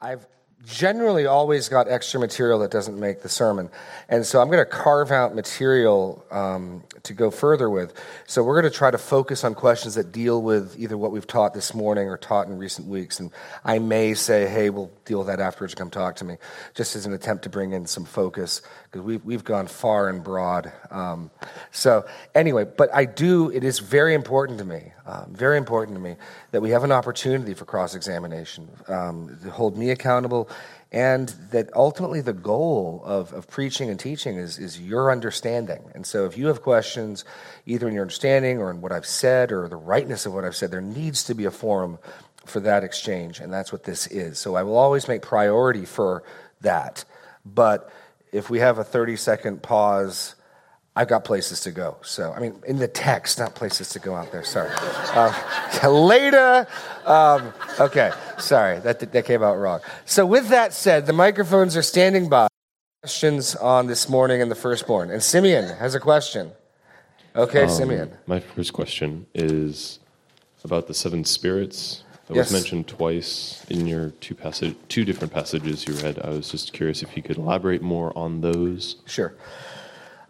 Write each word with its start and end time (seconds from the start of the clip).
I've 0.00 0.26
generally 0.66 1.24
always 1.24 1.68
got 1.68 1.88
extra 1.88 2.18
material 2.18 2.58
that 2.58 2.70
doesn't 2.70 2.98
make 2.98 3.22
the 3.22 3.28
sermon. 3.28 3.70
And 4.08 4.26
so 4.26 4.40
I'm 4.40 4.48
going 4.48 4.58
to 4.58 4.70
carve 4.70 5.10
out 5.12 5.34
material 5.34 6.24
um, 6.30 6.82
to 7.04 7.14
go 7.14 7.30
further 7.30 7.70
with. 7.70 7.94
So 8.26 8.42
we're 8.42 8.60
going 8.60 8.70
to 8.70 8.76
try 8.76 8.90
to 8.90 8.98
focus 8.98 9.44
on 9.44 9.54
questions 9.54 9.94
that 9.94 10.10
deal 10.12 10.42
with 10.42 10.78
either 10.78 10.98
what 10.98 11.12
we've 11.12 11.26
taught 11.26 11.54
this 11.54 11.74
morning 11.74 12.08
or 12.08 12.16
taught 12.16 12.48
in 12.48 12.58
recent 12.58 12.88
weeks. 12.88 13.20
And 13.20 13.30
I 13.64 13.78
may 13.78 14.14
say, 14.14 14.46
hey, 14.48 14.68
we'll 14.70 14.90
deal 15.04 15.18
with 15.18 15.28
that 15.28 15.40
afterwards. 15.40 15.74
Come 15.74 15.90
talk 15.90 16.16
to 16.16 16.24
me, 16.24 16.36
just 16.74 16.96
as 16.96 17.06
an 17.06 17.12
attempt 17.12 17.44
to 17.44 17.50
bring 17.50 17.72
in 17.72 17.86
some 17.86 18.04
focus 18.04 18.60
because 18.84 19.02
we've, 19.02 19.24
we've 19.24 19.44
gone 19.44 19.66
far 19.66 20.08
and 20.08 20.24
broad. 20.24 20.72
Um, 20.90 21.30
so 21.70 22.06
anyway, 22.34 22.64
but 22.64 22.88
I 22.94 23.04
do, 23.04 23.50
it 23.50 23.62
is 23.62 23.78
very 23.78 24.14
important 24.14 24.58
to 24.58 24.64
me, 24.64 24.92
um, 25.06 25.34
very 25.34 25.58
important 25.58 25.96
to 25.96 26.00
me 26.00 26.16
that 26.50 26.62
we 26.62 26.70
have 26.70 26.84
an 26.84 26.92
opportunity 26.92 27.54
for 27.54 27.64
cross 27.64 27.94
examination, 27.94 28.68
um, 28.88 29.38
to 29.42 29.50
hold 29.50 29.76
me 29.76 29.90
accountable 29.90 30.47
and 30.90 31.28
that 31.50 31.68
ultimately 31.74 32.20
the 32.20 32.32
goal 32.32 33.02
of, 33.04 33.32
of 33.32 33.48
preaching 33.48 33.90
and 33.90 34.00
teaching 34.00 34.36
is, 34.36 34.58
is 34.58 34.80
your 34.80 35.12
understanding. 35.12 35.82
And 35.94 36.06
so 36.06 36.24
if 36.24 36.38
you 36.38 36.46
have 36.46 36.62
questions, 36.62 37.24
either 37.66 37.86
in 37.86 37.94
your 37.94 38.02
understanding 38.02 38.58
or 38.58 38.70
in 38.70 38.80
what 38.80 38.90
I've 38.90 39.06
said 39.06 39.52
or 39.52 39.68
the 39.68 39.76
rightness 39.76 40.24
of 40.24 40.32
what 40.32 40.44
I've 40.44 40.56
said, 40.56 40.70
there 40.70 40.80
needs 40.80 41.24
to 41.24 41.34
be 41.34 41.44
a 41.44 41.50
forum 41.50 41.98
for 42.46 42.60
that 42.60 42.84
exchange, 42.84 43.40
and 43.40 43.52
that's 43.52 43.70
what 43.70 43.84
this 43.84 44.06
is. 44.06 44.38
So 44.38 44.54
I 44.54 44.62
will 44.62 44.78
always 44.78 45.06
make 45.06 45.20
priority 45.20 45.84
for 45.84 46.22
that. 46.62 47.04
But 47.44 47.90
if 48.32 48.48
we 48.48 48.60
have 48.60 48.78
a 48.78 48.84
30 48.84 49.16
second 49.16 49.62
pause, 49.62 50.34
I've 50.98 51.06
got 51.06 51.24
places 51.24 51.60
to 51.60 51.70
go. 51.70 51.96
So, 52.02 52.32
I 52.32 52.40
mean, 52.40 52.60
in 52.66 52.78
the 52.78 52.88
text, 52.88 53.38
not 53.38 53.54
places 53.54 53.88
to 53.90 54.00
go 54.00 54.16
out 54.16 54.32
there. 54.32 54.42
Sorry. 54.42 54.68
Uh, 54.74 55.88
later. 55.88 56.66
Um, 57.06 57.52
okay. 57.78 58.10
Sorry. 58.38 58.80
That, 58.80 59.12
that 59.12 59.24
came 59.24 59.44
out 59.44 59.58
wrong. 59.58 59.78
So, 60.06 60.26
with 60.26 60.48
that 60.48 60.72
said, 60.74 61.06
the 61.06 61.12
microphones 61.12 61.76
are 61.76 61.82
standing 61.82 62.28
by. 62.28 62.48
Questions 63.02 63.54
on 63.54 63.86
this 63.86 64.08
morning 64.08 64.42
and 64.42 64.50
the 64.50 64.56
firstborn. 64.56 65.12
And 65.12 65.22
Simeon 65.22 65.68
has 65.76 65.94
a 65.94 66.00
question. 66.00 66.50
Okay, 67.36 67.62
um, 67.62 67.70
Simeon. 67.70 68.12
My 68.26 68.40
first 68.40 68.72
question 68.72 69.24
is 69.34 70.00
about 70.64 70.88
the 70.88 70.94
seven 70.94 71.24
spirits 71.24 72.02
that 72.26 72.34
yes. 72.34 72.50
was 72.50 72.60
mentioned 72.60 72.88
twice 72.88 73.64
in 73.70 73.86
your 73.86 74.10
two 74.10 74.34
passage, 74.34 74.74
two 74.88 75.04
different 75.04 75.32
passages 75.32 75.86
you 75.86 75.94
read. 75.94 76.18
I 76.18 76.30
was 76.30 76.50
just 76.50 76.72
curious 76.72 77.04
if 77.04 77.16
you 77.16 77.22
could 77.22 77.36
elaborate 77.36 77.82
more 77.82 78.12
on 78.18 78.40
those. 78.40 78.96
Sure. 79.06 79.32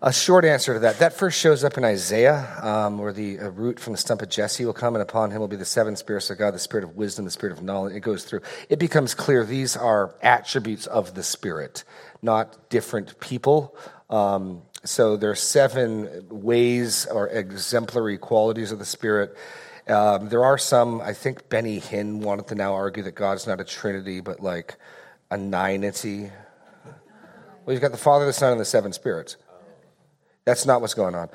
A 0.01 0.13
short 0.13 0.45
answer 0.45 0.75
to 0.75 0.79
that. 0.81 1.01
That 1.01 1.13
first 1.13 1.41
shows 1.41 1.65
up 1.65 1.77
in 1.77 1.85
Isaiah, 1.85 2.57
um, 2.63 2.99
where 2.99 3.13
the 3.13 3.39
root 3.39 3.81
from 3.81 3.95
the 3.95 3.97
stump 3.97 4.23
of 4.23 4.29
Jesse 4.29 4.65
will 4.65 4.73
come, 4.73 4.95
and 4.95 5.03
upon 5.03 5.33
him 5.33 5.41
will 5.41 5.49
be 5.49 5.57
the 5.57 5.65
seven 5.65 5.97
spirits 5.97 6.31
of 6.31 6.39
God, 6.39 6.55
the 6.55 6.61
spirit 6.61 6.85
of 6.85 6.95
wisdom, 6.95 7.25
the 7.25 7.33
spirit 7.33 7.53
of 7.53 7.65
knowledge. 7.65 7.97
It 7.97 8.01
goes 8.01 8.23
through. 8.23 8.43
It 8.69 8.79
becomes 8.79 9.13
clear 9.13 9.45
these 9.45 9.77
are 9.77 10.15
attributes 10.23 10.87
of 10.87 11.15
the 11.15 11.25
Spirit, 11.25 11.83
not 12.23 12.71
different 12.71 13.19
people. 13.19 13.77
Um, 14.09 14.63
so 14.85 15.17
there 15.17 15.33
are 15.33 15.35
seven 15.35 16.27
ways 16.31 17.07
or 17.07 17.27
exemplary 17.31 18.19
qualities 18.19 18.71
of 18.71 18.79
the 18.79 18.85
Spirit. 18.85 19.37
Um, 19.89 20.29
there 20.29 20.45
are 20.45 20.59
some, 20.59 21.01
I 21.01 21.13
think 21.13 21.49
Benny 21.49 21.81
Hinn 21.81 22.21
wanted 22.21 22.47
to 22.49 22.55
now 22.55 22.73
argue 22.75 23.03
that 23.03 23.17
God's 23.17 23.49
not 23.49 23.61
a 23.61 23.65
trinity, 23.65 24.21
but 24.21 24.39
like 24.39 24.77
a 25.29 25.37
ninety. 25.37 26.31
Well, 27.65 27.75
you've 27.75 27.83
got 27.83 27.91
the 27.91 27.99
Father, 27.99 28.27
the 28.27 28.33
Son, 28.33 28.53
and 28.53 28.61
the 28.61 28.65
seven 28.65 28.93
spirits. 28.93 29.37
That's 30.49 30.65
not 30.65 30.81
what's 30.81 30.95
going 30.95 31.15
on. 31.15 31.29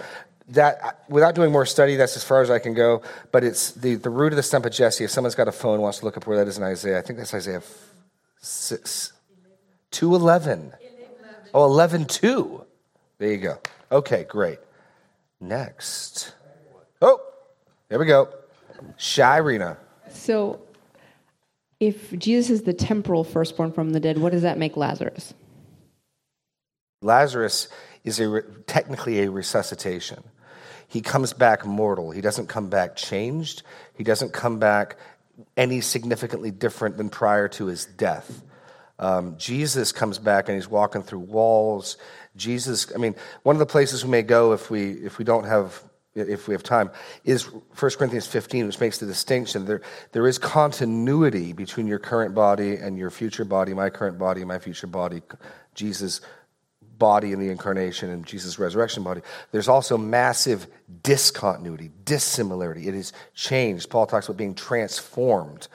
That, 0.48 1.04
without 1.08 1.36
doing 1.36 1.52
more 1.52 1.68
study, 1.68 1.98
that's 1.98 2.16
as 2.16 2.24
far 2.24 2.42
as 2.42 2.50
I 2.50 2.58
can 2.58 2.74
go. 2.74 3.04
But 3.32 3.44
it's 3.44 3.70
the, 3.70 3.94
the 3.94 4.10
root 4.10 4.34
of 4.34 4.38
the 4.38 4.42
stump 4.42 4.66
of 4.66 4.72
Jesse. 4.72 5.04
If 5.04 5.12
someone's 5.12 5.36
got 5.36 5.48
a 5.48 5.52
phone, 5.52 5.82
wants 5.82 6.00
to 6.00 6.06
look 6.06 6.18
up 6.18 6.26
where 6.26 6.36
that 6.38 6.48
is 6.48 6.58
in 6.58 6.64
Isaiah, 6.64 6.98
I 6.98 7.02
think 7.04 7.20
that's 7.20 7.32
Isaiah 7.32 7.62
6, 8.42 9.14
211. 9.92 10.74
Oh, 11.54 11.66
11 11.66 12.06
2. 12.06 12.66
There 13.20 13.32
you 13.32 13.38
go. 13.38 13.60
Okay, 13.92 14.24
great. 14.24 14.58
Next. 15.40 16.34
Oh, 17.00 17.22
there 17.90 18.00
we 18.00 18.08
go. 18.08 18.30
Shirena. 18.98 19.78
So, 20.10 20.60
if 21.80 22.18
Jesus 22.18 22.50
is 22.50 22.62
the 22.64 22.74
temporal 22.74 23.24
firstborn 23.24 23.74
from 23.74 23.92
the 23.92 24.00
dead, 24.00 24.18
what 24.18 24.32
does 24.32 24.42
that 24.42 24.58
make 24.58 24.76
Lazarus? 24.76 25.36
Lazarus 27.04 27.68
is 28.04 28.20
a, 28.20 28.42
technically 28.68 29.22
a 29.22 29.32
resuscitation. 29.32 30.24
He 30.88 31.02
comes 31.02 31.34
back 31.34 31.66
mortal. 31.66 32.12
He 32.12 32.22
doesn't 32.22 32.48
come 32.48 32.70
back 32.70 32.96
changed. 32.96 33.64
He 33.96 34.04
doesn't 34.04 34.34
come 34.34 34.60
back 34.60 34.98
any 35.58 35.82
significantly 35.82 36.52
different 36.52 36.98
than 36.98 37.10
prior 37.10 37.48
to 37.50 37.66
his 37.66 37.86
death. 37.86 38.44
Um, 39.00 39.36
Jesus 39.38 39.92
comes 39.92 40.20
back 40.20 40.48
and 40.48 40.56
he's 40.56 40.68
walking 40.68 41.02
through 41.02 41.20
walls. 41.20 41.98
Jesus, 42.36 42.92
I 42.94 42.98
mean, 42.98 43.16
one 43.42 43.56
of 43.56 43.60
the 43.60 43.66
places 43.66 44.06
we 44.06 44.12
may 44.12 44.22
go 44.22 44.54
if 44.54 44.70
we 44.70 44.92
if 44.92 45.18
we 45.18 45.26
don't 45.26 45.46
have 45.46 45.82
if 46.16 46.48
we 46.48 46.54
have 46.54 46.62
time 46.62 46.92
is 47.24 47.46
1 47.46 47.64
Corinthians 47.98 48.28
15, 48.28 48.68
which 48.68 48.80
makes 48.80 49.00
the 49.00 49.06
distinction. 49.08 49.66
There, 49.66 49.82
there 50.12 50.28
is 50.28 50.38
continuity 50.38 51.54
between 51.54 51.88
your 51.88 51.98
current 51.98 52.36
body 52.36 52.76
and 52.76 53.00
your 53.00 53.10
future 53.10 53.46
body, 53.46 53.74
my 53.74 53.90
current 53.90 54.20
body, 54.20 54.46
my 54.46 54.60
future 54.60 54.86
body. 54.86 55.24
Jesus 55.74 56.22
body 56.98 57.32
in 57.32 57.40
the 57.40 57.50
incarnation 57.50 58.10
and 58.10 58.26
Jesus' 58.26 58.60
resurrection 58.60 59.04
body, 59.04 59.22
there's 59.52 59.68
also 59.68 59.98
massive 59.98 60.68
discontinuity, 61.02 61.92
dissimilarity. 62.06 62.88
It 62.88 62.96
is 62.96 63.14
changed. 63.34 63.90
Paul 63.90 64.06
talks 64.06 64.28
about 64.28 64.38
being 64.38 64.56
transformed. 64.56 65.68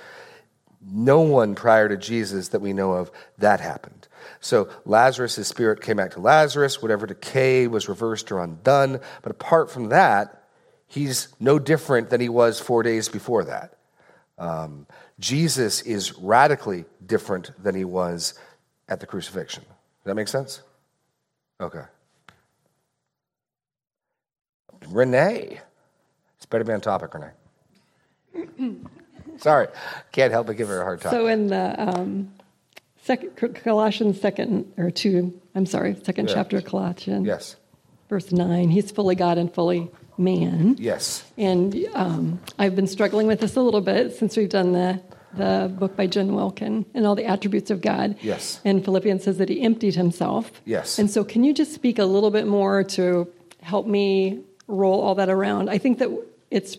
No 0.80 1.20
one 1.20 1.54
prior 1.54 1.88
to 1.88 1.96
Jesus 1.96 2.48
that 2.48 2.60
we 2.60 2.72
know 2.72 2.92
of 2.92 3.10
that 3.38 3.60
happened. 3.60 4.08
So 4.40 4.68
Lazarus' 4.84 5.46
spirit 5.48 5.82
came 5.82 5.96
back 5.96 6.12
to 6.12 6.20
Lazarus. 6.20 6.80
Whatever 6.80 7.06
decay 7.06 7.66
was 7.66 7.88
reversed 7.88 8.30
or 8.30 8.42
undone. 8.42 9.00
But 9.22 9.32
apart 9.32 9.70
from 9.70 9.88
that, 9.88 10.44
he's 10.86 11.28
no 11.40 11.58
different 11.58 12.10
than 12.10 12.20
he 12.20 12.28
was 12.28 12.60
four 12.60 12.82
days 12.82 13.08
before 13.08 13.44
that. 13.44 13.74
Um, 14.38 14.86
Jesus 15.18 15.82
is 15.82 16.16
radically 16.16 16.84
different 17.04 17.50
than 17.62 17.74
he 17.74 17.84
was 17.84 18.34
at 18.88 19.00
the 19.00 19.06
crucifixion. 19.06 19.64
Does 19.64 20.04
that 20.04 20.14
make 20.14 20.28
sense? 20.28 20.62
Okay. 21.60 21.82
Renee. 24.88 25.60
It's 26.36 26.46
better 26.46 26.64
be 26.64 26.72
on 26.72 26.80
topic, 26.80 27.12
Renee. 27.14 28.76
Sorry, 29.38 29.68
can't 30.12 30.32
help 30.32 30.46
but 30.46 30.56
give 30.56 30.68
her 30.68 30.80
a 30.80 30.84
hard 30.84 31.00
time. 31.00 31.12
So 31.12 31.26
in 31.26 31.48
the 31.48 31.74
um, 31.78 32.32
second 33.02 33.36
Colossians 33.54 34.20
second 34.20 34.72
or 34.76 34.90
two, 34.90 35.40
I'm 35.54 35.66
sorry, 35.66 35.96
second 36.02 36.28
chapter 36.28 36.60
Colossians. 36.60 37.26
Yes. 37.26 37.56
Verse 38.08 38.32
nine, 38.32 38.68
he's 38.70 38.90
fully 38.90 39.14
God 39.14 39.38
and 39.38 39.52
fully 39.52 39.90
man. 40.16 40.76
Yes. 40.78 41.24
And 41.36 41.86
um, 41.94 42.40
I've 42.58 42.74
been 42.74 42.88
struggling 42.88 43.28
with 43.28 43.40
this 43.40 43.54
a 43.56 43.62
little 43.62 43.80
bit 43.80 44.16
since 44.16 44.36
we've 44.36 44.48
done 44.48 44.72
the 44.72 45.00
the 45.38 45.72
book 45.78 45.96
by 45.96 46.06
Jen 46.06 46.34
Wilkin 46.34 46.84
and 46.94 47.06
all 47.06 47.14
the 47.14 47.24
attributes 47.24 47.70
of 47.70 47.80
God. 47.80 48.16
Yes. 48.20 48.60
And 48.64 48.84
Philippians 48.84 49.24
says 49.24 49.38
that 49.38 49.48
he 49.48 49.62
emptied 49.62 49.94
himself. 49.94 50.50
Yes. 50.64 50.98
And 50.98 51.10
so, 51.10 51.24
can 51.24 51.44
you 51.44 51.54
just 51.54 51.72
speak 51.72 51.98
a 51.98 52.04
little 52.04 52.30
bit 52.30 52.46
more 52.46 52.84
to 52.84 53.32
help 53.62 53.86
me 53.86 54.40
roll 54.66 55.00
all 55.00 55.14
that 55.14 55.28
around? 55.28 55.70
I 55.70 55.78
think 55.78 55.98
that 55.98 56.10
it's 56.50 56.76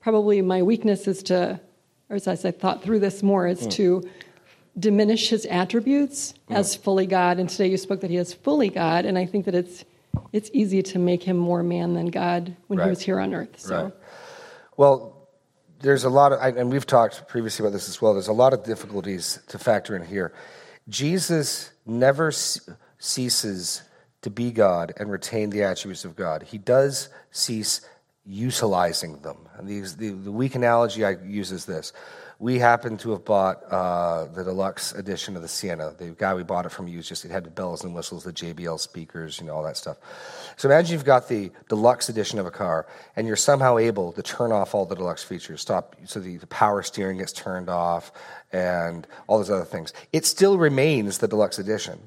probably 0.00 0.42
my 0.42 0.62
weakness 0.62 1.08
is 1.08 1.22
to, 1.24 1.60
or 2.08 2.16
as 2.16 2.44
I 2.44 2.50
thought 2.50 2.82
through 2.82 3.00
this 3.00 3.22
more, 3.22 3.46
is 3.46 3.62
mm. 3.62 3.70
to 3.72 4.10
diminish 4.78 5.28
his 5.28 5.46
attributes 5.46 6.34
mm. 6.48 6.56
as 6.56 6.74
fully 6.74 7.06
God. 7.06 7.38
And 7.38 7.48
today 7.48 7.68
you 7.68 7.76
spoke 7.76 8.00
that 8.00 8.10
he 8.10 8.16
is 8.16 8.34
fully 8.34 8.68
God, 8.68 9.04
and 9.04 9.16
I 9.16 9.26
think 9.26 9.44
that 9.46 9.54
it's 9.54 9.84
it's 10.32 10.50
easy 10.52 10.82
to 10.82 10.98
make 10.98 11.22
him 11.22 11.36
more 11.36 11.62
man 11.62 11.94
than 11.94 12.06
God 12.06 12.56
when 12.66 12.78
right. 12.78 12.86
he 12.86 12.90
was 12.90 13.00
here 13.00 13.20
on 13.20 13.32
earth. 13.32 13.60
So. 13.60 13.84
Right. 13.84 13.92
Well, 14.76 15.19
there's 15.80 16.04
a 16.04 16.10
lot 16.10 16.32
of, 16.32 16.56
and 16.56 16.70
we've 16.70 16.86
talked 16.86 17.26
previously 17.28 17.64
about 17.64 17.72
this 17.72 17.88
as 17.88 18.00
well, 18.00 18.12
there's 18.12 18.28
a 18.28 18.32
lot 18.32 18.52
of 18.52 18.64
difficulties 18.64 19.40
to 19.48 19.58
factor 19.58 19.96
in 19.96 20.04
here. 20.04 20.32
Jesus 20.88 21.70
never 21.86 22.32
ceases 22.98 23.82
to 24.22 24.30
be 24.30 24.50
God 24.50 24.92
and 24.98 25.10
retain 25.10 25.50
the 25.50 25.62
attributes 25.62 26.04
of 26.04 26.16
God. 26.16 26.42
He 26.42 26.58
does 26.58 27.08
cease 27.30 27.80
utilizing 28.26 29.20
them. 29.22 29.48
And 29.56 29.66
these, 29.66 29.96
the, 29.96 30.10
the 30.10 30.32
weak 30.32 30.54
analogy 30.54 31.04
I 31.04 31.16
use 31.24 31.52
is 31.52 31.64
this 31.64 31.92
we 32.40 32.58
happen 32.58 32.96
to 32.96 33.10
have 33.10 33.22
bought 33.22 33.62
uh, 33.70 34.24
the 34.24 34.42
deluxe 34.42 34.92
edition 34.92 35.36
of 35.36 35.42
the 35.42 35.48
Sienna. 35.48 35.94
The 35.96 36.16
guy 36.16 36.32
we 36.32 36.42
bought 36.42 36.64
it 36.64 36.70
from 36.70 36.88
used 36.88 37.06
just 37.06 37.26
it 37.26 37.30
had 37.30 37.44
the 37.44 37.50
bells 37.50 37.84
and 37.84 37.94
whistles, 37.94 38.24
the 38.24 38.32
JBL 38.32 38.80
speakers, 38.80 39.38
you 39.38 39.46
know, 39.46 39.54
all 39.54 39.62
that 39.64 39.76
stuff. 39.76 39.98
So 40.56 40.66
imagine 40.66 40.94
you've 40.94 41.04
got 41.04 41.28
the 41.28 41.52
deluxe 41.68 42.08
edition 42.08 42.38
of 42.38 42.46
a 42.46 42.50
car, 42.50 42.86
and 43.14 43.26
you're 43.26 43.36
somehow 43.36 43.76
able 43.76 44.12
to 44.12 44.22
turn 44.22 44.52
off 44.52 44.74
all 44.74 44.86
the 44.86 44.96
deluxe 44.96 45.22
features, 45.22 45.60
stop 45.60 45.94
so 46.06 46.18
the, 46.18 46.38
the 46.38 46.46
power 46.46 46.82
steering 46.82 47.18
gets 47.18 47.32
turned 47.32 47.68
off, 47.68 48.10
and 48.52 49.06
all 49.26 49.36
those 49.36 49.50
other 49.50 49.66
things. 49.66 49.92
It 50.10 50.24
still 50.24 50.56
remains 50.56 51.18
the 51.18 51.28
deluxe 51.28 51.58
edition. 51.58 52.00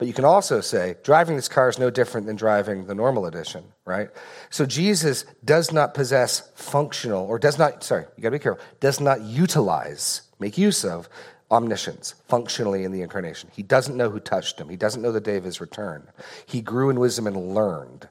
But 0.00 0.08
you 0.08 0.14
can 0.14 0.24
also 0.24 0.62
say 0.62 0.96
driving 1.02 1.36
this 1.36 1.46
car 1.46 1.68
is 1.68 1.78
no 1.78 1.90
different 1.90 2.26
than 2.26 2.34
driving 2.34 2.86
the 2.86 2.94
normal 2.94 3.26
edition, 3.26 3.64
right? 3.84 4.08
So 4.48 4.64
Jesus 4.64 5.26
does 5.44 5.74
not 5.74 5.92
possess 5.92 6.50
functional, 6.54 7.26
or 7.26 7.38
does 7.38 7.58
not, 7.58 7.84
sorry, 7.84 8.06
you 8.16 8.22
gotta 8.22 8.32
be 8.32 8.38
careful, 8.38 8.64
does 8.80 8.98
not 8.98 9.20
utilize, 9.20 10.22
make 10.38 10.56
use 10.56 10.86
of 10.86 11.06
omniscience 11.50 12.14
functionally 12.28 12.82
in 12.82 12.92
the 12.92 13.02
incarnation. 13.02 13.50
He 13.52 13.62
doesn't 13.62 13.94
know 13.94 14.08
who 14.08 14.20
touched 14.20 14.58
him, 14.58 14.70
he 14.70 14.76
doesn't 14.76 15.02
know 15.02 15.12
the 15.12 15.20
day 15.20 15.36
of 15.36 15.44
his 15.44 15.60
return. 15.60 16.08
He 16.46 16.62
grew 16.62 16.88
in 16.88 16.98
wisdom 16.98 17.26
and 17.26 17.54
learned. 17.54 18.08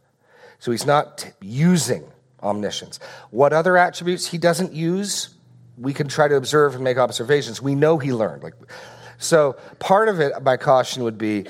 So 0.60 0.70
he's 0.70 0.86
not 0.86 1.18
t- 1.18 1.30
using 1.42 2.04
omniscience. 2.44 3.00
What 3.32 3.52
other 3.52 3.78
attributes 3.78 4.28
he 4.28 4.38
doesn't 4.38 4.74
use? 4.74 5.30
We 5.76 5.96
can 5.96 6.08
try 6.08 6.28
to 6.28 6.36
observe 6.36 6.76
and 6.76 6.84
make 6.84 6.98
observations. 6.98 7.64
We 7.64 7.74
know 7.74 7.98
he 7.98 8.14
learned. 8.14 8.44
Like, 8.44 8.54
so 9.18 9.58
part 9.80 10.08
of 10.08 10.20
it, 10.20 10.34
my 10.44 10.56
caution 10.56 11.04
would 11.04 11.18
be 11.18 11.48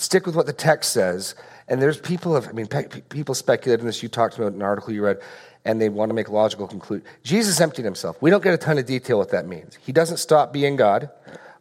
stick 0.00 0.26
with 0.26 0.34
what 0.34 0.46
the 0.46 0.52
text 0.52 0.92
says. 0.92 1.34
And 1.68 1.80
there's 1.80 2.00
people 2.00 2.34
have, 2.34 2.48
I 2.48 2.52
mean, 2.52 2.66
pe- 2.66 2.88
people 3.08 3.34
speculate 3.34 3.80
in 3.80 3.86
this. 3.86 4.02
You 4.02 4.08
talked 4.08 4.36
about 4.36 4.52
an 4.52 4.62
article 4.62 4.92
you 4.92 5.04
read 5.04 5.20
and 5.64 5.80
they 5.80 5.88
want 5.88 6.10
to 6.10 6.14
make 6.14 6.28
logical 6.28 6.66
conclusion. 6.66 7.06
Jesus 7.22 7.60
emptied 7.60 7.84
himself. 7.84 8.20
We 8.20 8.30
don't 8.30 8.42
get 8.42 8.54
a 8.54 8.58
ton 8.58 8.78
of 8.78 8.86
detail 8.86 9.18
what 9.18 9.30
that 9.30 9.46
means. 9.46 9.78
He 9.82 9.92
doesn't 9.92 10.16
stop 10.16 10.52
being 10.52 10.76
God. 10.76 11.10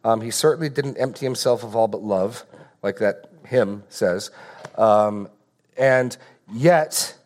Um, 0.03 0.21
he 0.21 0.31
certainly 0.31 0.69
didn't 0.69 0.97
empty 0.97 1.25
himself 1.25 1.63
of 1.63 1.75
all 1.75 1.87
but 1.87 2.01
love, 2.01 2.45
like 2.81 2.97
that 2.99 3.29
hymn 3.45 3.83
says. 3.89 4.31
Um, 4.77 5.27
and 5.77 6.15
yet, 6.51 7.17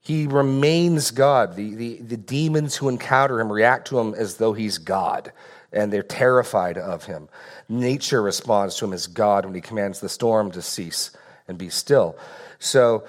he 0.00 0.26
remains 0.26 1.12
God. 1.12 1.54
The, 1.54 1.74
the, 1.74 1.96
the 2.02 2.16
demons 2.16 2.76
who 2.76 2.88
encounter 2.88 3.40
him 3.40 3.52
react 3.52 3.86
to 3.88 4.00
him 4.00 4.14
as 4.14 4.36
though 4.36 4.52
he's 4.52 4.78
God, 4.78 5.32
and 5.72 5.92
they're 5.92 6.02
terrified 6.02 6.78
of 6.78 7.04
him. 7.04 7.28
Nature 7.68 8.22
responds 8.22 8.76
to 8.76 8.84
him 8.84 8.92
as 8.92 9.06
God 9.06 9.44
when 9.44 9.54
he 9.54 9.60
commands 9.60 10.00
the 10.00 10.08
storm 10.08 10.50
to 10.52 10.62
cease 10.62 11.10
and 11.48 11.58
be 11.58 11.68
still. 11.68 12.16
So 12.58 13.04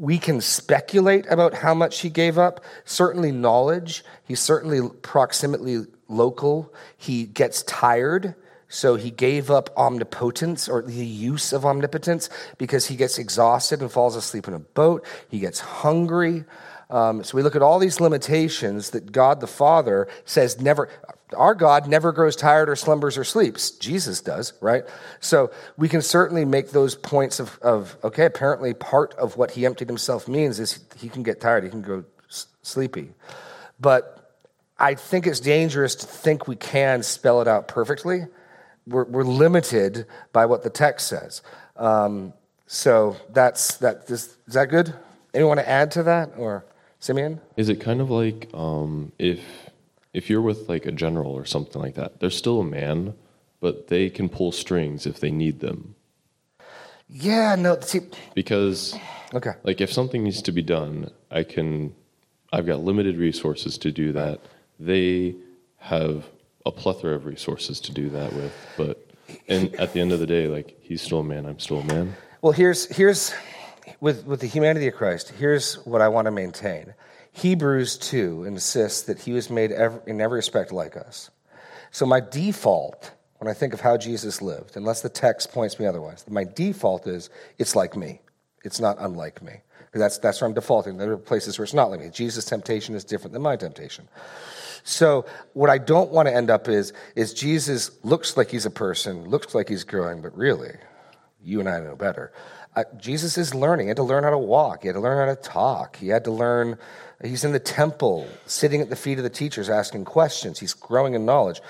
we 0.00 0.18
can 0.18 0.40
speculate 0.40 1.26
about 1.28 1.52
how 1.52 1.74
much 1.74 2.00
he 2.00 2.08
gave 2.08 2.38
up. 2.38 2.64
Certainly, 2.84 3.32
knowledge. 3.32 4.02
He's 4.24 4.40
certainly 4.40 4.88
proximately 5.02 5.84
local. 6.08 6.72
He 6.96 7.26
gets 7.26 7.62
tired, 7.64 8.34
so 8.68 8.94
he 8.94 9.10
gave 9.10 9.50
up 9.50 9.68
omnipotence 9.76 10.68
or 10.68 10.82
the 10.82 11.04
use 11.04 11.52
of 11.52 11.66
omnipotence 11.66 12.30
because 12.56 12.86
he 12.86 12.96
gets 12.96 13.18
exhausted 13.18 13.82
and 13.82 13.92
falls 13.92 14.16
asleep 14.16 14.48
in 14.48 14.54
a 14.54 14.58
boat. 14.58 15.04
He 15.28 15.38
gets 15.38 15.60
hungry. 15.60 16.44
Um, 16.90 17.22
so 17.22 17.36
we 17.36 17.42
look 17.42 17.54
at 17.54 17.62
all 17.62 17.78
these 17.78 18.00
limitations 18.00 18.90
that 18.90 19.12
God 19.12 19.40
the 19.40 19.46
Father 19.46 20.08
says 20.24 20.60
never, 20.60 20.88
our 21.36 21.54
God 21.54 21.86
never 21.86 22.10
grows 22.10 22.34
tired 22.34 22.68
or 22.68 22.74
slumbers 22.74 23.16
or 23.16 23.22
sleeps. 23.22 23.70
Jesus 23.70 24.20
does, 24.20 24.54
right? 24.60 24.82
So 25.20 25.52
we 25.76 25.88
can 25.88 26.02
certainly 26.02 26.44
make 26.44 26.70
those 26.70 26.96
points 26.96 27.38
of, 27.38 27.58
of 27.62 27.96
okay, 28.02 28.26
apparently 28.26 28.74
part 28.74 29.14
of 29.14 29.36
what 29.36 29.52
he 29.52 29.64
emptied 29.64 29.88
himself 29.88 30.26
means 30.26 30.58
is 30.58 30.80
he 30.98 31.08
can 31.08 31.22
get 31.22 31.40
tired, 31.40 31.62
he 31.62 31.70
can 31.70 31.82
go 31.82 32.04
sleepy. 32.62 33.10
But 33.78 34.36
I 34.76 34.94
think 34.94 35.28
it's 35.28 35.40
dangerous 35.40 35.94
to 35.94 36.06
think 36.06 36.48
we 36.48 36.56
can 36.56 37.04
spell 37.04 37.40
it 37.40 37.46
out 37.46 37.68
perfectly. 37.68 38.26
We're, 38.86 39.04
we're 39.04 39.22
limited 39.22 40.06
by 40.32 40.46
what 40.46 40.64
the 40.64 40.70
text 40.70 41.06
says. 41.06 41.42
Um, 41.76 42.32
so 42.66 43.16
that's 43.30 43.76
that. 43.76 44.10
Is, 44.10 44.36
is 44.46 44.54
that 44.54 44.70
good? 44.70 44.94
Anyone 45.32 45.56
want 45.56 45.60
to 45.60 45.68
add 45.68 45.92
to 45.92 46.02
that 46.04 46.32
or? 46.36 46.64
Simeon? 47.00 47.40
Is 47.56 47.68
it 47.68 47.80
kind 47.80 48.00
of 48.00 48.10
like 48.10 48.48
um, 48.54 49.12
if 49.18 49.40
if 50.12 50.28
you're 50.28 50.42
with 50.42 50.68
like 50.68 50.86
a 50.86 50.92
general 50.92 51.32
or 51.32 51.44
something 51.44 51.80
like 51.80 51.94
that, 51.94 52.20
they're 52.20 52.30
still 52.30 52.60
a 52.60 52.64
man, 52.64 53.14
but 53.60 53.88
they 53.88 54.10
can 54.10 54.28
pull 54.28 54.52
strings 54.52 55.06
if 55.06 55.18
they 55.18 55.30
need 55.30 55.60
them. 55.60 55.94
Yeah, 57.08 57.56
no, 57.56 57.80
see, 57.80 58.00
because 58.34 58.96
okay, 59.34 59.52
like 59.64 59.80
if 59.80 59.92
something 59.92 60.22
needs 60.22 60.42
to 60.42 60.52
be 60.52 60.62
done, 60.62 61.10
I 61.30 61.42
can. 61.42 61.94
I've 62.52 62.66
got 62.66 62.80
limited 62.80 63.16
resources 63.16 63.78
to 63.78 63.92
do 63.92 64.12
that. 64.12 64.40
They 64.78 65.36
have 65.78 66.26
a 66.66 66.72
plethora 66.72 67.14
of 67.14 67.24
resources 67.24 67.80
to 67.80 67.92
do 67.92 68.10
that 68.10 68.32
with, 68.32 68.52
but 68.76 69.08
and 69.48 69.74
at 69.76 69.92
the 69.92 70.00
end 70.00 70.12
of 70.12 70.20
the 70.20 70.26
day, 70.26 70.48
like 70.48 70.76
he's 70.80 71.00
still 71.00 71.20
a 71.20 71.24
man, 71.24 71.46
I'm 71.46 71.58
still 71.58 71.80
a 71.80 71.84
man. 71.84 72.14
Well, 72.42 72.52
here's 72.52 72.86
here's 72.94 73.32
with, 74.00 74.24
with 74.24 74.40
the 74.40 74.46
humanity 74.46 74.88
of 74.88 74.94
Christ, 74.94 75.30
here's 75.30 75.74
what 75.86 76.00
I 76.00 76.08
want 76.08 76.26
to 76.26 76.30
maintain. 76.30 76.94
Hebrews 77.32 77.96
2 77.98 78.44
insists 78.44 79.02
that 79.02 79.20
he 79.20 79.32
was 79.32 79.50
made 79.50 79.72
every, 79.72 80.00
in 80.06 80.20
every 80.20 80.38
respect 80.38 80.72
like 80.72 80.96
us. 80.96 81.30
So, 81.90 82.06
my 82.06 82.20
default, 82.20 83.12
when 83.38 83.48
I 83.48 83.54
think 83.54 83.74
of 83.74 83.80
how 83.80 83.96
Jesus 83.96 84.42
lived, 84.42 84.76
unless 84.76 85.00
the 85.00 85.08
text 85.08 85.52
points 85.52 85.78
me 85.78 85.86
otherwise, 85.86 86.24
my 86.28 86.44
default 86.44 87.06
is 87.06 87.30
it's 87.58 87.74
like 87.74 87.96
me. 87.96 88.20
It's 88.64 88.80
not 88.80 88.96
unlike 89.00 89.42
me. 89.42 89.62
That's, 89.92 90.18
that's 90.18 90.40
where 90.40 90.48
I'm 90.48 90.54
defaulting. 90.54 90.98
There 90.98 91.12
are 91.12 91.16
places 91.16 91.58
where 91.58 91.64
it's 91.64 91.74
not 91.74 91.90
like 91.90 92.00
me. 92.00 92.10
Jesus' 92.10 92.44
temptation 92.44 92.94
is 92.94 93.04
different 93.04 93.32
than 93.32 93.42
my 93.42 93.56
temptation. 93.56 94.08
So, 94.84 95.26
what 95.52 95.68
I 95.68 95.78
don't 95.78 96.10
want 96.10 96.28
to 96.28 96.34
end 96.34 96.50
up 96.50 96.68
is, 96.68 96.92
is 97.16 97.34
Jesus 97.34 97.90
looks 98.02 98.36
like 98.36 98.50
he's 98.50 98.66
a 98.66 98.70
person, 98.70 99.28
looks 99.28 99.54
like 99.54 99.68
he's 99.68 99.84
growing, 99.84 100.22
but 100.22 100.36
really, 100.36 100.74
you 101.42 101.60
and 101.60 101.68
I 101.68 101.80
know 101.80 101.96
better. 101.96 102.32
Uh, 102.76 102.84
Jesus 102.96 103.36
is 103.36 103.54
learning. 103.54 103.86
He 103.86 103.88
had 103.88 103.96
to 103.96 104.02
learn 104.04 104.22
how 104.22 104.30
to 104.30 104.38
walk. 104.38 104.82
He 104.82 104.88
had 104.88 104.94
to 104.94 105.00
learn 105.00 105.28
how 105.28 105.34
to 105.34 105.40
talk. 105.40 105.96
He 105.96 106.08
had 106.08 106.24
to 106.24 106.30
learn. 106.30 106.78
He's 107.22 107.44
in 107.44 107.52
the 107.52 107.60
temple, 107.60 108.28
sitting 108.46 108.80
at 108.80 108.88
the 108.88 108.96
feet 108.96 109.18
of 109.18 109.24
the 109.24 109.30
teachers, 109.30 109.68
asking 109.68 110.04
questions. 110.04 110.58
He's 110.58 110.72
growing 110.72 111.14
in 111.14 111.24
knowledge. 111.24 111.60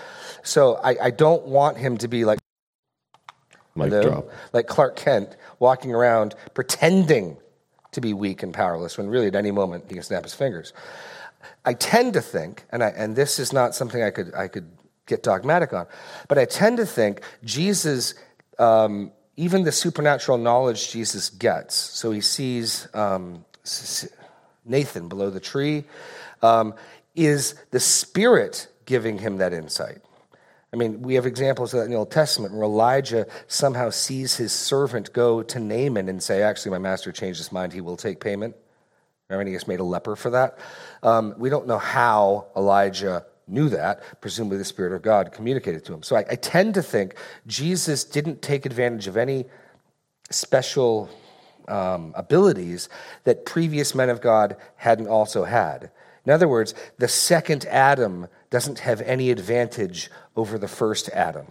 So 0.43 0.75
I, 0.77 0.97
I 1.05 1.11
don't 1.11 1.47
want 1.47 1.79
him 1.79 1.97
to 1.99 2.09
be 2.09 2.25
like, 2.25 2.39
drop. 4.03 4.29
like 4.53 4.67
Clark 4.67 4.97
Kent, 4.97 5.37
walking 5.59 5.95
around 5.95 6.35
pretending 6.55 7.39
to 7.93 8.01
be 8.01 8.13
weak 8.13 8.43
and 8.43 8.53
powerless 8.53 8.99
when 8.99 9.09
really 9.09 9.27
at 9.27 9.35
any 9.35 9.51
moment 9.51 9.85
he 9.89 9.95
can 9.95 10.03
snap 10.03 10.23
his 10.23 10.35
fingers. 10.35 10.73
I 11.65 11.75
tend 11.75 12.13
to 12.15 12.21
think, 12.21 12.65
and, 12.71 12.83
I, 12.83 12.89
and 12.89 13.17
this 13.17 13.39
is 13.39 13.53
not 13.53 13.75
something 13.75 14.03
I 14.03 14.11
could, 14.11 14.35
I 14.35 14.49
could 14.49 14.71
get 15.07 15.23
dogmatic 15.23 15.73
on, 15.73 15.87
but 16.29 16.39
I 16.39 16.45
tend 16.45 16.77
to 16.77 16.87
think 16.87 17.23
Jesus 17.43 18.15
um, 18.59 19.13
even 19.41 19.63
the 19.63 19.73
supernatural 19.73 20.37
knowledge 20.37 20.93
Jesus 20.93 21.31
gets. 21.31 21.75
So 21.75 22.11
he 22.11 22.21
sees 22.21 22.87
um, 22.93 23.47
Nathan 24.67 25.09
below 25.09 25.31
the 25.31 25.41
tree, 25.41 25.85
um, 26.43 26.75
is 27.15 27.55
the 27.71 27.81
Spirit 27.81 28.69
giving 28.85 29.17
him 29.17 29.39
that 29.39 29.55
insight. 29.55 30.03
I 30.75 30.77
mean, 30.77 31.01
we 31.01 31.15
have 31.15 31.25
examples 31.25 31.73
of 31.73 31.79
that 31.79 31.85
in 31.85 31.91
the 31.91 31.97
Old 31.97 32.11
Testament 32.11 32.53
where 32.53 32.65
Elijah 32.65 33.27
somehow 33.49 33.89
sees 33.89 34.37
his 34.37 34.53
servant 34.53 35.15
go 35.15 35.43
to 35.43 35.59
Naaman 35.59 36.11
and 36.11 36.23
say, 36.23 36.43
Actually, 36.43 36.73
my 36.73 36.79
master 36.79 37.11
changed 37.11 37.39
his 37.39 37.51
mind, 37.51 37.73
he 37.73 37.81
will 37.81 37.97
take 37.97 38.21
payment. 38.21 38.55
Remember, 39.31 39.47
he 39.47 39.53
gets 39.53 39.67
made 39.67 39.81
a 39.81 39.85
leper 39.85 40.17
for 40.17 40.31
that. 40.31 40.59
Um, 41.03 41.35
we 41.39 41.49
don't 41.49 41.67
know 41.67 41.79
how 41.79 42.49
Elijah 42.55 43.25
knew 43.51 43.69
that. 43.69 44.03
Presumably, 44.21 44.59
the 44.59 44.65
Spirit 44.65 44.93
of 44.93 45.03
God 45.03 45.33
communicated 45.33 45.85
to 45.87 45.95
him. 45.95 46.03
So 46.03 46.17
I, 46.17 46.25
I 46.31 46.37
tend 46.37 46.75
to 46.75 46.83
think 46.83 47.15
Jesus 47.47 48.05
didn't 48.05 48.43
take 48.43 48.67
advantage 48.67 49.07
of 49.07 49.17
any 49.17 49.47
special 50.31 51.11
um, 51.69 52.13
abilities 52.17 52.89
that 53.25 53.47
previous 53.47 53.95
men 53.95 54.11
of 54.11 54.21
God 54.21 54.57
hadn't 54.77 55.09
also 55.09 55.45
had. 55.45 55.91
In 56.27 56.33
other 56.33 56.49
words, 56.49 56.75
the 56.99 57.09
second 57.09 57.65
Adam 57.67 58.29
doesn't 58.51 58.81
have 58.81 59.01
any 59.03 59.31
advantage 59.31 60.11
over 60.37 60.59
the 60.59 60.69
first 60.69 61.09
Adam. 61.11 61.47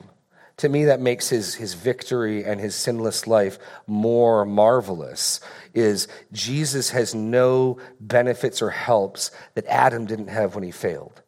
To 0.57 0.69
me, 0.69 0.85
that 0.85 0.99
makes 0.99 1.29
his, 1.29 1.55
his 1.55 1.73
victory 1.73 2.43
and 2.43 2.59
his 2.59 2.75
sinless 2.75 3.25
life 3.27 3.57
more 3.87 4.45
marvelous. 4.45 5.39
Is 5.73 6.09
Jesus 6.33 6.89
has 6.89 7.15
no 7.15 7.77
benefits 8.01 8.61
or 8.61 8.69
helps 8.69 9.31
that 9.53 9.65
Adam 9.67 10.05
didn't 10.05 10.27
have 10.27 10.55
when 10.55 10.65
he 10.65 10.71
failed. 10.71 11.21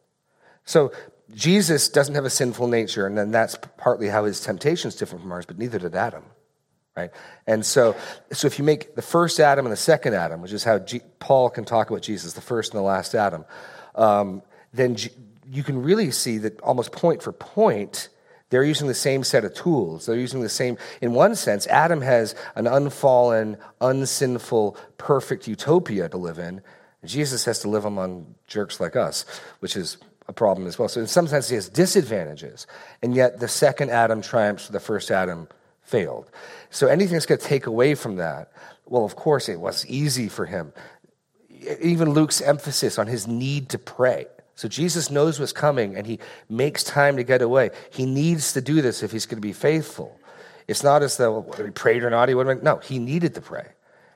So 0.64 0.92
Jesus 1.34 1.88
doesn't 1.88 2.14
have 2.14 2.24
a 2.24 2.30
sinful 2.30 2.68
nature, 2.68 3.06
and 3.06 3.16
then 3.16 3.30
that's 3.30 3.56
partly 3.76 4.08
how 4.08 4.24
his 4.24 4.40
temptation 4.40 4.88
is 4.88 4.96
different 4.96 5.22
from 5.22 5.32
ours, 5.32 5.46
but 5.46 5.58
neither 5.58 5.78
did 5.78 5.94
Adam. 5.94 6.24
Right? 6.94 7.10
And 7.46 7.64
so, 7.64 7.96
so 8.32 8.46
if 8.46 8.58
you 8.58 8.64
make 8.64 8.96
the 8.96 9.02
first 9.02 9.40
Adam 9.40 9.64
and 9.64 9.72
the 9.72 9.78
second 9.78 10.14
Adam, 10.14 10.42
which 10.42 10.52
is 10.52 10.62
how 10.62 10.78
G- 10.78 11.00
Paul 11.20 11.48
can 11.48 11.64
talk 11.64 11.88
about 11.88 12.02
Jesus, 12.02 12.34
the 12.34 12.42
first 12.42 12.72
and 12.72 12.78
the 12.78 12.84
last 12.84 13.14
Adam, 13.14 13.46
um, 13.94 14.42
then 14.74 14.96
G- 14.96 15.10
you 15.50 15.62
can 15.62 15.82
really 15.82 16.10
see 16.10 16.36
that 16.38 16.60
almost 16.60 16.92
point 16.92 17.22
for 17.22 17.32
point, 17.32 18.10
they're 18.50 18.62
using 18.62 18.88
the 18.88 18.94
same 18.94 19.24
set 19.24 19.46
of 19.46 19.54
tools. 19.54 20.04
They're 20.04 20.16
using 20.16 20.42
the 20.42 20.50
same, 20.50 20.76
in 21.00 21.14
one 21.14 21.34
sense, 21.34 21.66
Adam 21.68 22.02
has 22.02 22.34
an 22.56 22.66
unfallen, 22.66 23.56
unsinful, 23.80 24.76
perfect 24.98 25.48
utopia 25.48 26.10
to 26.10 26.18
live 26.18 26.38
in. 26.38 26.60
Jesus 27.06 27.46
has 27.46 27.60
to 27.60 27.70
live 27.70 27.86
among 27.86 28.34
jerks 28.46 28.80
like 28.80 28.96
us, 28.96 29.24
which 29.60 29.76
is 29.76 29.96
a 30.28 30.32
problem 30.32 30.66
as 30.66 30.78
well. 30.78 30.88
So 30.88 31.00
in 31.00 31.06
some 31.06 31.26
sense, 31.26 31.48
he 31.48 31.54
has 31.56 31.68
disadvantages, 31.68 32.66
and 33.02 33.14
yet 33.14 33.40
the 33.40 33.48
second 33.48 33.90
Adam 33.90 34.22
triumphs, 34.22 34.68
the 34.68 34.80
first 34.80 35.10
Adam 35.10 35.48
failed. 35.82 36.30
So 36.70 36.86
anything 36.86 37.14
that's 37.14 37.26
going 37.26 37.40
to 37.40 37.46
take 37.46 37.66
away 37.66 37.94
from 37.94 38.16
that, 38.16 38.52
well, 38.86 39.04
of 39.04 39.16
course, 39.16 39.48
it 39.48 39.60
was 39.60 39.86
easy 39.86 40.28
for 40.28 40.46
him. 40.46 40.72
Even 41.80 42.10
Luke's 42.10 42.40
emphasis 42.40 42.98
on 42.98 43.06
his 43.06 43.26
need 43.26 43.68
to 43.70 43.78
pray. 43.78 44.26
So 44.54 44.68
Jesus 44.68 45.10
knows 45.10 45.40
what's 45.40 45.52
coming, 45.52 45.96
and 45.96 46.06
he 46.06 46.18
makes 46.48 46.84
time 46.84 47.16
to 47.16 47.24
get 47.24 47.42
away. 47.42 47.70
He 47.90 48.06
needs 48.06 48.52
to 48.52 48.60
do 48.60 48.82
this 48.82 49.02
if 49.02 49.10
he's 49.10 49.26
going 49.26 49.38
to 49.38 49.46
be 49.46 49.52
faithful. 49.52 50.18
It's 50.68 50.82
not 50.82 51.02
as 51.02 51.16
though 51.16 51.40
whether 51.40 51.64
he 51.64 51.70
prayed 51.70 52.04
or 52.04 52.10
not, 52.10 52.28
he 52.28 52.34
would 52.34 52.62
no. 52.62 52.76
He 52.78 52.98
needed 52.98 53.34
to 53.34 53.40
pray, 53.40 53.66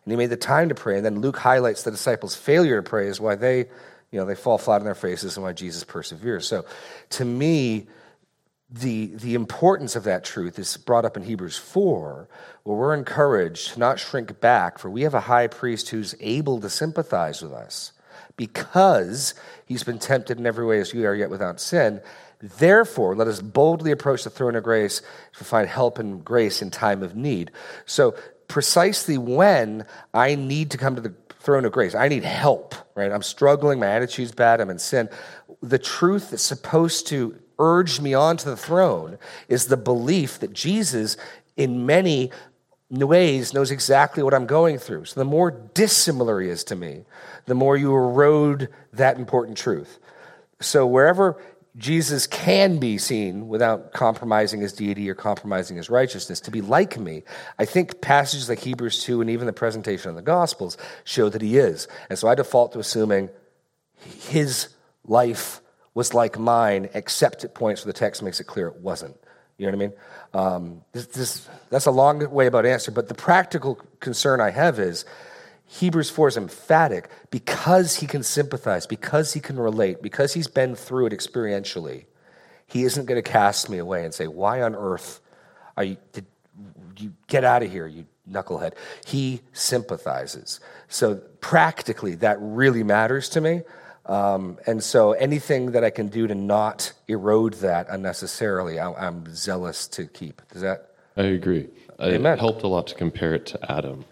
and 0.04 0.12
he 0.12 0.16
made 0.16 0.30
the 0.30 0.36
time 0.36 0.68
to 0.68 0.74
pray. 0.74 0.96
And 0.96 1.04
then 1.04 1.20
Luke 1.20 1.38
highlights 1.38 1.82
the 1.82 1.90
disciples' 1.90 2.36
failure 2.36 2.76
to 2.76 2.88
pray 2.88 3.08
is 3.08 3.20
why 3.20 3.34
they 3.34 3.66
you 4.10 4.18
know, 4.18 4.24
they 4.24 4.34
fall 4.34 4.58
flat 4.58 4.80
on 4.80 4.84
their 4.84 4.94
faces 4.94 5.36
and 5.36 5.44
why 5.44 5.52
Jesus 5.52 5.84
perseveres. 5.84 6.46
So 6.46 6.64
to 7.10 7.24
me, 7.24 7.86
the, 8.70 9.06
the 9.14 9.34
importance 9.34 9.94
of 9.94 10.04
that 10.04 10.24
truth 10.24 10.58
is 10.58 10.76
brought 10.76 11.04
up 11.04 11.16
in 11.16 11.22
Hebrews 11.22 11.56
4, 11.56 12.28
where 12.64 12.76
we're 12.76 12.94
encouraged 12.94 13.74
to 13.74 13.78
not 13.78 14.00
shrink 14.00 14.40
back, 14.40 14.78
for 14.78 14.90
we 14.90 15.02
have 15.02 15.14
a 15.14 15.20
high 15.20 15.46
priest 15.46 15.90
who's 15.90 16.14
able 16.20 16.60
to 16.60 16.68
sympathize 16.68 17.42
with 17.42 17.52
us 17.52 17.92
because 18.36 19.34
he's 19.66 19.84
been 19.84 19.98
tempted 19.98 20.38
in 20.38 20.46
every 20.46 20.66
way 20.66 20.80
as 20.80 20.92
we 20.92 21.06
are 21.06 21.14
yet 21.14 21.30
without 21.30 21.60
sin. 21.60 22.00
Therefore, 22.40 23.14
let 23.14 23.28
us 23.28 23.40
boldly 23.40 23.92
approach 23.92 24.24
the 24.24 24.30
throne 24.30 24.56
of 24.56 24.64
grace 24.64 25.00
to 25.38 25.44
find 25.44 25.68
help 25.68 25.98
and 25.98 26.24
grace 26.24 26.60
in 26.60 26.70
time 26.70 27.02
of 27.02 27.16
need. 27.16 27.50
So, 27.86 28.14
precisely 28.48 29.18
when 29.18 29.84
I 30.14 30.34
need 30.34 30.70
to 30.70 30.78
come 30.78 30.94
to 30.94 31.00
the 31.00 31.14
throne 31.46 31.64
of 31.64 31.72
grace, 31.72 31.94
I 31.94 32.08
need 32.08 32.24
help, 32.24 32.74
right? 32.96 33.10
I'm 33.10 33.22
struggling, 33.22 33.78
my 33.78 33.86
attitude's 33.86 34.32
bad, 34.32 34.60
I'm 34.60 34.68
in 34.68 34.80
sin. 34.80 35.08
The 35.62 35.78
truth 35.78 36.30
that's 36.30 36.42
supposed 36.42 37.06
to 37.06 37.38
urge 37.58 38.00
me 38.00 38.12
on 38.14 38.36
to 38.38 38.50
the 38.50 38.56
throne 38.56 39.16
is 39.48 39.66
the 39.66 39.76
belief 39.76 40.40
that 40.40 40.52
Jesus, 40.52 41.16
in 41.56 41.86
many 41.86 42.32
ways, 42.90 43.54
knows 43.54 43.70
exactly 43.70 44.24
what 44.24 44.34
I'm 44.34 44.46
going 44.46 44.78
through. 44.78 45.04
So 45.04 45.20
the 45.20 45.24
more 45.24 45.52
dissimilar 45.52 46.40
he 46.40 46.48
is 46.48 46.64
to 46.64 46.74
me, 46.74 47.04
the 47.46 47.54
more 47.54 47.76
you 47.76 47.94
erode 47.94 48.68
that 48.92 49.16
important 49.16 49.56
truth. 49.56 50.00
So 50.60 50.84
wherever 50.84 51.40
Jesus 51.76 52.26
can 52.26 52.78
be 52.78 52.96
seen 52.96 53.48
without 53.48 53.92
compromising 53.92 54.60
his 54.60 54.72
deity 54.72 55.10
or 55.10 55.14
compromising 55.14 55.76
his 55.76 55.90
righteousness 55.90 56.40
to 56.40 56.50
be 56.50 56.62
like 56.62 56.98
me. 56.98 57.22
I 57.58 57.66
think 57.66 58.00
passages 58.00 58.48
like 58.48 58.60
Hebrews 58.60 59.02
2 59.02 59.20
and 59.20 59.28
even 59.28 59.46
the 59.46 59.52
presentation 59.52 60.08
of 60.08 60.16
the 60.16 60.22
Gospels 60.22 60.78
show 61.04 61.28
that 61.28 61.42
he 61.42 61.58
is. 61.58 61.86
And 62.08 62.18
so 62.18 62.28
I 62.28 62.34
default 62.34 62.72
to 62.72 62.78
assuming 62.78 63.28
his 64.28 64.68
life 65.04 65.60
was 65.92 66.14
like 66.14 66.38
mine, 66.38 66.88
except 66.94 67.44
at 67.44 67.54
points 67.54 67.84
where 67.84 67.92
the 67.92 67.98
text 67.98 68.22
makes 68.22 68.40
it 68.40 68.44
clear 68.44 68.68
it 68.68 68.76
wasn't. 68.76 69.16
You 69.58 69.66
know 69.66 69.76
what 69.76 69.84
I 69.84 69.88
mean? 69.88 69.96
Um, 70.34 70.82
this, 70.92 71.06
this, 71.06 71.48
that's 71.70 71.86
a 71.86 71.90
long 71.90 72.30
way 72.30 72.46
about 72.46 72.66
answer, 72.66 72.90
but 72.90 73.08
the 73.08 73.14
practical 73.14 73.76
concern 74.00 74.40
I 74.40 74.50
have 74.50 74.78
is 74.78 75.04
Hebrews 75.66 76.10
4 76.10 76.28
is 76.28 76.36
emphatic 76.36 77.10
because 77.30 77.96
he 77.96 78.06
can 78.06 78.22
sympathize, 78.22 78.86
because 78.86 79.32
he 79.32 79.40
can 79.40 79.58
relate, 79.58 80.00
because 80.00 80.32
he's 80.32 80.46
been 80.46 80.76
through 80.76 81.06
it 81.06 81.12
experientially. 81.12 82.04
He 82.66 82.84
isn't 82.84 83.06
going 83.06 83.22
to 83.22 83.28
cast 83.28 83.68
me 83.68 83.78
away 83.78 84.04
and 84.04 84.14
say, 84.14 84.28
Why 84.28 84.62
on 84.62 84.74
earth 84.74 85.20
are 85.76 85.84
you, 85.84 85.96
did 86.12 86.26
you 86.98 87.12
get 87.26 87.44
out 87.44 87.62
of 87.62 87.70
here, 87.70 87.86
you 87.86 88.06
knucklehead? 88.30 88.74
He 89.04 89.42
sympathizes. 89.52 90.60
So, 90.88 91.16
practically, 91.40 92.14
that 92.16 92.38
really 92.40 92.82
matters 92.82 93.28
to 93.30 93.40
me. 93.40 93.62
Um, 94.06 94.58
and 94.68 94.82
so 94.84 95.12
anything 95.12 95.72
that 95.72 95.82
I 95.82 95.90
can 95.90 96.06
do 96.06 96.28
to 96.28 96.34
not 96.34 96.92
erode 97.08 97.54
that 97.54 97.88
unnecessarily, 97.90 98.78
I, 98.78 98.92
I'm 98.92 99.34
zealous 99.34 99.88
to 99.88 100.06
keep. 100.06 100.42
Does 100.52 100.62
that? 100.62 100.92
I 101.16 101.22
agree. 101.22 101.68
Amen. 102.00 102.34
It 102.34 102.38
helped 102.38 102.62
a 102.62 102.68
lot 102.68 102.86
to 102.88 102.94
compare 102.94 103.34
it 103.34 103.46
to 103.46 103.72
Adam 103.72 104.04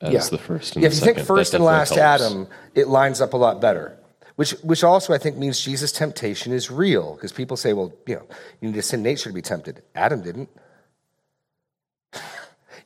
as 0.00 0.12
Yeah. 0.12 0.20
the 0.30 0.38
first 0.38 0.74
and 0.76 0.82
Yeah, 0.82 0.88
if 0.88 0.94
you 0.94 1.00
think 1.00 1.18
first 1.18 1.54
and 1.54 1.64
last 1.64 1.94
helps. 1.94 2.22
Adam, 2.22 2.48
it 2.74 2.88
lines 2.88 3.20
up 3.20 3.32
a 3.32 3.36
lot 3.36 3.60
better. 3.60 3.96
Which, 4.36 4.52
which 4.62 4.82
also 4.82 5.12
I 5.12 5.18
think 5.18 5.36
means 5.36 5.60
Jesus' 5.60 5.92
temptation 5.92 6.52
is 6.52 6.70
real. 6.70 7.14
Because 7.14 7.32
people 7.32 7.56
say, 7.56 7.72
well, 7.74 7.92
you 8.06 8.14
know, 8.16 8.26
you 8.60 8.70
need 8.70 8.78
a 8.78 8.82
sin 8.82 9.02
nature 9.02 9.28
to 9.28 9.34
be 9.34 9.42
tempted. 9.42 9.82
Adam 9.94 10.22
didn't. 10.22 10.48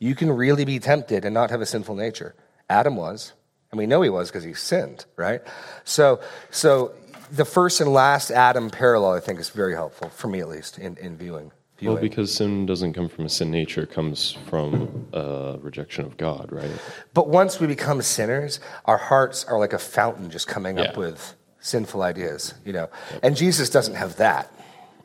You 0.01 0.17
can 0.17 0.31
really 0.33 0.65
be 0.65 0.81
tempted 0.81 1.25
and 1.25 1.33
not 1.33 1.51
have 1.51 1.61
a 1.61 1.67
sinful 1.67 1.95
nature. 1.95 2.35
Adam 2.69 2.97
was. 2.97 3.33
And 3.71 3.79
we 3.79 3.87
know 3.87 4.03
he 4.03 4.11
was 4.11 4.29
because 4.29 4.43
he 4.45 4.53
sinned, 4.53 5.07
right? 5.17 5.41
So, 5.85 6.21
so 6.51 6.93
the 7.31 7.45
first 7.45 7.81
and 7.81 7.93
last 7.93 8.31
Adam 8.31 8.71
parallel, 8.71 9.13
I 9.13 9.21
think, 9.21 9.39
is 9.39 9.51
very 9.51 9.73
helpful, 9.75 10.09
for 10.11 10.27
me 10.29 10.41
at 10.41 10.49
least, 10.49 10.79
in, 10.79 10.97
in 10.97 11.17
viewing. 11.17 11.53
Well, 11.93 12.01
because 12.01 12.35
sin 12.35 12.67
doesn't 12.67 12.93
come 12.93 13.09
from 13.09 13.27
a 13.27 13.29
sin 13.29 13.51
nature, 13.51 13.83
it 13.83 13.91
comes 13.91 14.33
from 14.49 15.07
a 15.13 15.59
rejection 15.61 16.05
of 16.05 16.17
God, 16.17 16.51
right? 16.51 16.71
But 17.13 17.29
once 17.29 17.61
we 17.61 17.67
become 17.67 18.01
sinners, 18.03 18.61
our 18.85 18.99
hearts 18.99 19.45
are 19.45 19.59
like 19.59 19.73
a 19.73 19.79
fountain 19.79 20.31
just 20.31 20.49
coming 20.49 20.79
up 20.79 20.97
with 20.97 21.35
sinful 21.61 22.03
ideas, 22.03 22.55
you 22.65 22.73
know. 22.73 22.89
And 23.23 23.37
Jesus 23.37 23.71
doesn't 23.71 23.95
have 23.95 24.17
that. 24.17 24.53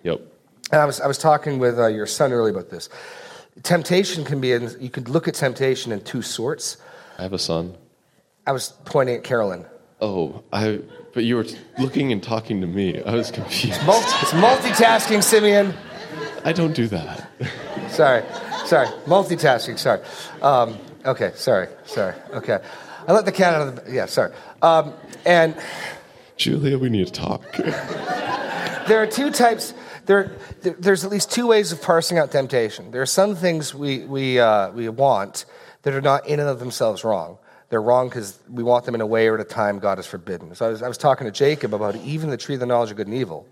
Yep. 0.03 0.21
And 0.71 0.81
I 0.81 0.85
was, 0.85 1.01
I 1.01 1.07
was 1.07 1.17
talking 1.17 1.59
with 1.59 1.79
uh, 1.79 1.87
your 1.87 2.05
son 2.05 2.31
earlier 2.31 2.53
about 2.53 2.69
this. 2.69 2.89
Temptation 3.63 4.23
can 4.23 4.39
be, 4.39 4.53
in, 4.53 4.75
you 4.79 4.89
could 4.89 5.09
look 5.09 5.27
at 5.27 5.33
temptation 5.33 5.91
in 5.91 6.01
two 6.01 6.21
sorts. 6.21 6.77
I 7.17 7.23
have 7.23 7.33
a 7.33 7.39
son. 7.39 7.75
I 8.45 8.51
was 8.51 8.73
pointing 8.85 9.15
at 9.15 9.23
Carolyn. 9.23 9.65
Oh, 10.01 10.43
I. 10.53 10.79
But 11.13 11.23
you 11.23 11.35
were 11.35 11.45
looking 11.77 12.11
and 12.11 12.21
talking 12.21 12.61
to 12.61 12.67
me. 12.67 13.01
I 13.03 13.15
was 13.15 13.31
confused. 13.31 13.83
Mul- 13.85 13.97
it's 13.97 14.31
multitasking, 14.31 15.23
Simeon. 15.23 15.73
I 16.43 16.53
don't 16.53 16.73
do 16.73 16.87
that. 16.87 17.29
Sorry, 17.89 18.23
sorry. 18.65 18.87
Multitasking, 19.05 19.77
sorry. 19.77 20.01
Um, 20.41 20.77
okay, 21.05 21.31
sorry, 21.35 21.67
sorry. 21.85 22.15
Okay. 22.33 22.59
I 23.07 23.11
let 23.13 23.25
the 23.25 23.31
cat 23.31 23.55
out 23.55 23.67
of 23.67 23.85
the, 23.85 23.91
yeah, 23.91 24.05
sorry. 24.05 24.33
Um, 24.61 24.93
and 25.25 25.55
Julia, 26.37 26.77
we 26.77 26.89
need 26.89 27.07
to 27.07 27.11
talk. 27.13 27.41
there 28.87 29.01
are 29.01 29.07
two 29.07 29.31
types. 29.31 29.73
There, 30.05 30.31
there- 30.61 30.75
there's 30.79 31.03
at 31.05 31.11
least 31.11 31.31
two 31.31 31.47
ways 31.47 31.71
of 31.71 31.81
parsing 31.81 32.17
out 32.17 32.31
temptation. 32.31 32.91
There 32.91 33.01
are 33.01 33.05
some 33.07 33.35
things 33.35 33.73
we, 33.73 34.05
we, 34.05 34.39
uh, 34.39 34.71
we 34.71 34.89
want 34.89 35.45
that 35.83 35.93
are 35.93 36.01
not 36.01 36.27
in 36.27 36.39
and 36.39 36.49
of 36.49 36.59
themselves 36.59 37.03
wrong. 37.03 37.37
They're 37.69 37.81
wrong 37.81 38.09
because 38.09 38.39
we 38.49 38.63
want 38.63 38.85
them 38.85 38.95
in 38.95 39.01
a 39.01 39.05
way 39.05 39.27
or 39.27 39.35
at 39.35 39.41
a 39.41 39.43
time 39.43 39.79
God 39.79 39.97
has 39.99 40.07
forbidden. 40.07 40.55
So 40.55 40.65
I 40.65 40.69
was, 40.69 40.81
I 40.81 40.87
was 40.87 40.97
talking 40.97 41.25
to 41.25 41.31
Jacob 41.31 41.73
about 41.73 41.95
even 41.97 42.29
the 42.31 42.37
tree 42.37 42.55
of 42.55 42.59
the 42.59 42.65
knowledge 42.65 42.89
of 42.91 42.97
good 42.97 43.07
and 43.07 43.15
evil. 43.15 43.47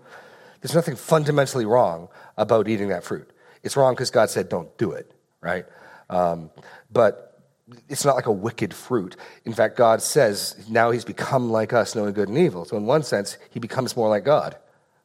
There's 0.60 0.74
nothing 0.74 0.96
fundamentally 0.96 1.66
wrong 1.66 2.08
about 2.38 2.68
eating 2.68 2.88
that 2.88 3.04
fruit. 3.04 3.28
It's 3.62 3.76
wrong 3.76 3.92
because 3.92 4.10
God 4.10 4.30
said 4.30 4.48
don't 4.48 4.74
do 4.78 4.92
it, 4.92 5.12
right? 5.42 5.66
Um, 6.08 6.50
but 6.90 7.42
it's 7.90 8.06
not 8.06 8.16
like 8.16 8.26
a 8.26 8.32
wicked 8.32 8.72
fruit. 8.72 9.14
In 9.44 9.52
fact, 9.52 9.76
God 9.76 10.00
says 10.00 10.56
now 10.70 10.90
he's 10.90 11.04
become 11.04 11.50
like 11.50 11.74
us, 11.74 11.94
knowing 11.94 12.14
good 12.14 12.30
and 12.30 12.38
evil. 12.38 12.64
So 12.64 12.78
in 12.78 12.86
one 12.86 13.02
sense, 13.02 13.36
he 13.50 13.60
becomes 13.60 13.94
more 13.94 14.08
like 14.08 14.24
God 14.24 14.56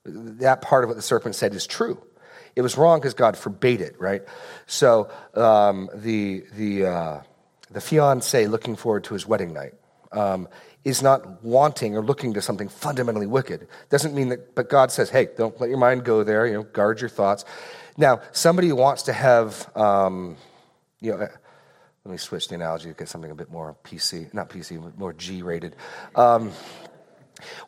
that 0.05 0.61
part 0.61 0.83
of 0.83 0.89
what 0.89 0.95
the 0.95 1.01
serpent 1.01 1.35
said 1.35 1.53
is 1.53 1.65
true. 1.65 2.01
It 2.55 2.61
was 2.61 2.77
wrong 2.77 2.99
because 2.99 3.13
God 3.13 3.37
forbade 3.37 3.81
it, 3.81 3.99
right? 3.99 4.21
So 4.67 5.09
um, 5.33 5.89
the 5.93 6.43
the 6.55 6.85
uh, 6.85 7.21
the 7.71 7.81
fiance 7.81 8.45
looking 8.47 8.75
forward 8.75 9.05
to 9.05 9.13
his 9.13 9.27
wedding 9.27 9.53
night 9.53 9.73
um, 10.13 10.47
is 10.83 11.01
not 11.01 11.43
wanting 11.43 11.95
or 11.95 12.03
looking 12.03 12.33
to 12.33 12.41
something 12.41 12.67
fundamentally 12.67 13.27
wicked. 13.27 13.67
Doesn't 13.89 14.13
mean 14.13 14.29
that, 14.29 14.55
but 14.55 14.69
God 14.69 14.91
says, 14.91 15.09
hey, 15.09 15.29
don't 15.37 15.59
let 15.59 15.69
your 15.69 15.79
mind 15.79 16.03
go 16.03 16.23
there. 16.23 16.45
You 16.45 16.53
know, 16.53 16.63
guard 16.63 16.99
your 16.99 17.09
thoughts. 17.09 17.45
Now, 17.97 18.21
somebody 18.31 18.67
who 18.67 18.75
wants 18.75 19.03
to 19.03 19.13
have, 19.13 19.69
um, 19.77 20.37
you 20.99 21.11
know. 21.11 21.27
Let 22.05 22.11
me 22.11 22.17
switch 22.17 22.49
the 22.49 22.55
analogy 22.55 22.89
to 22.89 22.95
get 22.95 23.07
something 23.07 23.31
a 23.31 23.35
bit 23.35 23.49
more 23.49 23.77
PC, 23.85 24.33
not 24.33 24.49
PC, 24.49 24.97
more 24.97 25.13
G 25.13 25.41
rated. 25.41 25.77
Um, 26.15 26.51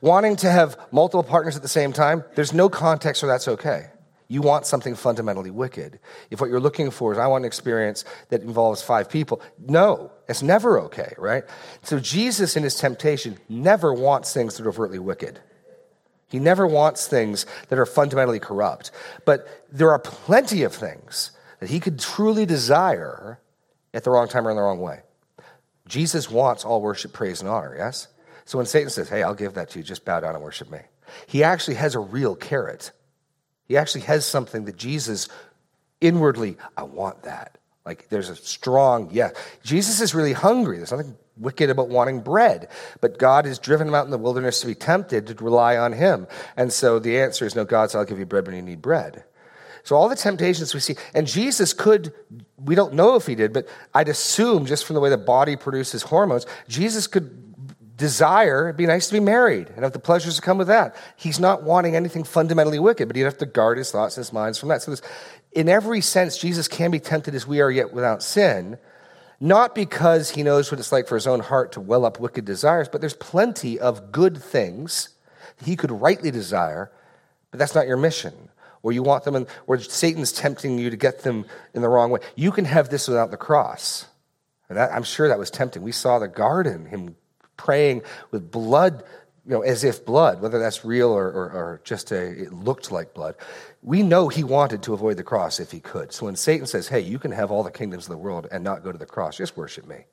wanting 0.01 0.35
to 0.37 0.51
have 0.51 0.77
multiple 0.91 1.23
partners 1.23 1.55
at 1.55 1.61
the 1.61 1.69
same 1.69 1.93
time, 1.93 2.21
there's 2.35 2.51
no 2.51 2.67
context 2.67 3.23
where 3.23 3.31
that's 3.31 3.47
okay. 3.47 3.87
You 4.27 4.41
want 4.41 4.65
something 4.65 4.95
fundamentally 4.95 5.51
wicked. 5.51 5.99
If 6.31 6.41
what 6.41 6.49
you're 6.49 6.59
looking 6.59 6.91
for 6.91 7.13
is, 7.13 7.17
I 7.17 7.27
want 7.27 7.43
an 7.43 7.47
experience 7.47 8.03
that 8.29 8.41
involves 8.41 8.81
five 8.81 9.09
people, 9.09 9.41
no, 9.57 10.11
it's 10.27 10.41
never 10.41 10.79
okay, 10.81 11.13
right? 11.17 11.43
So 11.83 11.99
Jesus, 11.99 12.55
in 12.55 12.63
his 12.63 12.75
temptation, 12.75 13.37
never 13.47 13.93
wants 13.93 14.33
things 14.33 14.57
that 14.57 14.65
are 14.65 14.69
overtly 14.69 14.99
wicked. 14.99 15.39
He 16.27 16.39
never 16.39 16.65
wants 16.65 17.07
things 17.07 17.45
that 17.69 17.77
are 17.77 17.85
fundamentally 17.85 18.39
corrupt. 18.39 18.91
But 19.25 19.47
there 19.71 19.91
are 19.91 19.99
plenty 19.99 20.63
of 20.63 20.73
things 20.73 21.31
that 21.59 21.69
he 21.69 21.79
could 21.79 21.99
truly 21.99 22.45
desire 22.45 23.39
at 23.93 24.03
the 24.03 24.09
wrong 24.09 24.27
time 24.27 24.47
or 24.47 24.49
in 24.49 24.57
the 24.57 24.63
wrong 24.63 24.79
way. 24.79 25.01
Jesus 25.87 26.29
wants 26.29 26.65
all 26.65 26.81
worship, 26.81 27.13
praise, 27.13 27.41
and 27.41 27.49
honor, 27.49 27.75
yes? 27.77 28.07
So 28.45 28.57
when 28.57 28.65
Satan 28.65 28.89
says, 28.89 29.09
hey, 29.09 29.23
I'll 29.23 29.35
give 29.35 29.53
that 29.53 29.69
to 29.71 29.79
you, 29.79 29.83
just 29.83 30.03
bow 30.03 30.19
down 30.19 30.35
and 30.35 30.43
worship 30.43 30.71
me, 30.71 30.79
he 31.27 31.43
actually 31.43 31.75
has 31.75 31.95
a 31.95 31.99
real 31.99 32.35
carrot. 32.35 32.91
He 33.67 33.77
actually 33.77 34.01
has 34.01 34.25
something 34.25 34.65
that 34.65 34.77
Jesus 34.77 35.29
inwardly, 36.01 36.57
I 36.75 36.83
want 36.83 37.23
that. 37.23 37.57
Like 37.85 38.09
there's 38.09 38.29
a 38.29 38.35
strong, 38.35 39.09
yeah. 39.11 39.31
Jesus 39.63 40.01
is 40.01 40.15
really 40.15 40.33
hungry. 40.33 40.77
There's 40.77 40.91
nothing 40.91 41.15
wicked 41.37 41.69
about 41.69 41.89
wanting 41.89 42.21
bread, 42.21 42.69
but 43.01 43.19
God 43.19 43.45
has 43.45 43.59
driven 43.59 43.87
him 43.87 43.95
out 43.95 44.05
in 44.05 44.11
the 44.11 44.17
wilderness 44.17 44.61
to 44.61 44.67
be 44.67 44.75
tempted 44.75 45.27
to 45.27 45.43
rely 45.43 45.77
on 45.77 45.93
him. 45.93 46.27
And 46.57 46.71
so 46.71 46.97
the 46.97 47.19
answer 47.19 47.45
is 47.45 47.55
no, 47.55 47.65
God 47.65 47.91
said, 47.91 47.99
I'll 47.99 48.05
give 48.05 48.19
you 48.19 48.25
bread 48.25 48.47
when 48.47 48.55
you 48.55 48.61
need 48.61 48.81
bread. 48.81 49.23
So 49.83 49.95
all 49.95 50.09
the 50.09 50.15
temptations 50.15 50.73
we 50.73 50.79
see, 50.79 50.95
and 51.13 51.27
Jesus 51.27 51.71
could, 51.71 52.11
we 52.57 52.73
don't 52.73 52.95
know 52.95 53.15
if 53.15 53.27
he 53.27 53.35
did, 53.35 53.53
but 53.53 53.67
I'd 53.93 54.09
assume 54.09 54.65
just 54.65 54.85
from 54.85 54.95
the 54.95 54.99
way 54.99 55.11
the 55.11 55.17
body 55.17 55.55
produces 55.55 56.01
hormones, 56.01 56.47
Jesus 56.67 57.05
could 57.05 57.45
desire, 57.95 58.67
it'd 58.67 58.77
be 58.77 58.87
nice 58.87 59.07
to 59.07 59.13
be 59.13 59.19
married 59.19 59.69
and 59.69 59.83
have 59.83 59.93
the 59.93 59.99
pleasures 59.99 60.35
that 60.35 60.41
come 60.41 60.57
with 60.57 60.67
that. 60.67 60.95
He's 61.15 61.39
not 61.39 61.63
wanting 61.63 61.95
anything 61.95 62.23
fundamentally 62.23 62.79
wicked, 62.79 63.07
but 63.07 63.15
he'd 63.15 63.23
have 63.23 63.37
to 63.37 63.45
guard 63.45 63.77
his 63.77 63.91
thoughts 63.91 64.17
and 64.17 64.25
his 64.25 64.33
minds 64.33 64.57
from 64.57 64.69
that. 64.69 64.81
So 64.81 64.91
this, 64.91 65.01
in 65.55 65.69
every 65.69 66.01
sense, 66.01 66.37
Jesus 66.37 66.67
can 66.67 66.91
be 66.91 66.99
tempted 66.99 67.33
as 67.33 67.47
we 67.47 67.61
are 67.61 67.71
yet 67.71 67.93
without 67.93 68.21
sin, 68.21 68.77
not 69.39 69.73
because 69.73 70.31
he 70.31 70.43
knows 70.43 70.69
what 70.69 70.79
it's 70.79 70.91
like 70.91 71.07
for 71.07 71.15
his 71.15 71.25
own 71.25 71.39
heart 71.39 71.71
to 71.71 71.81
well 71.81 72.05
up 72.05 72.19
wicked 72.19 72.45
desires, 72.45 72.89
but 72.89 73.01
there's 73.01 73.15
plenty 73.15 73.79
of 73.79 74.11
good 74.11 74.37
things 74.37 75.09
he 75.63 75.75
could 75.75 75.91
rightly 75.91 76.29
desire, 76.29 76.91
but 77.49 77.59
that's 77.59 77.73
not 77.73 77.87
your 77.87 77.97
mission. 77.97 78.33
or 78.85 78.91
you 78.91 79.01
want 79.01 79.23
them 79.23 79.35
in, 79.35 79.47
or 79.65 79.79
Satan's 79.79 80.31
tempting 80.31 80.77
you 80.77 80.91
to 80.91 80.95
get 80.95 81.23
them 81.23 81.43
in 81.73 81.81
the 81.81 81.89
wrong 81.89 82.11
way. 82.11 82.19
You 82.35 82.51
can 82.51 82.65
have 82.65 82.89
this 82.89 83.07
without 83.07 83.31
the 83.31 83.37
cross. 83.37 84.05
And 84.69 84.77
that, 84.77 84.91
I'm 84.91 85.01
sure 85.01 85.27
that 85.27 85.39
was 85.39 85.49
tempting. 85.49 85.81
We 85.81 85.91
saw 85.91 86.19
the 86.19 86.27
garden, 86.27 86.85
him 86.85 87.15
praying 87.57 88.03
with 88.29 88.51
blood, 88.51 89.03
you 89.43 89.53
know, 89.53 89.61
as 89.61 89.83
if 89.83 90.05
blood, 90.05 90.39
whether 90.39 90.59
that's 90.59 90.85
real 90.85 91.09
or, 91.09 91.25
or, 91.25 91.49
or 91.49 91.81
just 91.83 92.11
a, 92.11 92.43
it 92.43 92.53
looked 92.53 92.91
like 92.91 93.15
blood. 93.15 93.33
We 93.85 94.01
know 94.01 94.29
he 94.29 94.43
wanted 94.43 94.81
to 94.83 94.93
avoid 94.95 95.17
the 95.17 95.23
cross 95.23 95.59
if 95.59 95.71
he 95.71 95.79
could. 95.79 96.11
So 96.11 96.25
when 96.25 96.35
Satan 96.35 96.65
says, 96.65 96.87
hey, 96.87 97.01
you 97.01 97.19
can 97.19 97.31
have 97.31 97.51
all 97.51 97.61
the 97.61 97.69
kingdoms 97.69 98.05
of 98.05 98.09
the 98.09 98.17
world 98.17 98.47
and 98.51 98.63
not 98.63 98.83
go 98.83 98.91
to 98.91 98.97
the 98.97 99.05
cross, 99.05 99.37
just 99.37 99.55
worship 99.55 99.85
me. 99.87 100.05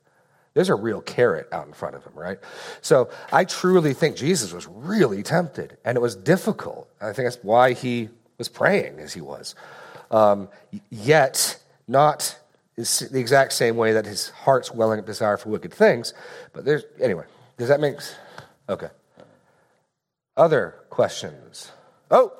There's 0.52 0.68
a 0.68 0.74
real 0.74 1.00
carrot 1.00 1.48
out 1.50 1.66
in 1.66 1.72
front 1.72 1.96
of 1.96 2.04
him, 2.04 2.12
right? 2.14 2.38
So 2.82 3.08
I 3.32 3.46
truly 3.46 3.94
think 3.94 4.16
Jesus 4.16 4.52
was 4.52 4.68
really 4.68 5.22
tempted, 5.22 5.78
and 5.86 5.96
it 5.96 6.00
was 6.02 6.14
difficult. 6.14 6.86
I 7.00 7.14
think 7.14 7.24
that's 7.24 7.42
why 7.42 7.72
he 7.72 8.10
was 8.36 8.50
praying 8.50 8.98
as 9.00 9.14
he 9.14 9.22
was. 9.22 9.54
Um, 10.10 10.50
yet, 10.90 11.58
not 11.88 12.38
the 12.76 13.18
exact 13.18 13.54
same 13.54 13.78
way 13.78 13.94
that 13.94 14.04
his 14.04 14.28
heart's 14.28 14.70
welling 14.70 14.98
up 14.98 15.06
desire 15.06 15.38
for 15.38 15.48
wicked 15.48 15.72
things. 15.72 16.12
But 16.52 16.66
there's, 16.66 16.84
anyway, 17.00 17.24
does 17.56 17.68
that 17.68 17.80
make 17.80 17.96
Okay. 18.68 18.88
Other 20.36 20.74
questions? 20.90 21.72
Oh! 22.10 22.32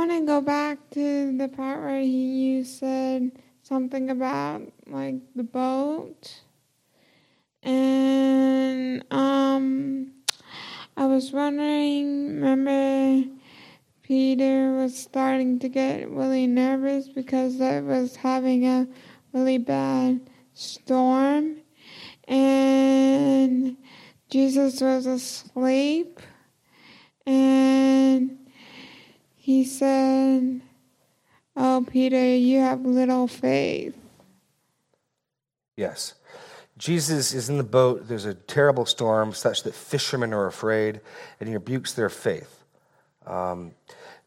I 0.00 0.06
want 0.06 0.18
to 0.18 0.26
go 0.26 0.40
back 0.40 0.78
to 0.92 1.36
the 1.36 1.46
part 1.48 1.82
where 1.82 2.00
he, 2.00 2.08
you 2.08 2.64
said 2.64 3.32
something 3.62 4.08
about 4.08 4.62
like 4.86 5.16
the 5.36 5.42
boat. 5.42 6.40
And 7.62 9.04
um 9.10 10.12
I 10.96 11.04
was 11.04 11.32
wondering 11.32 12.40
remember 12.40 13.28
Peter 14.02 14.72
was 14.72 14.96
starting 14.98 15.58
to 15.58 15.68
get 15.68 16.08
really 16.08 16.46
nervous 16.46 17.06
because 17.06 17.60
it 17.60 17.84
was 17.84 18.16
having 18.16 18.66
a 18.66 18.88
really 19.34 19.58
bad 19.58 20.30
storm 20.54 21.58
and 22.26 23.76
Jesus 24.30 24.80
was 24.80 25.04
asleep 25.04 26.20
and 27.26 28.39
he 29.50 29.64
said, 29.64 30.60
Oh, 31.56 31.84
Peter, 31.90 32.36
you 32.36 32.60
have 32.60 32.82
little 32.82 33.26
faith. 33.26 33.96
Yes. 35.76 36.14
Jesus 36.78 37.34
is 37.34 37.48
in 37.48 37.58
the 37.58 37.64
boat. 37.64 38.06
There's 38.06 38.26
a 38.26 38.34
terrible 38.34 38.86
storm, 38.86 39.32
such 39.32 39.64
that 39.64 39.74
fishermen 39.74 40.32
are 40.32 40.46
afraid, 40.46 41.00
and 41.40 41.48
he 41.48 41.56
rebukes 41.56 41.94
their 41.94 42.08
faith. 42.08 42.62
Um, 43.26 43.72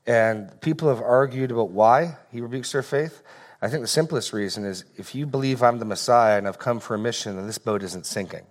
and 0.06 0.60
people 0.60 0.89
have 0.89 1.00
argued 1.00 1.51
about 1.51 1.70
why 1.70 2.18
he 2.34 2.42
rebukes 2.42 2.74
their 2.74 2.84
faith. 2.84 3.24
I 3.62 3.70
think 3.70 3.82
the 3.82 3.88
simplest 3.88 4.34
reason 4.34 4.65
is 4.65 4.84
if 4.98 5.15
you 5.15 5.25
believe 5.25 5.63
I'm 5.63 5.80
the 5.80 5.86
Messiah 5.86 6.38
and 6.38 6.50
I've 6.50 6.60
come 6.60 6.82
for 6.82 6.96
a 6.96 7.00
mission, 7.00 7.38
then 7.38 7.48
this 7.48 7.58
boat 7.58 7.82
isn't 7.82 8.06
sinking 8.06 8.46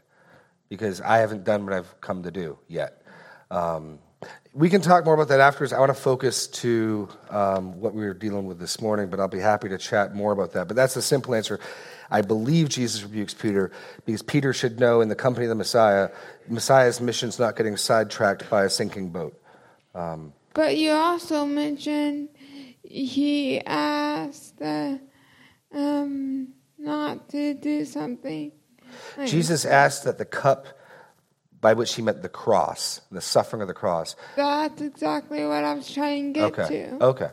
because 0.71 1.03
I 1.03 1.19
haven't 1.19 1.45
done 1.45 1.65
what 1.67 1.75
I've 1.75 2.01
come 2.01 2.23
to 2.23 2.31
do 2.31 2.59
yet. 2.67 3.03
Um, 3.51 3.99
we 4.55 4.69
can 4.69 4.83
talk 4.83 5.05
more 5.05 5.15
about 5.15 5.29
that 5.29 5.41
afterwards. 5.41 5.73
I 5.73 5.79
want 5.79 5.91
to 5.91 6.01
focus 6.01 6.47
to 6.49 7.09
um, 7.31 7.81
what 7.81 7.95
we 7.95 8.05
were 8.05 8.15
dealing 8.15 8.47
with 8.47 8.59
this 8.59 8.81
morning, 8.81 9.09
but 9.09 9.19
I'll 9.19 9.29
be 9.29 9.39
happy 9.39 9.69
to 9.71 9.79
chat 9.79 10.15
more 10.15 10.33
about 10.33 10.53
that. 10.53 10.69
But 10.69 10.77
that's 10.77 10.95
the 10.95 11.03
simple 11.03 11.35
answer. 11.35 11.59
I 12.11 12.21
believe 12.21 12.69
Jesus 12.69 13.03
rebukes 13.03 13.33
Peter 13.33 13.71
because 14.05 14.21
Peter 14.21 14.53
should 14.53 14.79
know 14.79 15.01
in 15.01 15.09
the 15.09 15.15
company 15.15 15.47
of 15.47 15.49
the 15.49 15.55
Messiah, 15.55 16.11
Messiah's 16.49 17.01
mission 17.01 17.31
is 17.31 17.39
not 17.39 17.57
getting 17.57 17.79
sidetracked 17.79 18.51
by 18.51 18.65
a 18.65 18.71
sinking 18.71 19.11
boat. 19.11 19.41
Um, 19.95 20.35
but 20.53 20.77
you 20.77 20.91
also 20.91 21.47
mentioned 21.47 22.29
he 22.83 23.61
asked 23.65 24.61
uh, 24.61 24.99
um, 25.73 26.49
not 26.79 27.31
to 27.31 27.55
do 27.55 27.87
something. 27.87 28.53
Jesus 29.25 29.65
asked 29.65 30.05
that 30.05 30.19
the 30.19 30.27
cup 30.27 30.67
by 31.63 31.73
which 31.73 31.95
he 31.95 32.03
meant 32.03 32.21
the 32.21 32.29
cross, 32.29 33.01
the 33.11 33.21
suffering 33.23 33.63
of 33.63 33.69
the 33.69 33.75
cross. 33.75 34.17
That's 34.37 34.83
exactly 34.83 35.47
what 35.47 35.65
I 35.65 35.73
was 35.73 35.91
trying 35.91 36.35
to 36.35 36.41
get 36.41 36.59
okay. 36.59 36.87
to. 36.91 37.05
Okay. 37.05 37.31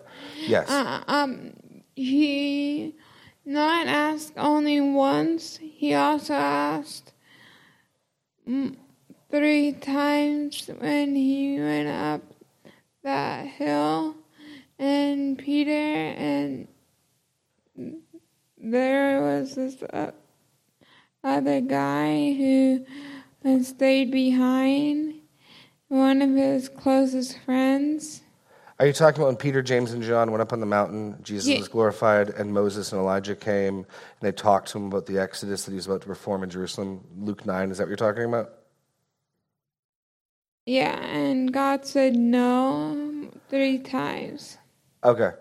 Yes. 0.48 0.70
Uh, 0.70 1.04
um, 1.08 1.54
he 1.96 2.96
not 3.44 3.88
asked 3.88 4.34
only 4.38 4.80
once. 4.80 5.58
He 5.58 5.96
also 5.96 6.36
asked 6.36 7.12
three 8.46 9.74
times 9.74 10.70
when 10.78 11.16
he 11.16 11.60
went 11.60 11.90
up 11.90 12.22
that 13.04 13.48
hill, 13.48 14.16
and 14.78 15.40
Peter 15.40 15.72
and 15.72 16.68
there 18.58 19.22
was 19.22 19.56
this 19.56 19.82
uh, 19.82 20.12
other 21.24 21.62
guy 21.62 22.34
who 22.34 22.86
and 23.44 23.66
stayed 23.66 24.12
behind 24.12 25.16
one 25.88 26.22
of 26.22 26.32
his 26.32 26.70
closest 26.70 27.38
friends. 27.46 28.22
Are 28.80 28.86
you 28.86 28.94
talking 28.94 29.20
about 29.22 29.28
when 29.28 29.36
Peter, 29.36 29.62
James, 29.62 29.92
and 29.92 30.02
John 30.02 30.32
went 30.32 30.42
up 30.42 30.54
on 30.54 30.62
the 30.62 30.66
mountain? 30.66 31.18
Jesus 31.22 31.50
Yeah. 31.50 31.58
was 31.60 31.68
glorified, 31.68 32.30
and 32.30 32.54
Moses 32.54 32.94
and 32.94 33.02
Elijah 33.02 33.36
came, 33.36 33.78
and 33.80 33.86
they 34.22 34.32
talked 34.32 34.70
to 34.70 34.78
him 34.78 34.86
about 34.86 35.06
the 35.06 35.20
Exodus 35.20 35.66
that 35.66 35.72
he 35.72 35.76
was 35.76 35.86
about 35.88 36.02
to 36.02 36.08
perform 36.08 36.44
in 36.44 36.50
Jerusalem. 36.50 37.02
Luke 37.18 37.46
9, 37.46 37.72
is 37.72 37.78
that 37.78 37.84
what 37.84 37.90
you're 37.90 37.98
talking 37.98 38.24
about? 38.24 38.52
Yeah, 40.66 40.96
and 41.04 41.52
God 41.52 41.86
said 41.86 42.16
no 42.16 43.30
three 43.50 43.80
times. 43.80 44.58
Okay. 45.04 45.32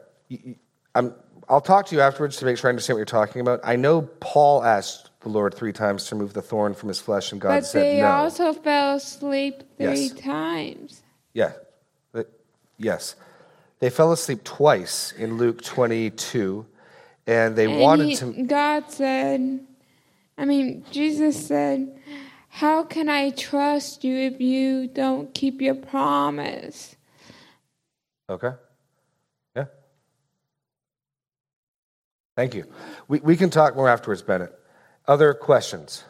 I'm, 0.95 1.15
I'll 1.49 1.61
talk 1.61 1.87
to 1.87 1.95
you 1.95 2.01
afterwards 2.01 2.39
to 2.39 2.45
make 2.45 2.57
sure 2.59 2.69
I 2.69 2.71
understand 2.71 2.97
what 2.97 3.01
you're 3.01 3.05
talking 3.27 3.41
about. 3.41 3.61
I 3.63 3.77
know 3.77 4.03
Paul 4.03 4.65
asked 4.65 5.08
the 5.29 5.35
Lord 5.35 5.55
three 5.55 5.73
times 5.73 6.07
to 6.07 6.15
remove 6.15 6.33
the 6.33 6.43
thorn 6.43 6.75
from 6.75 6.89
his 6.89 7.01
flesh, 7.01 7.33
and 7.33 7.41
God 7.41 7.49
but 7.61 7.67
said 7.67 7.83
they 7.83 8.01
no. 8.01 8.09
also 8.09 8.53
fell 8.53 8.97
asleep 8.97 9.63
three 9.77 9.87
Yes. 10.09 10.13
times. 10.13 11.03
Yeah. 11.35 11.53
But- 12.13 12.31
Yes. 12.79 13.15
They 13.81 13.91
fell 13.91 14.11
asleep 14.13 14.43
twice 14.43 15.13
in 15.13 15.37
Luke 15.37 15.63
22, 15.63 16.67
and 17.27 17.55
they 17.57 17.67
And 17.67 17.81
wanted 17.81 18.09
he- 18.09 18.17
to. 18.17 18.43
God 18.45 18.91
said, 18.91 19.61
I 20.37 20.45
mean, 20.45 20.85
Jesus 20.91 21.47
said, 21.47 21.95
How 22.51 22.83
can 22.83 23.09
I 23.09 23.31
trust 23.31 24.03
you 24.05 24.17
if 24.17 24.41
you 24.41 24.89
don't 24.89 25.33
keep 25.35 25.61
your 25.61 25.75
promise? 25.77 26.97
Okay. 28.29 28.53
Yeah. 29.55 29.67
Thank 32.37 32.55
you. 32.55 32.65
We, 33.07 33.21
we 33.21 33.37
can 33.37 33.51
talk 33.51 33.77
more 33.77 33.89
afterwards, 33.89 34.23
Bennett. 34.23 34.59
Other 35.09 35.33
questions? 35.33 36.05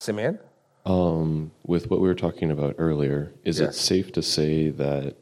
Simeon? 0.00 0.38
Um, 0.86 1.50
with 1.66 1.90
what 1.90 2.00
we 2.00 2.06
were 2.08 2.14
talking 2.14 2.50
about 2.52 2.76
earlier, 2.78 3.32
is 3.44 3.58
Yes. 3.58 3.74
it 3.74 3.78
safe 3.78 4.12
to 4.12 4.22
say 4.22 4.70
that 4.70 5.16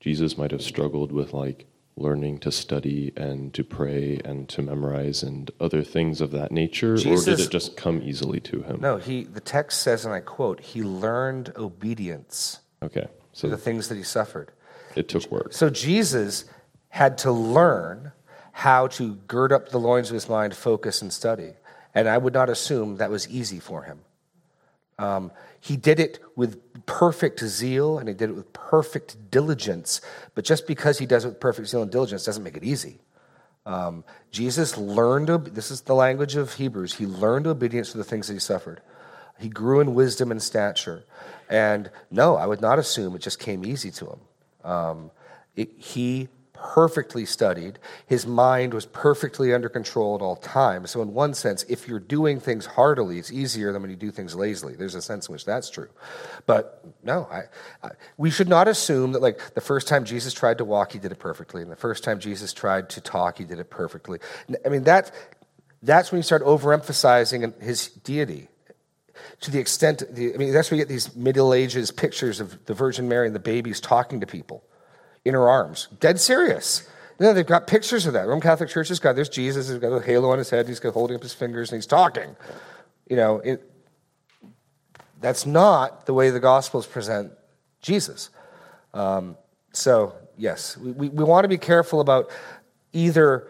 Jesus 0.00 0.36
might 0.36 0.50
have 0.50 0.62
struggled 0.62 1.12
with 1.12 1.32
like 1.32 1.66
learning 1.96 2.38
to 2.38 2.52
study 2.52 3.12
and 3.16 3.52
to 3.54 3.64
pray 3.64 4.20
and 4.24 4.48
to 4.50 4.62
memorize 4.62 5.22
and 5.22 5.50
other 5.60 5.82
things 5.82 6.20
of 6.20 6.30
that 6.32 6.52
nature, 6.52 6.94
or 6.94 6.96
did 7.24 7.40
it 7.40 7.50
just 7.50 7.76
come 7.76 8.02
easily 8.02 8.40
to 8.40 8.62
him? 8.62 8.80
No, 8.80 8.98
he, 8.98 9.24
the 9.24 9.40
text 9.40 9.80
says, 9.82 10.04
and 10.04 10.14
I 10.14 10.20
quote, 10.20 10.60
he 10.60 10.82
learned 10.82 11.52
obedience 11.56 12.60
Okay, 12.82 13.06
to 13.34 13.48
the 13.48 13.56
things 13.58 13.88
that 13.88 13.96
he 13.96 14.02
suffered. 14.02 14.52
it 14.94 15.08
took 15.08 15.30
work. 15.30 15.52
So 15.54 15.70
Jesus 15.70 16.44
had 16.90 17.16
to 17.18 17.32
learn 17.32 18.12
how 18.52 18.86
to 18.86 19.14
gird 19.26 19.52
up 19.52 19.70
the 19.70 19.78
loins 19.78 20.10
of 20.10 20.14
his 20.14 20.28
mind, 20.28 20.54
focus, 20.54 21.02
and 21.02 21.12
study. 21.12 21.54
And 21.94 22.08
I 22.08 22.18
would 22.18 22.34
not 22.34 22.48
assume 22.48 22.96
that 22.96 23.10
was 23.10 23.28
easy 23.28 23.58
for 23.58 23.82
him. 23.82 24.00
Um, 24.98 25.32
he 25.60 25.76
did 25.76 25.98
it 25.98 26.20
with 26.36 26.60
perfect 26.86 27.40
zeal 27.40 27.98
and 27.98 28.08
he 28.08 28.14
did 28.14 28.30
it 28.30 28.34
with 28.34 28.52
perfect 28.52 29.30
diligence. 29.30 30.00
But 30.34 30.44
just 30.44 30.66
because 30.66 30.98
he 30.98 31.06
does 31.06 31.24
it 31.24 31.28
with 31.28 31.40
perfect 31.40 31.68
zeal 31.68 31.82
and 31.82 31.90
diligence 31.90 32.24
doesn't 32.24 32.42
make 32.42 32.56
it 32.56 32.64
easy. 32.64 33.00
Um, 33.64 34.04
Jesus 34.30 34.76
learned, 34.76 35.28
this 35.46 35.70
is 35.70 35.82
the 35.82 35.94
language 35.94 36.36
of 36.36 36.54
Hebrews, 36.54 36.94
he 36.94 37.06
learned 37.06 37.46
obedience 37.46 37.92
to 37.92 37.98
the 37.98 38.04
things 38.04 38.26
that 38.26 38.34
he 38.34 38.40
suffered. 38.40 38.80
He 39.38 39.48
grew 39.48 39.80
in 39.80 39.94
wisdom 39.94 40.30
and 40.30 40.42
stature. 40.42 41.04
And 41.48 41.90
no, 42.10 42.36
I 42.36 42.46
would 42.46 42.60
not 42.60 42.78
assume 42.78 43.14
it 43.14 43.20
just 43.20 43.38
came 43.38 43.64
easy 43.64 43.90
to 43.92 44.06
him. 44.06 44.20
Um, 44.70 45.10
it, 45.56 45.70
he 45.78 46.28
perfectly 46.62 47.26
studied. 47.26 47.78
His 48.06 48.26
mind 48.26 48.72
was 48.72 48.86
perfectly 48.86 49.52
under 49.52 49.68
control 49.68 50.14
at 50.14 50.22
all 50.22 50.36
times. 50.36 50.92
So, 50.92 51.02
in 51.02 51.12
one 51.12 51.34
sense, 51.34 51.64
if 51.64 51.88
you're 51.88 51.98
doing 51.98 52.38
things 52.38 52.66
heartily, 52.66 53.18
it's 53.18 53.32
easier 53.32 53.72
than 53.72 53.82
when 53.82 53.90
you 53.90 53.96
do 53.96 54.10
things 54.10 54.34
lazily. 54.34 54.74
There's 54.74 54.94
a 54.94 55.02
sense 55.02 55.28
in 55.28 55.32
which 55.32 55.44
that's 55.44 55.68
true. 55.68 55.88
But 56.46 56.84
no, 57.02 57.28
I, 57.30 57.42
I, 57.82 57.90
we 58.16 58.30
should 58.30 58.48
not 58.48 58.68
assume 58.68 59.12
that, 59.12 59.22
like, 59.22 59.54
the 59.54 59.60
first 59.60 59.88
time 59.88 60.04
Jesus 60.04 60.32
tried 60.32 60.58
to 60.58 60.64
walk, 60.64 60.92
he 60.92 60.98
did 60.98 61.10
it 61.10 61.18
perfectly. 61.18 61.62
And 61.62 61.70
the 61.70 61.76
first 61.76 62.04
time 62.04 62.20
Jesus 62.20 62.52
tried 62.52 62.88
to 62.90 63.00
talk, 63.00 63.38
he 63.38 63.44
did 63.44 63.58
it 63.58 63.68
perfectly. 63.68 64.20
I 64.64 64.68
mean, 64.68 64.84
that, 64.84 65.10
that's 65.82 66.12
when 66.12 66.20
you 66.20 66.22
start 66.22 66.44
overemphasizing 66.44 67.60
his 67.60 67.88
deity. 67.88 68.48
to 69.40 69.50
the 69.50 69.58
extent, 69.58 70.02
I 70.16 70.36
mean, 70.36 70.52
that's 70.52 70.70
where 70.70 70.78
you 70.78 70.84
get 70.84 70.88
these 70.88 71.14
Middle 71.16 71.52
Ages 71.52 71.90
pictures 71.90 72.40
of 72.40 72.64
the 72.66 72.74
Virgin 72.74 73.08
Mary 73.08 73.26
and 73.26 73.34
the 73.34 73.40
babies 73.40 73.80
talking 73.80 74.20
to 74.20 74.26
people 74.26 74.64
in 75.24 75.34
her 75.34 75.48
arms. 75.48 75.88
Dead 76.00 76.18
serious. 76.18 76.88
You 77.18 77.26
know, 77.26 77.34
they've 77.34 77.46
got 77.46 77.66
pictures 77.66 78.06
of 78.06 78.14
that. 78.14 78.26
Roman 78.26 78.40
Catholic 78.40 78.68
Church 78.68 78.88
has 78.88 78.98
got, 78.98 79.14
there's 79.14 79.28
Jesus, 79.28 79.68
he's 79.68 79.78
got 79.78 79.92
a 79.92 80.00
halo 80.00 80.30
on 80.30 80.38
his 80.38 80.50
head, 80.50 80.66
he's 80.66 80.80
got 80.80 80.94
holding 80.94 81.16
up 81.16 81.22
his 81.22 81.34
fingers, 81.34 81.70
and 81.70 81.76
he's 81.76 81.86
talking. 81.86 82.34
You 83.08 83.16
know, 83.16 83.38
it, 83.40 83.70
that's 85.20 85.46
not 85.46 86.06
the 86.06 86.14
way 86.14 86.30
the 86.30 86.40
Gospels 86.40 86.86
present 86.86 87.32
Jesus. 87.80 88.30
Um, 88.94 89.36
so, 89.72 90.14
yes, 90.36 90.76
we, 90.76 90.92
we, 90.92 91.08
we 91.10 91.24
want 91.24 91.44
to 91.44 91.48
be 91.48 91.58
careful 91.58 92.00
about 92.00 92.30
either. 92.92 93.48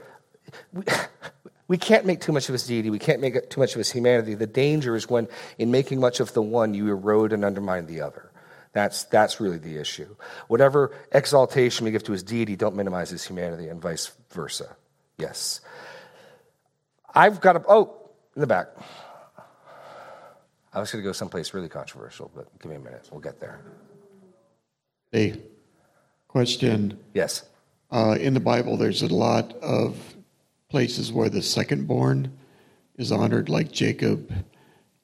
We, 0.72 0.84
we 1.68 1.78
can't 1.78 2.04
make 2.04 2.20
too 2.20 2.32
much 2.32 2.48
of 2.48 2.52
his 2.52 2.66
deity. 2.66 2.90
We 2.90 2.98
can't 2.98 3.20
make 3.20 3.48
too 3.48 3.60
much 3.60 3.72
of 3.72 3.78
his 3.78 3.90
humanity. 3.90 4.34
The 4.34 4.46
danger 4.46 4.94
is 4.94 5.08
when, 5.08 5.28
in 5.56 5.70
making 5.70 6.00
much 6.00 6.20
of 6.20 6.34
the 6.34 6.42
one, 6.42 6.74
you 6.74 6.88
erode 6.88 7.32
and 7.32 7.44
undermine 7.44 7.86
the 7.86 8.02
other. 8.02 8.31
That's, 8.72 9.04
that's 9.04 9.40
really 9.40 9.58
the 9.58 9.76
issue. 9.76 10.16
Whatever 10.48 10.96
exaltation 11.12 11.84
we 11.84 11.90
give 11.90 12.04
to 12.04 12.12
his 12.12 12.22
deity, 12.22 12.56
don't 12.56 12.74
minimize 12.74 13.10
his 13.10 13.24
humanity, 13.24 13.68
and 13.68 13.80
vice 13.80 14.12
versa. 14.30 14.76
Yes. 15.18 15.60
I've 17.14 17.40
got 17.40 17.56
a, 17.56 17.62
oh, 17.68 18.10
in 18.34 18.40
the 18.40 18.46
back. 18.46 18.68
I 20.72 20.80
was 20.80 20.90
going 20.90 21.02
to 21.02 21.08
go 21.08 21.12
someplace 21.12 21.52
really 21.52 21.68
controversial, 21.68 22.30
but 22.34 22.46
give 22.60 22.70
me 22.70 22.76
a 22.76 22.80
minute. 22.80 23.08
We'll 23.12 23.20
get 23.20 23.38
there. 23.38 23.60
A 25.14 25.38
question. 26.28 26.98
Yes. 27.12 27.44
Uh, 27.90 28.16
in 28.18 28.32
the 28.32 28.40
Bible, 28.40 28.78
there's 28.78 29.02
a 29.02 29.14
lot 29.14 29.52
of 29.58 30.16
places 30.70 31.12
where 31.12 31.28
the 31.28 31.42
second 31.42 31.86
born 31.86 32.32
is 32.96 33.12
honored, 33.12 33.50
like 33.50 33.70
Jacob, 33.70 34.32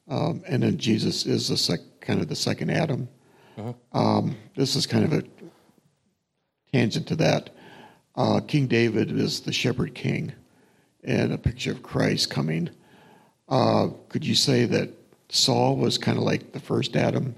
um, 0.07 0.41
and 0.47 0.63
then 0.63 0.79
Jesus 0.79 1.27
is 1.27 1.49
the 1.49 1.57
sec- 1.57 2.01
kind 2.01 2.19
of 2.19 2.27
the 2.27 2.35
second 2.35 2.71
Adam. 2.71 3.07
Um, 3.93 4.35
this 4.55 4.75
is 4.75 4.85
kind 4.85 5.05
of 5.05 5.13
a 5.13 5.23
tangent 6.71 7.07
to 7.07 7.15
that. 7.17 7.49
Uh, 8.15 8.39
king 8.41 8.67
David 8.67 9.11
is 9.11 9.41
the 9.41 9.53
shepherd 9.53 9.95
king, 9.95 10.33
and 11.03 11.31
a 11.31 11.37
picture 11.37 11.71
of 11.71 11.83
Christ 11.83 12.29
coming. 12.29 12.69
Uh, 13.47 13.87
could 14.09 14.25
you 14.25 14.35
say 14.35 14.65
that 14.65 14.89
Saul 15.29 15.77
was 15.77 15.97
kind 15.97 16.17
of 16.17 16.23
like 16.23 16.51
the 16.51 16.59
first 16.59 16.95
Adam, 16.95 17.35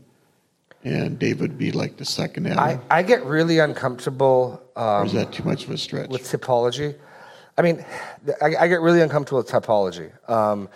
and 0.84 1.20
David 1.20 1.52
would 1.52 1.58
be 1.58 1.72
like 1.72 1.98
the 1.98 2.06
second 2.06 2.48
Adam? 2.48 2.82
I, 2.90 3.00
I 3.00 3.04
get 3.04 3.24
really 3.26 3.60
uncomfortable 3.60 4.62
or 4.76 5.06
is 5.06 5.12
um, 5.12 5.18
that 5.18 5.32
too 5.32 5.44
much 5.44 5.66
of 5.66 5.72
a 5.72 5.78
stretch? 5.78 6.10
with 6.10 6.24
typology. 6.24 6.96
I 7.58 7.62
mean, 7.62 7.86
I, 8.42 8.56
I 8.62 8.68
get 8.68 8.82
really 8.82 9.02
uncomfortable 9.02 9.40
with 9.40 9.50
typology. 9.50 10.12
Um, 10.30 10.70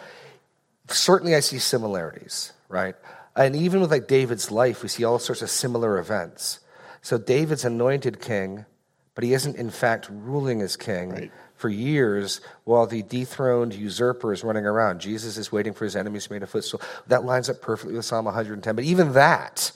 certainly, 0.87 1.35
I 1.35 1.39
see 1.39 1.57
similarities, 1.57 2.53
right? 2.69 2.95
And 3.35 3.55
even 3.55 3.81
with 3.81 3.91
like 3.91 4.07
David's 4.07 4.49
life, 4.51 4.81
we 4.83 4.89
see 4.89 5.03
all 5.03 5.19
sorts 5.19 5.41
of 5.41 5.49
similar 5.49 5.97
events. 5.99 6.59
So 7.01 7.17
David's 7.17 7.65
anointed 7.65 8.21
king, 8.21 8.65
but 9.13 9.23
he 9.23 9.33
isn't 9.33 9.55
in 9.57 9.69
fact 9.69 10.07
ruling 10.09 10.61
as 10.61 10.75
king 10.77 11.09
Right. 11.09 11.31
for 11.55 11.69
years 11.69 12.41
while 12.63 12.87
the 12.87 13.01
dethroned 13.03 13.73
usurper 13.73 14.33
is 14.33 14.43
running 14.43 14.65
around. 14.65 14.99
Jesus 15.01 15.37
is 15.37 15.51
waiting 15.51 15.73
for 15.73 15.83
his 15.85 15.95
enemies 15.95 16.23
to 16.23 16.29
be 16.29 16.35
made 16.35 16.43
a 16.43 16.47
footstool. 16.47 16.81
That 17.07 17.23
lines 17.25 17.49
up 17.49 17.61
perfectly 17.61 17.95
with 17.95 18.05
Psalm 18.05 18.25
110. 18.25 18.75
But 18.75 18.85
even 18.85 19.13
that, 19.13 19.71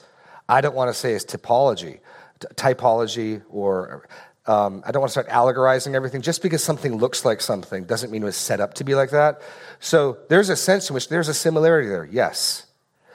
I 0.48 0.60
don't 0.60 0.74
want 0.74 0.88
to 0.88 0.94
say 0.94 1.12
is 1.12 1.24
typology, 1.24 2.00
t- 2.40 2.48
typology, 2.56 3.42
or 3.50 4.08
um, 4.46 4.82
I 4.86 4.90
don't 4.90 5.00
want 5.00 5.10
to 5.10 5.20
start 5.20 5.28
allegorizing 5.28 5.94
everything. 5.94 6.22
Just 6.22 6.42
because 6.42 6.64
something 6.64 6.96
looks 6.96 7.24
like 7.24 7.40
something 7.40 7.84
doesn't 7.84 8.10
mean 8.10 8.22
it 8.22 8.24
was 8.26 8.36
set 8.36 8.58
up 8.58 8.74
to 8.74 8.84
be 8.84 8.94
like 8.94 9.10
that. 9.10 9.42
So 9.78 10.18
there's 10.28 10.48
a 10.48 10.56
sense 10.56 10.90
in 10.90 10.94
which 10.94 11.08
there's 11.08 11.28
a 11.28 11.34
similarity 11.34 11.88
there, 11.88 12.08
yes. 12.10 12.66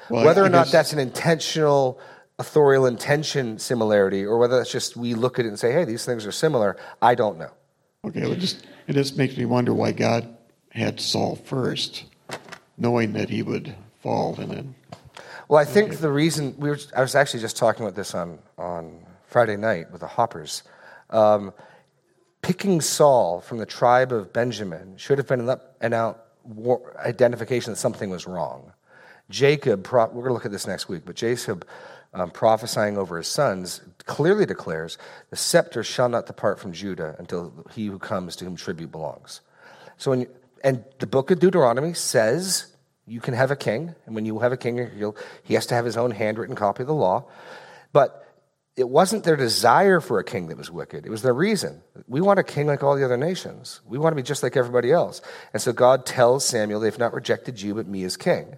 Well, 0.10 0.26
whether 0.26 0.44
I 0.44 0.48
or 0.48 0.50
not 0.50 0.65
guess- 0.65 0.72
that's 0.72 0.94
an 0.94 1.00
intentional 1.00 2.00
authorial 2.38 2.86
intention 2.86 3.58
similarity 3.60 4.26
or 4.26 4.38
whether 4.38 4.58
that's 4.58 4.72
just 4.72 4.98
we 4.98 5.13
look 5.13 5.39
at 5.39 5.46
it 5.46 5.50
and 5.50 5.58
say, 5.60 5.72
hey, 5.72 5.86
these 5.86 6.04
things 6.06 6.26
are 6.26 6.32
similar, 6.32 6.76
I 7.02 7.15
don't 7.15 7.38
know. 7.38 7.52
Okay, 8.04 8.22
well, 8.22 8.36
just 8.36 8.65
it 8.88 8.94
just 8.94 9.18
makes 9.18 9.36
me 9.38 9.46
wonder 9.46 9.74
why 9.74 9.91
God 9.91 10.36
had 10.70 11.00
Saul 11.00 11.38
first, 11.38 12.04
knowing 12.78 13.13
that 13.13 13.30
he 13.30 13.41
would 13.41 13.74
fall, 14.04 14.36
and 14.39 14.52
then 14.52 14.76
Well, 15.48 15.60
I 15.60 15.65
think 15.65 15.98
the 15.98 16.12
reason 16.12 16.54
we 16.58 16.70
were, 16.70 16.80
I 16.96 17.02
was 17.02 17.15
actually 17.15 17.39
just 17.39 17.56
talking 17.58 17.84
about 17.84 17.96
this 17.96 18.13
on, 18.13 18.39
on 18.58 19.00
Friday 19.28 19.56
night 19.58 19.91
with 19.91 20.02
the 20.02 20.08
Hoppers. 20.08 20.63
Um, 21.10 21.54
picking 22.41 22.82
Saul 22.82 23.41
from 23.41 23.58
the 23.58 23.65
tribe 23.65 24.12
of 24.12 24.32
Benjamin 24.34 24.98
should 24.98 25.18
have 25.18 25.28
been 25.28 25.39
an 25.39 25.50
up 25.50 25.76
and 25.82 25.94
out 25.94 26.26
war, 26.44 26.96
identification 27.04 27.72
that 27.74 27.78
something 27.78 28.10
was 28.10 28.28
wrong. 28.28 28.72
Jacob, 29.30 29.88
we're 29.92 30.08
going 30.08 30.26
to 30.26 30.34
look 30.34 30.46
at 30.46 30.52
this 30.52 30.68
next 30.68 30.88
week, 30.88 31.04
but 31.06 31.16
Jacob 31.16 31.68
um, 32.14 32.30
prophesying 32.32 32.98
over 32.98 33.18
his 33.18 33.28
sons 33.28 33.82
clearly 34.06 34.46
declares 34.46 34.98
the 35.30 35.36
scepter 35.36 35.84
shall 35.84 36.10
not 36.10 36.28
depart 36.28 36.60
from 36.60 36.72
Judah 36.72 37.16
until 37.20 37.66
he 37.74 37.88
who 37.88 38.00
comes 38.00 38.36
to 38.38 38.46
whom 38.46 38.56
tribute 38.56 38.92
belongs. 38.92 39.42
So, 39.98 40.12
when 40.12 40.28
and 40.64 40.84
the 41.00 41.08
book 41.08 41.30
of 41.30 41.40
Deuteronomy 41.40 41.94
says 41.94 42.68
you 43.06 43.20
can 43.20 43.34
have 43.34 43.52
a 43.52 43.56
king, 43.56 43.94
and 44.06 44.16
when 44.16 44.26
you 44.26 44.40
have 44.40 44.52
a 44.52 44.58
king, 44.58 45.14
he 45.44 45.54
has 45.54 45.66
to 45.68 45.76
have 45.76 45.86
his 45.86 45.98
own 45.98 46.12
handwritten 46.12 46.56
copy 46.56 46.84
of 46.84 46.88
the 46.88 46.94
law. 46.94 47.26
But 47.94 48.26
it 48.76 48.90
wasn't 48.90 49.24
their 49.24 49.36
desire 49.36 50.02
for 50.02 50.20
a 50.20 50.24
king 50.24 50.48
that 50.48 50.58
was 50.58 50.72
wicked. 50.72 51.06
It 51.06 51.10
was 51.10 51.22
their 51.22 51.34
reason. 51.34 51.82
We 52.08 52.20
want 52.20 52.40
a 52.40 52.44
king 52.44 52.68
like 52.68 52.84
all 52.84 52.96
the 52.96 53.06
other 53.06 53.16
nations. 53.16 53.80
We 53.86 53.98
want 53.98 54.14
to 54.14 54.16
be 54.16 54.24
just 54.24 54.44
like 54.44 54.58
everybody 54.58 54.92
else. 54.92 55.22
And 55.54 55.62
so 55.62 55.72
God 55.72 56.06
tells 56.06 56.46
Samuel, 56.46 56.80
they've 56.80 56.98
not 56.98 57.14
rejected 57.14 57.62
you, 57.62 57.76
but 57.76 57.88
me 57.88 58.04
as 58.04 58.18
king. 58.18 58.58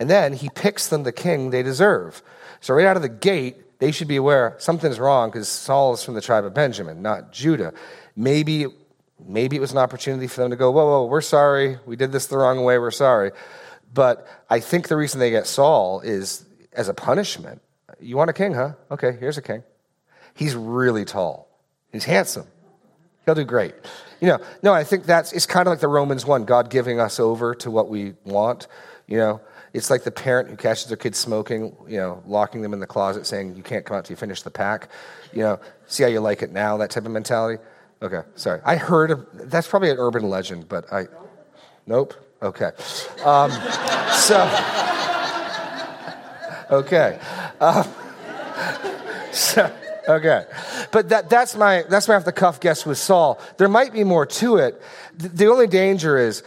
And 0.00 0.08
then 0.08 0.32
he 0.32 0.48
picks 0.54 0.88
them 0.88 1.02
the 1.02 1.12
king 1.12 1.50
they 1.50 1.62
deserve. 1.62 2.22
So 2.60 2.74
right 2.74 2.86
out 2.86 2.96
of 2.96 3.02
the 3.02 3.08
gate, 3.08 3.78
they 3.78 3.92
should 3.92 4.08
be 4.08 4.16
aware 4.16 4.56
something's 4.58 4.98
wrong 4.98 5.30
because 5.30 5.48
Saul 5.48 5.94
is 5.94 6.02
from 6.02 6.14
the 6.14 6.20
tribe 6.20 6.44
of 6.44 6.54
Benjamin, 6.54 7.02
not 7.02 7.32
Judah. 7.32 7.72
Maybe, 8.16 8.66
maybe 9.24 9.56
it 9.56 9.60
was 9.60 9.72
an 9.72 9.78
opportunity 9.78 10.26
for 10.26 10.40
them 10.40 10.50
to 10.50 10.56
go, 10.56 10.70
whoa, 10.70 10.86
whoa, 10.86 11.06
we're 11.06 11.20
sorry. 11.20 11.78
We 11.86 11.96
did 11.96 12.12
this 12.12 12.26
the 12.26 12.38
wrong 12.38 12.64
way. 12.64 12.78
We're 12.78 12.90
sorry. 12.90 13.32
But 13.92 14.26
I 14.50 14.60
think 14.60 14.88
the 14.88 14.96
reason 14.96 15.20
they 15.20 15.30
get 15.30 15.46
Saul 15.46 16.00
is 16.00 16.44
as 16.72 16.88
a 16.88 16.94
punishment. 16.94 17.62
You 18.00 18.16
want 18.16 18.30
a 18.30 18.32
king, 18.34 18.54
huh? 18.54 18.72
Okay, 18.90 19.16
here's 19.18 19.38
a 19.38 19.42
king. 19.42 19.62
He's 20.34 20.54
really 20.54 21.04
tall. 21.04 21.48
He's 21.92 22.04
handsome. 22.04 22.46
He'll 23.24 23.34
do 23.34 23.44
great. 23.44 23.74
You 24.20 24.28
know, 24.28 24.38
no, 24.62 24.72
I 24.72 24.84
think 24.84 25.04
that's 25.04 25.32
it's 25.32 25.46
kind 25.46 25.66
of 25.66 25.72
like 25.72 25.80
the 25.80 25.88
Romans 25.88 26.24
one, 26.24 26.44
God 26.44 26.70
giving 26.70 27.00
us 27.00 27.20
over 27.20 27.54
to 27.56 27.70
what 27.70 27.88
we 27.88 28.14
want. 28.24 28.66
You 29.06 29.18
know, 29.18 29.40
it's 29.78 29.90
like 29.90 30.02
the 30.02 30.10
parent 30.10 30.50
who 30.50 30.56
catches 30.56 30.86
their 30.86 30.96
kid 30.96 31.14
smoking, 31.14 31.74
you 31.86 31.96
know, 31.96 32.22
locking 32.26 32.60
them 32.62 32.72
in 32.72 32.80
the 32.80 32.86
closet, 32.86 33.26
saying 33.26 33.56
you 33.56 33.62
can't 33.62 33.86
come 33.86 33.96
out 33.96 34.04
till 34.04 34.12
you 34.12 34.16
finish 34.16 34.42
the 34.42 34.50
pack. 34.50 34.88
You 35.32 35.42
know, 35.42 35.60
see 35.86 36.02
how 36.02 36.08
you 36.08 36.20
like 36.20 36.42
it 36.42 36.52
now, 36.52 36.76
that 36.78 36.90
type 36.90 37.06
of 37.06 37.12
mentality. 37.12 37.62
Okay, 38.02 38.22
sorry. 38.34 38.60
I 38.64 38.76
heard 38.76 39.10
of 39.10 39.26
that's 39.32 39.68
probably 39.68 39.90
an 39.90 39.98
urban 39.98 40.28
legend, 40.28 40.68
but 40.68 40.92
I 40.92 41.06
nope. 41.86 42.14
Okay. 42.42 42.70
Um, 43.24 43.50
so 44.12 44.42
okay. 46.70 47.18
Um, 47.60 47.86
so, 49.32 49.72
okay. 50.08 50.44
But 50.90 51.08
that, 51.08 51.30
that's 51.30 51.56
my 51.56 51.84
that's 51.88 52.08
my 52.08 52.16
off 52.16 52.24
the 52.24 52.32
cuff 52.32 52.60
guess 52.60 52.84
with 52.84 52.98
Saul. 52.98 53.40
There 53.56 53.68
might 53.68 53.92
be 53.92 54.04
more 54.04 54.26
to 54.26 54.56
it. 54.56 54.80
The, 55.16 55.28
the 55.28 55.46
only 55.46 55.66
danger 55.66 56.18
is 56.18 56.42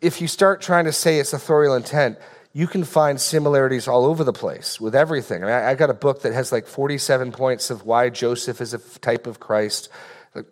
if 0.00 0.20
you 0.20 0.28
start 0.28 0.60
trying 0.60 0.84
to 0.84 0.92
say 0.92 1.18
it's 1.18 1.32
authorial 1.32 1.74
intent, 1.74 2.18
you 2.52 2.66
can 2.66 2.84
find 2.84 3.20
similarities 3.20 3.86
all 3.86 4.04
over 4.04 4.24
the 4.24 4.32
place 4.32 4.80
with 4.80 4.94
everything. 4.94 5.44
I, 5.44 5.46
mean, 5.46 5.54
I, 5.54 5.70
I 5.70 5.74
got 5.74 5.90
a 5.90 5.94
book 5.94 6.22
that 6.22 6.32
has 6.32 6.50
like 6.50 6.66
47 6.66 7.30
points 7.32 7.70
of 7.70 7.84
why 7.84 8.10
Joseph 8.10 8.60
is 8.60 8.74
a 8.74 8.78
f- 8.78 9.00
type 9.00 9.26
of 9.26 9.38
Christ. 9.38 9.88
Like, 10.34 10.46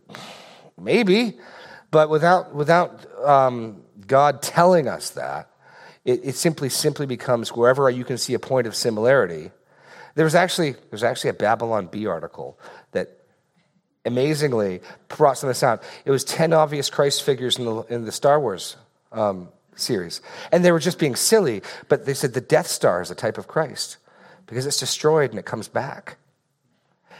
maybe, 0.80 1.38
but 1.90 2.08
without 2.08 2.54
without 2.54 3.04
um, 3.24 3.82
God 4.06 4.42
telling 4.42 4.86
us 4.86 5.10
that, 5.10 5.50
it, 6.04 6.20
it 6.24 6.34
simply 6.36 6.68
simply 6.68 7.06
becomes 7.06 7.50
wherever 7.50 7.90
you 7.90 8.04
can 8.04 8.18
see 8.18 8.34
a 8.34 8.38
point 8.38 8.66
of 8.66 8.76
similarity. 8.76 9.50
There's 10.14 10.34
actually 10.34 10.76
there's 10.90 11.04
actually 11.04 11.30
a 11.30 11.34
Babylon 11.34 11.86
Bee 11.86 12.06
article 12.06 12.58
that 12.92 13.18
amazingly 14.04 14.80
brought 15.08 15.38
some 15.38 15.48
of 15.48 15.54
this 15.54 15.62
out. 15.62 15.82
It 16.04 16.10
was 16.10 16.24
10 16.24 16.52
obvious 16.52 16.90
Christ 16.90 17.22
figures 17.24 17.58
in 17.58 17.64
the, 17.64 17.82
in 17.82 18.04
the 18.04 18.12
Star 18.12 18.40
Wars 18.40 18.76
um, 19.12 19.48
series. 19.78 20.20
And 20.52 20.64
they 20.64 20.72
were 20.72 20.78
just 20.78 20.98
being 20.98 21.16
silly, 21.16 21.62
but 21.88 22.06
they 22.06 22.14
said 22.14 22.34
the 22.34 22.40
Death 22.40 22.66
Star 22.66 23.00
is 23.00 23.10
a 23.10 23.14
type 23.14 23.38
of 23.38 23.48
Christ 23.48 23.98
because 24.46 24.66
it's 24.66 24.80
destroyed 24.80 25.30
and 25.30 25.38
it 25.38 25.44
comes 25.44 25.68
back. 25.68 26.18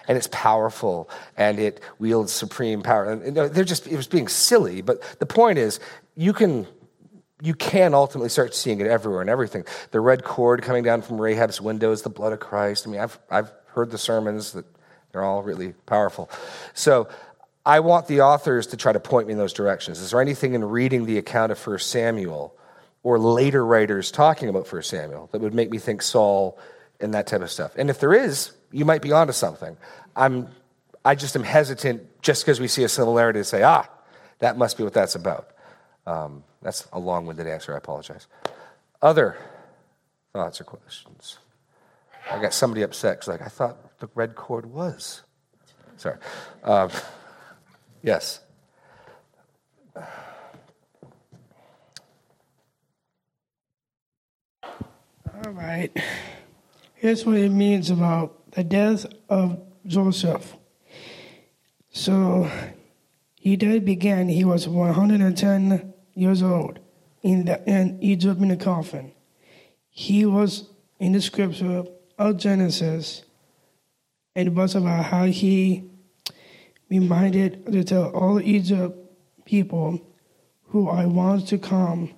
And 0.06 0.16
it's 0.16 0.28
powerful 0.32 1.10
and 1.36 1.58
it 1.58 1.80
wields 1.98 2.32
supreme 2.32 2.82
power. 2.82 3.10
And 3.12 3.36
they're 3.36 3.64
just, 3.64 3.86
it 3.86 3.96
was 3.96 4.06
being 4.06 4.28
silly, 4.28 4.80
but 4.80 5.02
the 5.18 5.26
point 5.26 5.58
is, 5.58 5.80
you 6.16 6.32
can. 6.32 6.66
You 7.40 7.54
can 7.54 7.94
ultimately 7.94 8.30
start 8.30 8.52
seeing 8.52 8.80
it 8.80 8.88
everywhere 8.88 9.20
and 9.20 9.30
everything. 9.30 9.64
The 9.92 10.00
red 10.00 10.24
cord 10.24 10.60
coming 10.60 10.82
down 10.82 11.02
from 11.02 11.20
Rahab's 11.20 11.60
windows, 11.60 12.02
the 12.02 12.10
blood 12.10 12.32
of 12.32 12.40
Christ. 12.40 12.84
I 12.84 12.90
mean, 12.90 13.00
I've, 13.00 13.16
I've 13.30 13.52
heard 13.66 13.92
the 13.92 13.96
sermons 13.96 14.54
that 14.54 14.64
they're 15.12 15.22
all 15.22 15.44
really 15.44 15.72
powerful. 15.86 16.28
So 16.74 17.08
I 17.68 17.80
want 17.80 18.06
the 18.06 18.22
authors 18.22 18.68
to 18.68 18.76
try 18.76 18.92
to 18.92 18.98
point 18.98 19.28
me 19.28 19.32
in 19.32 19.38
those 19.38 19.52
directions. 19.52 20.00
Is 20.00 20.10
there 20.10 20.20
anything 20.20 20.54
in 20.54 20.64
reading 20.64 21.04
the 21.04 21.18
account 21.18 21.52
of 21.52 21.64
1 21.64 21.78
Samuel 21.78 22.56
or 23.02 23.18
later 23.18 23.64
writers 23.64 24.10
talking 24.10 24.48
about 24.48 24.70
1 24.72 24.82
Samuel 24.82 25.28
that 25.32 25.40
would 25.40 25.54
make 25.54 25.70
me 25.70 25.78
think 25.78 26.02
Saul 26.02 26.58
and 27.00 27.14
that 27.14 27.26
type 27.26 27.42
of 27.42 27.50
stuff. 27.50 27.72
And 27.76 27.90
if 27.90 28.00
there 28.00 28.12
is, 28.12 28.52
you 28.72 28.84
might 28.84 29.02
be 29.02 29.12
onto 29.12 29.32
something. 29.32 29.76
I'm, 30.16 30.48
I 31.04 31.14
just 31.14 31.36
am 31.36 31.44
hesitant 31.44 32.22
just 32.22 32.44
because 32.44 32.60
we 32.60 32.68
see 32.68 32.84
a 32.84 32.88
similarity 32.88 33.40
to 33.40 33.44
say, 33.44 33.62
ah, 33.62 33.88
that 34.40 34.58
must 34.58 34.76
be 34.76 34.84
what 34.84 34.94
that's 34.94 35.14
about. 35.14 35.50
Um, 36.06 36.42
that's 36.62 36.88
a 36.92 36.98
long 36.98 37.26
winded 37.26 37.46
answer. 37.46 37.74
I 37.74 37.78
apologize. 37.78 38.26
Other 39.00 39.36
thoughts 40.32 40.60
or 40.60 40.64
questions? 40.64 41.38
I 42.30 42.40
got 42.40 42.52
somebody 42.52 42.82
upset 42.82 43.18
because, 43.18 43.28
like, 43.28 43.42
I 43.42 43.48
thought 43.48 43.98
the 44.00 44.08
red 44.14 44.34
cord 44.34 44.66
was. 44.66 45.22
Sorry. 45.96 46.16
Um, 46.64 46.90
yes. 48.02 48.40
All 55.44 55.52
right. 55.52 55.90
Here's 56.94 57.24
what 57.24 57.36
it 57.36 57.50
means 57.50 57.90
about 57.90 58.52
the 58.52 58.64
death 58.64 59.06
of 59.28 59.60
Joseph. 59.86 60.56
So 61.90 62.50
he 63.34 63.56
died 63.56 63.84
began, 63.84 64.28
he 64.28 64.44
was 64.44 64.68
110 64.68 65.94
years 66.14 66.42
old 66.42 66.80
in, 67.22 67.44
the, 67.44 67.62
in 67.68 67.98
Egypt 68.02 68.40
in 68.40 68.50
a 68.50 68.56
coffin. 68.56 69.12
He 69.90 70.26
was 70.26 70.70
in 70.98 71.12
the 71.12 71.20
scripture 71.20 71.84
of 72.18 72.36
Genesis, 72.36 73.22
and 74.34 74.48
it 74.48 74.54
was 74.54 74.74
about 74.74 75.06
how 75.06 75.24
he 75.24 75.84
reminded 76.90 77.66
to 77.66 77.84
tell 77.84 78.10
all 78.10 78.40
Egypt 78.40 78.96
people 79.44 80.00
who 80.68 80.88
I 80.88 81.06
want 81.06 81.48
to 81.48 81.58
come. 81.58 82.14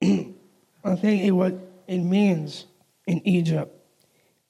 I 0.02 0.94
think 0.96 1.24
it 1.24 1.32
what 1.32 1.54
it 1.86 1.98
means 1.98 2.66
in 3.06 3.26
Egypt. 3.26 3.74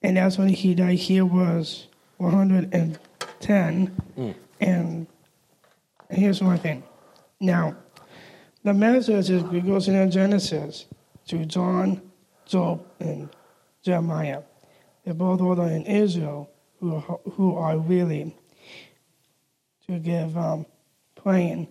And 0.03 0.17
that's 0.17 0.39
when 0.39 0.49
he 0.49 0.75
died. 0.75 0.99
He 0.99 1.21
was 1.21 1.89
110. 2.19 4.03
Mm. 4.19 4.35
And 4.61 5.07
here's 6.09 6.43
one 6.43 6.59
thing. 6.59 6.83
Now, 7.41 7.77
the 8.63 8.75
message 8.75 9.31
is, 9.31 9.43
goes 9.43 9.89
in 9.89 10.11
Genesis 10.11 10.87
to 11.29 11.45
John, 11.47 12.03
Job, 12.47 12.85
and 12.99 13.29
Jeremiah. 13.83 14.43
They 15.05 15.13
both 15.13 15.41
were 15.41 15.69
in 15.69 15.87
Israel 15.87 16.51
who, 16.79 16.99
who 16.99 17.57
are 17.57 17.79
willing 17.79 18.35
to 19.91 19.99
give 19.99 20.37
um, 20.37 20.67
praying 21.17 21.69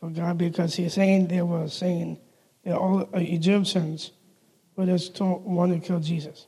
for 0.00 0.10
God 0.10 0.38
because 0.38 0.74
he's 0.74 0.94
saying 0.94 1.28
they 1.28 1.42
were 1.42 1.68
saying 1.68 2.18
that 2.64 2.76
all 2.76 3.08
Egyptians 3.14 4.12
were 4.76 4.86
just 4.86 5.20
want 5.20 5.72
to 5.72 5.86
kill 5.86 6.00
Jesus. 6.00 6.46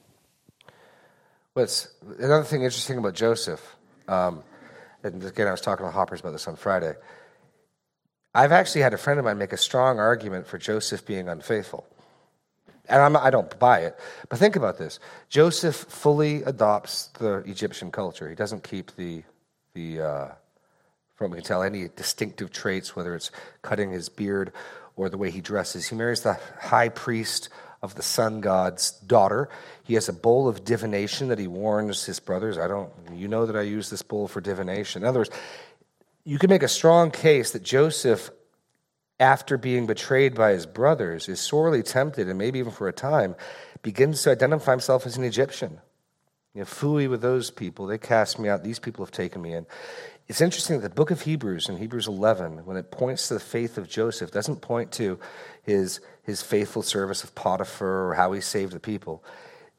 What's 1.54 1.88
another 2.18 2.44
thing 2.44 2.62
interesting 2.62 2.98
about 2.98 3.14
Joseph, 3.14 3.76
um, 4.09 4.42
and 5.02 5.22
again, 5.24 5.48
I 5.48 5.50
was 5.50 5.61
talking 5.61 5.85
to 5.85 5.90
Hoppers 5.90 6.20
about 6.20 6.33
this 6.33 6.46
on 6.46 6.56
Friday. 6.56 6.94
I've 8.35 8.52
actually 8.52 8.83
had 8.83 8.94
a 8.94 8.98
friend 8.98 9.18
of 9.18 9.24
mine 9.24 9.38
make 9.38 9.52
a 9.52 9.56
strong 9.56 9.98
argument 9.98 10.46
for 10.46 10.59
Joseph 10.59 11.04
being 11.04 11.28
unfaithful. 11.28 11.87
And 12.88 13.02
I'm, 13.02 13.16
I 13.16 13.30
do 13.30 13.38
not 13.38 13.59
buy 13.59 13.80
it. 13.80 13.98
But 14.28 14.38
think 14.38 14.56
about 14.56 14.78
this 14.78 15.00
Joseph 15.28 15.76
fully 15.76 16.42
adopts 16.44 17.09
the 17.18 17.38
Egyptian 17.38 17.90
culture. 17.90 18.28
He 18.28 18.35
doesn't 18.35 18.62
keep 18.62 18.94
the, 18.96 19.22
the 19.74 20.00
uh, 20.00 20.28
from 21.20 21.33
what 21.33 21.37
we 21.37 21.42
can 21.42 21.48
tell, 21.48 21.62
any 21.62 21.87
distinctive 21.96 22.50
traits, 22.50 22.96
whether 22.96 23.14
it's 23.14 23.30
cutting 23.61 23.90
his 23.90 24.09
beard 24.09 24.52
or 24.96 25.11
the 25.11 25.18
way 25.18 25.30
he 25.30 25.42
dresses. 25.42 25.87
He 25.87 25.94
marries 25.94 26.22
the 26.22 26.40
high 26.59 26.88
priest 26.88 27.50
of 27.83 27.94
the 27.94 28.02
sun 28.02 28.40
god's 28.40 28.92
daughter. 28.92 29.50
He 29.83 29.92
has 29.94 30.09
a 30.09 30.14
bowl 30.14 30.48
of 30.48 30.64
divination 30.64 31.28
that 31.28 31.38
he 31.38 31.46
warns 31.46 32.06
his 32.06 32.20
brothers. 32.20 32.56
I 32.56 32.68
don't, 32.68 32.90
you 33.12 33.28
know 33.28 33.44
that 33.44 33.54
I 33.54 33.61
use 33.61 33.90
this 33.90 34.00
bowl 34.00 34.28
for 34.28 34.40
divination. 34.40 35.02
In 35.02 35.09
other 35.09 35.20
words, 35.20 35.30
you 36.24 36.38
can 36.38 36.48
make 36.48 36.62
a 36.62 36.68
strong 36.68 37.11
case 37.11 37.50
that 37.50 37.62
Joseph, 37.62 38.30
after 39.18 39.59
being 39.59 39.87
betrayed 39.87 40.35
by 40.35 40.52
his 40.52 40.64
brothers, 40.64 41.28
is 41.28 41.38
sorely 41.38 41.83
tempted, 41.83 42.30
and 42.30 42.38
maybe 42.38 42.61
even 42.61 42.72
for 42.72 42.88
a 42.88 42.94
time, 42.94 43.37
begins 43.83 44.22
to 44.22 44.30
identify 44.30 44.70
himself 44.70 45.04
as 45.04 45.18
an 45.18 45.24
Egyptian. 45.24 45.80
You 46.54 46.62
know, 46.62 46.64
fooey 46.64 47.09
with 47.09 47.22
those 47.22 47.50
people. 47.50 47.87
They 47.87 47.98
cast 47.98 48.38
me 48.38 48.48
out. 48.48 48.64
These 48.64 48.80
people 48.80 49.04
have 49.04 49.12
taken 49.12 49.40
me 49.40 49.52
in. 49.54 49.66
It's 50.31 50.40
interesting 50.40 50.79
that 50.79 50.88
the 50.88 50.95
book 50.95 51.11
of 51.11 51.23
Hebrews, 51.23 51.69
in 51.69 51.77
Hebrews 51.77 52.07
11, 52.07 52.64
when 52.64 52.77
it 52.77 52.93
points 52.93 53.27
to 53.27 53.35
the 53.35 53.40
faith 53.40 53.77
of 53.77 53.88
Joseph, 53.88 54.31
doesn't 54.31 54.61
point 54.61 54.93
to 54.93 55.19
his, 55.64 55.99
his 56.23 56.40
faithful 56.40 56.83
service 56.83 57.25
of 57.25 57.35
Potiphar 57.35 58.11
or 58.11 58.14
how 58.14 58.31
he 58.31 58.40
saved 58.40 58.73
the 58.73 58.79
people. 58.79 59.25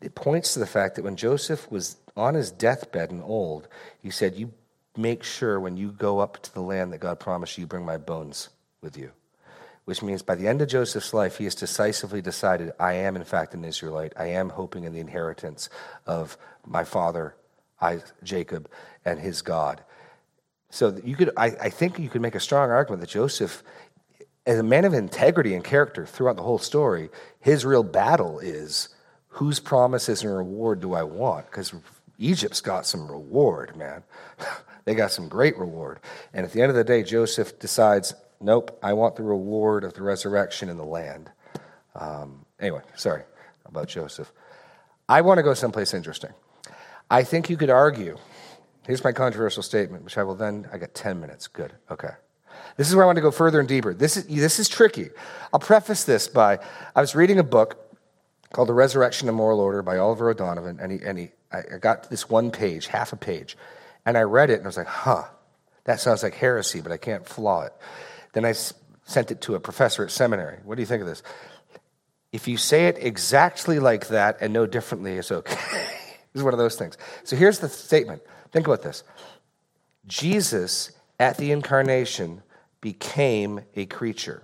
It 0.02 0.14
points 0.14 0.52
to 0.54 0.60
the 0.60 0.66
fact 0.66 0.96
that 0.96 1.04
when 1.04 1.16
Joseph 1.16 1.72
was 1.72 1.96
on 2.18 2.34
his 2.34 2.52
deathbed 2.52 3.12
and 3.12 3.24
old, 3.24 3.70
he 4.02 4.10
said, 4.10 4.36
You 4.36 4.52
make 4.98 5.24
sure 5.24 5.58
when 5.58 5.78
you 5.78 5.90
go 5.90 6.20
up 6.20 6.42
to 6.42 6.54
the 6.54 6.60
land 6.60 6.92
that 6.92 7.00
God 7.00 7.18
promised 7.18 7.58
you, 7.58 7.66
bring 7.66 7.86
my 7.86 7.96
bones 7.96 8.50
with 8.82 8.98
you. 8.98 9.12
Which 9.86 10.04
means 10.04 10.22
by 10.22 10.36
the 10.36 10.50
end 10.50 10.62
of 10.62 10.68
Joseph's 10.68 11.14
life, 11.14 11.38
he 11.38 11.46
has 11.46 11.56
decisively 11.56 12.22
decided, 12.22 12.74
I 12.78 12.96
am 12.96 13.16
in 13.16 13.24
fact 13.24 13.54
an 13.54 13.64
Israelite. 13.64 14.12
I 14.18 14.26
am 14.26 14.50
hoping 14.50 14.84
in 14.84 14.92
the 14.92 15.00
inheritance 15.00 15.70
of 16.06 16.38
my 16.66 16.84
father, 16.84 17.36
Jacob, 18.22 18.70
and 19.06 19.18
his 19.18 19.42
God. 19.42 19.82
So 20.72 20.98
you 21.04 21.16
could, 21.16 21.32
I, 21.38 21.48
I 21.48 21.70
think 21.70 22.00
you 22.00 22.10
could 22.10 22.22
make 22.22 22.34
a 22.34 22.40
strong 22.40 22.72
argument 22.72 23.02
that 23.02 23.10
Joseph, 23.10 23.62
as 24.46 24.58
a 24.58 24.64
man 24.64 24.86
of 24.86 24.94
integrity 24.94 25.54
and 25.54 25.64
character 25.64 26.06
throughout 26.06 26.38
the 26.38 26.44
whole 26.44 26.58
story, 26.58 27.10
his 27.42 27.66
real 27.66 27.84
battle 27.84 28.40
is 28.40 28.90
whose 29.28 29.60
promises 29.60 30.24
and 30.24 30.34
reward 30.34 30.80
do 30.80 30.94
I 30.94 31.04
want? 31.04 31.46
Because 31.46 31.74
Egypt's 32.18 32.62
got 32.62 32.86
some 32.86 33.12
reward, 33.12 33.76
man. 33.76 34.04
they 34.86 34.96
got 34.96 35.12
some 35.12 35.28
great 35.28 35.58
reward. 35.58 36.00
And 36.34 36.46
at 36.46 36.54
the 36.54 36.62
end 36.62 36.70
of 36.70 36.76
the 36.76 36.86
day, 36.86 37.04
Joseph 37.04 37.60
decides, 37.60 38.14
nope, 38.40 38.80
I 38.82 38.94
want 38.94 39.18
the 39.18 39.24
reward 39.24 39.84
of 39.84 39.94
the 39.94 40.04
resurrection 40.04 40.70
in 40.70 40.78
the 40.78 40.86
land. 40.86 41.30
Um, 41.96 42.46
anyway, 42.60 42.82
sorry 42.96 43.24
about 43.66 43.90
Joseph. 43.90 44.32
I 45.10 45.20
want 45.20 45.38
to 45.40 45.44
go 45.44 45.54
someplace 45.54 45.94
interesting. 45.94 46.32
I 47.10 47.24
think 47.24 47.50
you 47.50 47.58
could 47.58 47.70
argue. 47.70 48.18
Here's 48.86 49.04
my 49.04 49.12
controversial 49.12 49.64
statement, 49.64 50.04
which 50.04 50.18
I 50.18 50.24
will 50.24 50.36
then. 50.36 50.68
I 50.72 50.78
got 50.78 50.94
10 50.94 51.20
minutes. 51.20 51.48
Good. 51.48 51.74
Okay. 51.90 52.10
This 52.78 52.90
is 52.90 52.96
where 52.96 53.04
I 53.04 53.06
want 53.06 53.18
to 53.18 53.22
go 53.22 53.32
further 53.32 53.60
and 53.60 53.68
deeper. 53.68 53.94
This 53.94 54.18
is, 54.18 54.26
this 54.26 54.60
is 54.60 54.68
tricky. 54.68 55.10
I'll 55.54 55.60
preface 55.60 56.04
this 56.04 56.28
by 56.28 56.60
I 56.96 57.02
was 57.02 57.16
reading 57.16 57.40
a 57.40 57.44
book 57.44 57.78
called 58.54 58.70
The 58.70 58.74
Resurrection 58.74 59.30
of 59.30 59.36
Moral 59.36 59.60
Order 59.60 59.82
by 59.82 59.98
Oliver 59.98 60.30
O'Donovan, 60.30 60.80
and, 60.80 60.92
he, 60.92 61.00
and 61.06 61.18
he, 61.18 61.30
I 61.52 61.78
got 61.80 62.10
this 62.10 62.30
one 62.30 62.52
page, 62.52 62.88
half 62.88 63.14
a 63.14 63.16
page, 63.16 63.58
and 64.06 64.18
I 64.18 64.22
read 64.22 64.50
it 64.50 64.56
and 64.56 64.64
I 64.64 64.68
was 64.68 64.78
like, 64.78 64.88
huh, 64.88 65.24
that 65.86 66.00
sounds 66.00 66.24
like 66.24 66.34
heresy, 66.34 66.82
but 66.82 66.92
I 66.92 66.98
can't 66.98 67.28
flaw 67.28 67.64
it. 67.64 67.74
Then 68.34 68.46
I 68.46 68.54
sent 68.54 69.32
it 69.32 69.42
to 69.42 69.56
a 69.56 69.60
professor 69.60 70.04
at 70.04 70.12
seminary. 70.12 70.60
What 70.64 70.76
do 70.76 70.82
you 70.82 70.86
think 70.86 71.02
of 71.02 71.08
this? 71.08 71.24
If 72.32 72.48
you 72.48 72.58
say 72.58 72.88
it 72.88 72.98
exactly 73.00 73.80
like 73.80 74.08
that 74.08 74.38
and 74.42 74.54
no 74.54 74.66
differently, 74.66 75.14
it's 75.14 75.32
okay. 75.32 75.56
this 76.34 76.36
is 76.36 76.44
one 76.44 76.54
of 76.54 76.60
those 76.60 76.76
things. 76.76 76.98
So 77.24 77.36
here's 77.36 77.60
the 77.60 77.68
statement. 77.68 78.22
Think 78.52 78.68
about 78.68 78.82
this 78.82 79.04
Jesus, 80.08 80.92
at 81.20 81.38
the 81.38 81.52
incarnation, 81.52 82.44
became 82.82 83.62
a 83.76 83.86
creature. 83.86 84.44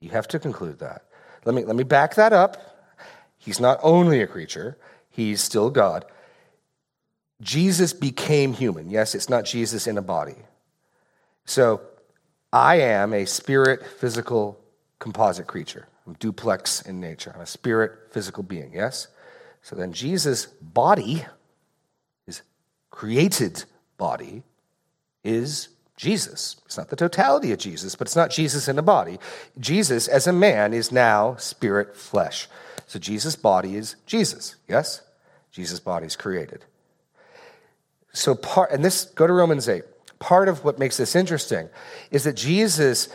You 0.00 0.10
have 0.10 0.28
to 0.28 0.38
conclude 0.38 0.78
that. 0.80 1.04
Let 1.44 1.54
me, 1.54 1.64
let 1.64 1.76
me 1.76 1.84
back 1.84 2.16
that 2.16 2.32
up. 2.32 2.56
He's 3.38 3.60
not 3.60 3.78
only 3.82 4.20
a 4.20 4.26
creature, 4.26 4.76
he's 5.08 5.40
still 5.40 5.70
God. 5.70 6.04
Jesus 7.40 7.92
became 7.92 8.52
human. 8.52 8.90
Yes, 8.90 9.14
it's 9.14 9.28
not 9.28 9.44
Jesus 9.44 9.86
in 9.86 9.98
a 9.98 10.02
body. 10.02 10.36
So 11.44 11.80
I 12.52 12.76
am 12.80 13.12
a 13.12 13.26
spirit, 13.26 13.86
physical, 13.86 14.58
composite 14.98 15.46
creature. 15.46 15.86
I'm 16.06 16.14
duplex 16.14 16.82
in 16.82 17.00
nature. 17.00 17.32
I'm 17.34 17.42
a 17.42 17.46
spirit, 17.46 17.92
physical 18.10 18.42
being. 18.42 18.72
Yes? 18.72 19.08
So 19.62 19.76
then 19.76 19.92
Jesus' 19.92 20.46
body, 20.46 21.26
created 22.90 23.64
body, 23.96 24.42
is 25.24 25.68
Jesus. 25.96 26.56
It's 26.66 26.78
not 26.78 26.88
the 26.88 26.96
totality 26.96 27.52
of 27.52 27.58
Jesus, 27.58 27.94
but 27.94 28.06
it's 28.06 28.16
not 28.16 28.30
Jesus 28.30 28.68
in 28.68 28.78
a 28.78 28.82
body. 28.82 29.18
Jesus, 29.58 30.08
as 30.08 30.26
a 30.26 30.32
man, 30.32 30.72
is 30.72 30.92
now 30.92 31.36
spirit, 31.36 31.96
flesh. 31.96 32.48
So 32.86 32.98
Jesus' 32.98 33.36
body 33.36 33.76
is 33.76 33.96
Jesus. 34.06 34.56
Yes? 34.68 35.02
Jesus' 35.50 35.80
body 35.80 36.06
is 36.06 36.16
created. 36.16 36.64
So 38.12 38.34
part, 38.34 38.70
and 38.70 38.84
this, 38.84 39.06
go 39.06 39.26
to 39.26 39.32
Romans 39.32 39.68
8. 39.68 39.82
Part 40.18 40.48
of 40.48 40.64
what 40.64 40.78
makes 40.78 40.96
this 40.96 41.16
interesting 41.16 41.68
is 42.10 42.24
that 42.24 42.36
Jesus 42.36 43.08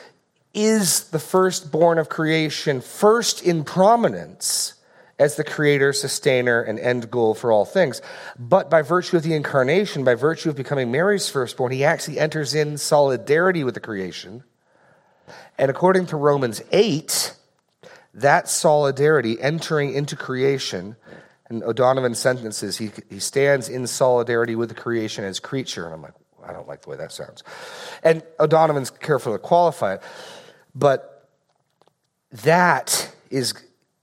is 0.54 1.10
the 1.10 1.20
firstborn 1.20 1.98
of 1.98 2.10
creation, 2.10 2.82
first 2.82 3.42
in 3.44 3.64
prominence 3.64 4.74
as 5.22 5.36
the 5.36 5.44
creator, 5.44 5.94
sustainer, 5.94 6.64
and 6.64 6.80
end 6.80 7.12
goal 7.12 7.36
for 7.36 7.52
all 7.52 7.64
things. 7.64 8.02
But 8.40 8.72
by 8.72 8.82
virtue 8.82 9.18
of 9.18 9.24
the 9.24 9.36
incarnation, 9.36 10.04
by 10.04 10.16
virtue 10.16 10.50
of 10.50 10.56
becoming 10.56 10.92
Mary's 10.92 11.30
firstborn, 11.30 11.72
he 11.72 11.86
actually 11.86 12.18
enters 12.18 12.56
in 12.56 12.80
solidarity 12.80 13.64
with 13.64 13.76
the 13.76 13.80
creation 13.80 14.44
And 15.60 15.70
according 15.70 16.08
to 16.08 16.18
Romans 16.18 16.64
8, 16.72 17.36
that 18.16 18.50
solidarity 18.50 19.40
entering 19.40 19.94
into 19.94 20.16
creation, 20.16 20.96
and 21.50 21.62
O'Donovan 21.64 22.16
sentences, 22.16 22.80
he, 22.80 22.90
he 23.08 23.20
stands 23.20 23.70
in 23.70 23.86
solidarity 23.86 24.56
with 24.56 24.70
the 24.70 24.76
creation 24.76 25.24
as 25.24 25.40
creature. 25.40 25.86
And 25.86 25.94
I'm 25.94 26.02
like, 26.02 26.16
I 26.44 26.52
don't 26.52 26.68
like 26.68 26.82
the 26.82 26.90
way 26.90 26.98
that 26.98 27.12
sounds. 27.12 27.44
And 28.02 28.24
O'Donovan's 28.40 28.90
careful 28.90 29.34
to 29.34 29.40
qualify 29.40 29.96
it. 29.96 30.02
But 30.74 31.30
that 32.32 33.14
is 33.30 33.54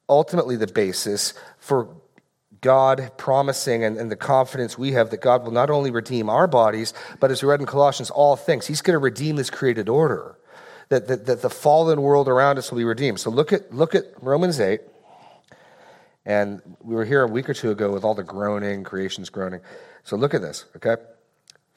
ultimately 0.09 0.57
the 0.57 0.66
basis 0.66 1.35
for 1.59 1.88
God 2.61 3.12
promising 3.16 3.85
and, 3.85 3.97
and, 3.97 4.11
the 4.11 4.16
confidence 4.16 4.77
we 4.77 4.92
have 4.92 5.11
that 5.11 5.21
God 5.21 5.44
will 5.44 5.53
not 5.53 5.71
only 5.71 5.90
redeem 5.90 6.29
our 6.29 6.47
bodies, 6.47 6.92
but 7.21 7.31
as 7.31 7.42
we 7.42 7.49
read 7.49 7.61
in 7.61 7.66
Colossians, 7.66 8.11
all 8.11 8.35
things. 8.35 8.66
He's 8.66 8.83
going 8.83 8.94
to 8.94 8.99
redeem 8.99 9.37
this 9.37 9.51
created 9.51 9.88
order, 9.88 10.37
that, 10.88 11.07
that, 11.07 11.27
that 11.27 11.42
the 11.42 11.51
fallen 11.51 12.03
world 12.03 12.27
around 12.29 12.59
us 12.59 12.73
will 12.73 12.79
be 12.79 12.85
redeemed. 12.85 13.21
So 13.21 13.31
look 13.31 13.53
at, 13.53 13.73
look 13.73 13.94
at 13.94 14.05
Romans 14.21 14.59
8. 14.59 14.81
And 16.27 16.61
we 16.83 16.94
were 16.94 17.05
here 17.05 17.23
a 17.23 17.27
week 17.27 17.49
or 17.49 17.55
two 17.55 17.71
ago 17.71 17.92
with 17.92 18.05
all 18.05 18.14
the 18.14 18.25
groaning, 18.25 18.85
creation's 18.85 19.31
groaning. 19.31 19.61
So 20.03 20.16
look 20.16 20.35
at 20.35 20.42
this, 20.42 20.64
okay? 20.77 20.97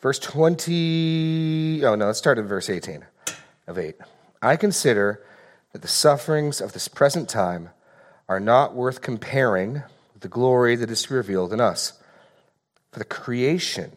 Verse 0.01 0.19
20, 0.19 1.85
oh 1.85 1.95
no, 1.95 2.07
let's 2.07 2.17
start 2.17 2.37
at 2.37 2.45
verse 2.45 2.69
18 2.69 3.05
of 3.67 3.77
8. 3.77 3.95
I 4.41 4.55
consider 4.55 5.23
that 5.73 5.83
the 5.83 5.87
sufferings 5.87 6.59
of 6.59 6.73
this 6.73 6.87
present 6.87 7.29
time 7.29 7.69
are 8.31 8.39
not 8.39 8.73
worth 8.73 9.01
comparing 9.01 9.73
with 10.13 10.21
the 10.21 10.29
glory 10.29 10.77
that 10.77 10.89
is 10.89 11.11
revealed 11.11 11.51
in 11.51 11.59
us. 11.59 11.99
For 12.93 12.99
the 12.99 13.03
creation 13.03 13.91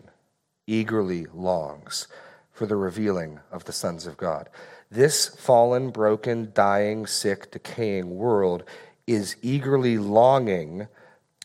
eagerly 0.66 1.26
longs 1.32 2.08
for 2.50 2.66
the 2.66 2.74
revealing 2.74 3.38
of 3.52 3.64
the 3.64 3.72
sons 3.72 4.08
of 4.08 4.16
God. 4.16 4.48
This 4.90 5.28
fallen, 5.28 5.90
broken, 5.90 6.50
dying, 6.52 7.06
sick, 7.06 7.52
decaying 7.52 8.16
world 8.16 8.64
is 9.06 9.36
eagerly 9.40 9.98
longing 9.98 10.88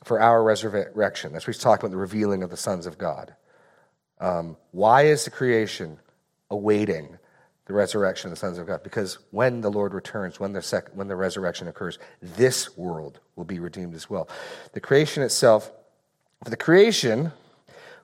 for 0.04 0.20
our 0.20 0.42
resurrection. 0.42 1.32
That's 1.32 1.46
what 1.46 1.54
he's 1.54 1.62
talking 1.62 1.86
about 1.86 1.92
the 1.92 1.98
revealing 1.98 2.42
of 2.42 2.50
the 2.50 2.58
sons 2.58 2.88
of 2.88 2.98
God. 2.98 3.36
Um, 4.20 4.58
why 4.72 5.04
is 5.04 5.26
the 5.26 5.32
creation 5.32 6.00
awaiting 6.50 7.19
the 7.70 7.76
resurrection 7.76 8.30
of 8.30 8.32
the 8.32 8.40
sons 8.40 8.58
of 8.58 8.66
God? 8.66 8.82
Because 8.82 9.20
when 9.30 9.62
the 9.62 9.70
Lord 9.70 9.94
returns, 9.94 10.40
when 10.40 10.54
the, 10.54 10.62
sec- 10.62 10.90
when 10.96 11.08
the 11.08 11.16
resurrection 11.16 11.68
occurs, 11.68 12.00
this 12.20 12.76
world 12.76 13.20
will 13.36 13.46
be 13.46 13.60
redeemed 13.60 13.94
as 13.94 14.10
well. 14.10 14.28
The 14.74 14.80
creation 14.80 15.22
itself, 15.22 15.72
for 16.44 16.50
the 16.50 16.58
creation 16.58 17.32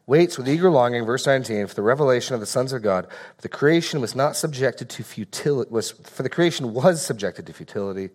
waits 0.06 0.38
with 0.38 0.48
eager 0.48 0.70
longing, 0.70 1.04
verse 1.04 1.26
19, 1.26 1.66
for 1.66 1.74
the 1.74 1.82
revelation 1.82 2.36
of 2.36 2.42
the 2.42 2.46
sons 2.46 2.74
of 2.74 2.84
God. 2.84 3.08
For 3.38 3.42
the 3.42 3.50
creation 3.50 4.02
was 4.02 4.14
not 4.14 4.36
subjected 4.36 4.88
to 4.92 5.04
futility, 5.04 5.72
was, 5.72 5.90
for 5.90 6.22
the 6.22 6.30
creation 6.30 6.72
was 6.72 7.04
subjected 7.04 7.48
to 7.48 7.54
futility, 7.54 8.12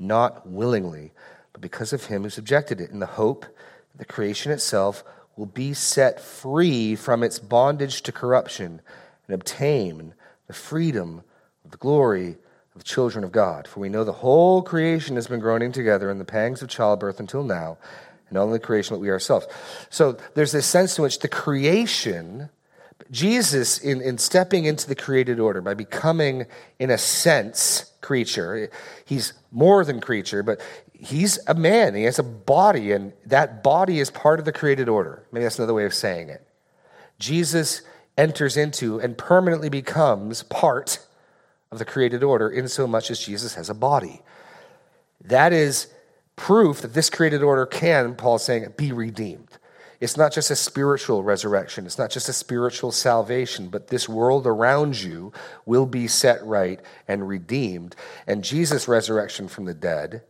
not 0.00 0.48
willingly, 0.48 1.12
but 1.52 1.60
because 1.60 1.92
of 1.92 2.06
him 2.06 2.24
who 2.24 2.30
subjected 2.30 2.80
it, 2.80 2.90
in 2.90 2.98
the 2.98 3.06
hope 3.06 3.42
that 3.42 3.98
the 3.98 4.04
creation 4.04 4.50
itself 4.50 5.04
will 5.36 5.46
be 5.46 5.72
set 5.72 6.18
free 6.18 6.96
from 6.96 7.22
its 7.22 7.38
bondage 7.38 8.02
to 8.02 8.10
corruption 8.10 8.80
and 9.28 9.34
obtain 9.34 10.12
the 10.48 10.54
freedom 10.54 11.22
of 11.64 11.70
the 11.70 11.76
glory 11.76 12.30
of 12.74 12.78
the 12.78 12.84
children 12.84 13.22
of 13.22 13.30
God. 13.30 13.68
For 13.68 13.80
we 13.80 13.88
know 13.88 14.02
the 14.02 14.12
whole 14.12 14.62
creation 14.62 15.14
has 15.14 15.28
been 15.28 15.40
groaning 15.40 15.72
together 15.72 16.10
in 16.10 16.18
the 16.18 16.24
pangs 16.24 16.62
of 16.62 16.68
childbirth 16.68 17.20
until 17.20 17.44
now, 17.44 17.78
and 18.28 18.36
only 18.36 18.58
the 18.58 18.64
creation 18.64 18.96
but 18.96 19.00
we 19.00 19.10
ourselves. 19.10 19.46
So 19.90 20.16
there's 20.34 20.52
this 20.52 20.66
sense 20.66 20.98
in 20.98 21.02
which 21.02 21.20
the 21.20 21.28
creation, 21.28 22.50
Jesus, 23.10 23.78
in, 23.78 24.00
in 24.00 24.18
stepping 24.18 24.64
into 24.64 24.88
the 24.88 24.94
created 24.94 25.38
order, 25.38 25.60
by 25.60 25.74
becoming, 25.74 26.46
in 26.78 26.90
a 26.90 26.98
sense, 26.98 27.92
creature, 28.00 28.70
he's 29.04 29.34
more 29.50 29.84
than 29.84 30.00
creature, 30.00 30.42
but 30.42 30.60
he's 30.92 31.38
a 31.46 31.54
man. 31.54 31.94
He 31.94 32.04
has 32.04 32.18
a 32.18 32.22
body, 32.22 32.92
and 32.92 33.12
that 33.26 33.62
body 33.62 34.00
is 34.00 34.10
part 34.10 34.38
of 34.38 34.44
the 34.44 34.52
created 34.52 34.88
order. 34.88 35.24
Maybe 35.30 35.44
that's 35.44 35.58
another 35.58 35.74
way 35.74 35.84
of 35.84 35.94
saying 35.94 36.28
it. 36.30 36.46
Jesus 37.18 37.82
enters 38.18 38.56
into 38.56 39.00
and 39.00 39.16
permanently 39.16 39.70
becomes 39.70 40.42
part 40.42 40.98
of 41.70 41.78
the 41.78 41.84
created 41.84 42.22
order 42.22 42.50
in 42.50 42.68
so 42.68 42.86
much 42.86 43.10
as 43.10 43.18
Jesus 43.18 43.54
has 43.54 43.70
a 43.70 43.74
body. 43.74 44.20
That 45.24 45.52
is 45.52 45.86
proof 46.36 46.82
that 46.82 46.94
this 46.94 47.08
created 47.08 47.42
order 47.42 47.64
can, 47.64 48.14
Paul's 48.14 48.44
saying, 48.44 48.74
be 48.76 48.92
redeemed. 48.92 49.58
It's 50.00 50.16
not 50.16 50.32
just 50.32 50.50
a 50.50 50.56
spiritual 50.56 51.24
resurrection, 51.24 51.84
it's 51.84 51.98
not 51.98 52.10
just 52.10 52.28
a 52.28 52.32
spiritual 52.32 52.92
salvation, 52.92 53.68
but 53.68 53.88
this 53.88 54.08
world 54.08 54.46
around 54.46 55.00
you 55.02 55.32
will 55.66 55.86
be 55.86 56.06
set 56.06 56.44
right 56.44 56.80
and 57.08 57.28
redeemed. 57.28 57.96
And 58.26 58.44
Jesus' 58.44 58.86
resurrection 58.86 59.48
from 59.48 59.64
the 59.64 59.74
dead 59.74 60.22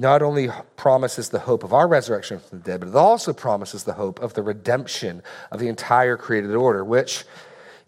not 0.00 0.22
only 0.22 0.48
promises 0.76 1.28
the 1.28 1.40
hope 1.40 1.62
of 1.62 1.74
our 1.74 1.86
resurrection 1.86 2.40
from 2.40 2.58
the 2.58 2.64
dead, 2.64 2.80
but 2.80 2.88
it 2.88 2.96
also 2.96 3.34
promises 3.34 3.84
the 3.84 3.92
hope 3.92 4.18
of 4.20 4.32
the 4.32 4.42
redemption 4.42 5.22
of 5.50 5.60
the 5.60 5.68
entire 5.68 6.16
created 6.16 6.54
order, 6.54 6.82
which, 6.82 7.24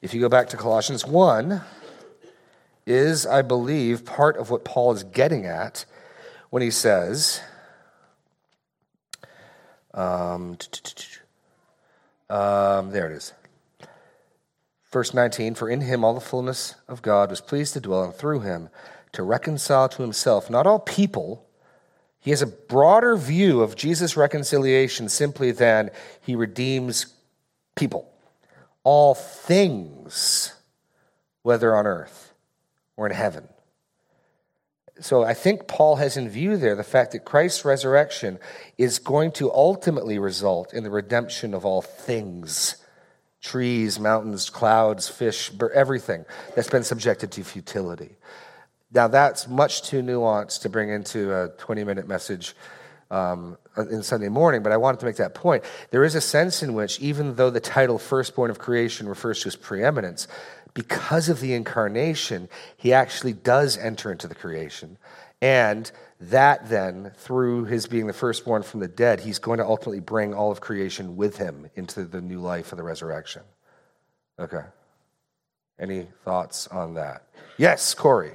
if 0.03 0.13
you 0.13 0.21
go 0.21 0.29
back 0.29 0.47
to 0.51 0.59
Colossians 0.59 1.07
1, 1.07 1.63
is, 2.87 3.25
I 3.25 3.41
believe, 3.41 4.05
part 4.05 4.37
of 4.37 4.51
what 4.51 4.63
Paul 4.63 4.93
is 4.93 5.05
getting 5.05 5.47
at 5.47 5.87
when 6.51 6.63
he 6.63 6.71
says, 6.71 7.41
um, 9.95 10.59
um, 12.29 12.91
there 12.91 13.11
it 13.11 13.17
is. 13.17 13.33
Verse 14.91 15.15
19, 15.15 15.55
for 15.55 15.71
in 15.71 15.81
him 15.81 16.05
all 16.05 16.13
the 16.13 16.21
fullness 16.21 16.75
of 16.89 17.01
God 17.01 17.31
was 17.31 17.41
pleased 17.41 17.73
to 17.73 17.81
dwell, 17.81 18.05
and 18.05 18.15
through 18.15 18.41
him 18.41 18.69
to 19.13 19.23
reconcile 19.23 19.89
to 19.89 20.03
himself 20.03 20.51
not 20.51 20.67
all 20.67 20.79
people 20.79 21.47
he 22.23 22.31
has 22.31 22.41
a 22.41 22.47
broader 22.47 23.17
view 23.17 23.63
of 23.63 23.75
Jesus' 23.75 24.17
reconciliation 24.17 25.09
simply 25.09 25.51
than 25.51 25.91
he 26.21 26.37
redeems 26.37 27.07
people. 27.75 28.09
All 28.85 29.15
things, 29.15 30.55
whether 31.43 31.75
on 31.75 31.85
earth 31.85 32.33
or 32.97 33.07
in 33.07 33.13
heaven. 33.13 33.49
So 35.01 35.25
I 35.25 35.35
think 35.35 35.67
Paul 35.67 35.97
has 35.97 36.17
in 36.17 36.29
view 36.29 36.57
there 36.57 36.77
the 36.77 36.85
fact 36.85 37.11
that 37.11 37.25
Christ's 37.25 37.65
resurrection 37.65 38.39
is 38.79 39.01
going 39.01 39.33
to 39.33 39.53
ultimately 39.53 40.21
result 40.21 40.73
in 40.73 40.85
the 40.85 40.91
redemption 40.91 41.55
of 41.55 41.67
all 41.67 41.83
things 41.83 42.77
trees, 43.41 43.99
mountains, 43.99 44.49
clouds, 44.49 45.09
fish, 45.09 45.51
everything 45.75 46.25
that's 46.55 46.71
been 46.71 46.85
subjected 46.85 47.33
to 47.33 47.43
futility. 47.43 48.17
Now, 48.95 49.09
that's 49.09 49.49
much 49.49 49.83
too 49.83 50.03
nuanced 50.03 50.63
to 50.63 50.69
bring 50.69 50.91
into 50.91 51.35
a 51.35 51.49
20 51.49 51.85
minute 51.85 52.07
message 52.07 52.55
um, 53.11 53.59
in 53.77 54.03
Sunday 54.03 54.29
morning, 54.29 54.63
but 54.63 54.73
I 54.73 54.77
wanted 54.77 55.01
to 55.01 55.07
make 55.07 55.17
that 55.17 55.35
point. 55.35 55.65
There 55.91 56.05
is 56.05 56.15
a 56.15 56.21
sense 56.21 56.63
in 56.63 56.75
which, 56.75 56.99
even 57.01 57.37
though 57.37 57.51
the 57.51 57.61
title 57.61 57.99
firstborn 57.99 58.51
of 58.51 58.59
creation 58.59 59.09
refers 59.09 59.41
to 59.41 59.45
his 59.45 59.57
preeminence, 59.57 60.29
because 60.75 61.29
of 61.29 61.41
the 61.41 61.53
incarnation, 61.53 62.49
he 62.77 62.93
actually 62.93 63.35
does 63.35 63.77
enter 63.77 64.11
into 64.11 64.27
the 64.27 64.35
creation. 64.35 64.97
And 65.43 65.91
that 66.21 66.69
then, 66.69 67.13
through 67.17 67.65
his 67.65 67.87
being 67.87 68.07
the 68.07 68.13
firstborn 68.13 68.63
from 68.63 68.81
the 68.81 68.89
dead, 68.89 69.21
he's 69.21 69.39
going 69.39 69.59
to 69.59 69.67
ultimately 69.67 70.01
bring 70.01 70.33
all 70.33 70.51
of 70.51 70.61
creation 70.61 71.17
with 71.17 71.37
him 71.37 71.69
into 71.75 72.05
the 72.05 72.21
new 72.21 72.41
life 72.41 72.73
of 72.73 72.79
the 72.79 72.85
resurrection. 72.85 73.43
Okay. 74.39 74.63
Any 75.79 76.07
thoughts 76.25 76.69
on 76.69 76.95
that? 76.95 77.27
Yes, 77.59 77.93
Corey. 77.93 78.33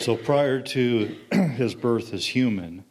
So 0.00 0.16
prior 0.16 0.60
to 0.60 1.16
his 1.32 1.74
birth 1.74 2.14
as 2.14 2.26
human, 2.26 2.84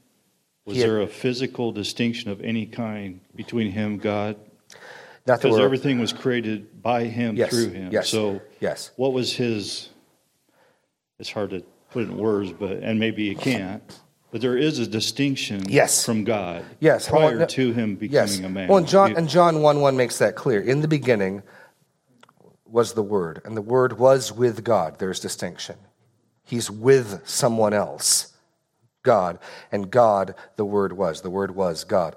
was 0.66 0.78
had, 0.78 0.86
there 0.86 1.02
a 1.02 1.08
physical 1.08 1.72
distinction 1.72 2.30
of 2.30 2.42
any 2.42 2.66
kind 2.66 3.22
between 3.36 3.72
him, 3.72 3.98
God? 3.98 4.38
Because 5.26 5.60
everything 5.60 6.00
was 6.00 6.14
created 6.14 6.82
by 6.82 7.06
him 7.06 7.36
yes, 7.36 7.50
through 7.50 7.70
him. 7.70 7.92
Yes. 7.92 8.10
So 8.10 8.42
yes. 8.60 8.92
what 8.96 9.14
was 9.14 9.34
his 9.34 9.90
it's 11.20 11.32
hard 11.32 11.50
to 11.52 11.64
put 11.92 12.04
it 12.04 12.10
in 12.10 12.18
words, 12.18 12.54
but 12.54 12.78
and 12.78 13.00
maybe 13.00 13.24
you 13.24 13.36
can't. 13.36 13.84
But 14.32 14.42
there 14.42 14.58
is 14.58 14.78
a 14.78 14.88
distinction 14.88 15.68
yes. 15.68 16.06
from 16.06 16.24
God 16.24 16.64
yes. 16.80 17.10
prior 17.10 17.40
well, 17.40 17.48
to 17.48 17.74
him 17.74 17.96
becoming 17.96 18.14
yes. 18.14 18.40
a 18.40 18.50
man. 18.50 18.68
Well, 18.68 18.78
and 18.78 18.88
John, 18.88 19.16
and 19.16 19.28
John 19.28 19.62
1 19.62 19.82
1 19.82 19.98
makes 19.98 20.20
that 20.20 20.36
clear. 20.36 20.62
In 20.62 20.82
the 20.82 20.88
beginning 20.88 21.42
was 22.66 22.94
the 22.94 23.02
Word, 23.02 23.42
and 23.44 23.58
the 23.58 23.62
Word 23.62 23.98
was 23.98 24.32
with 24.32 24.64
God. 24.64 25.00
There's 25.00 25.20
distinction. 25.20 25.76
He's 26.50 26.72
with 26.72 27.22
someone 27.28 27.74
else, 27.74 28.34
God, 29.04 29.38
and 29.72 29.92
God, 29.92 30.34
the 30.56 30.66
Word 30.66 30.94
was. 30.94 31.22
The 31.22 31.30
Word 31.30 31.56
was 31.56 31.84
God. 31.84 32.16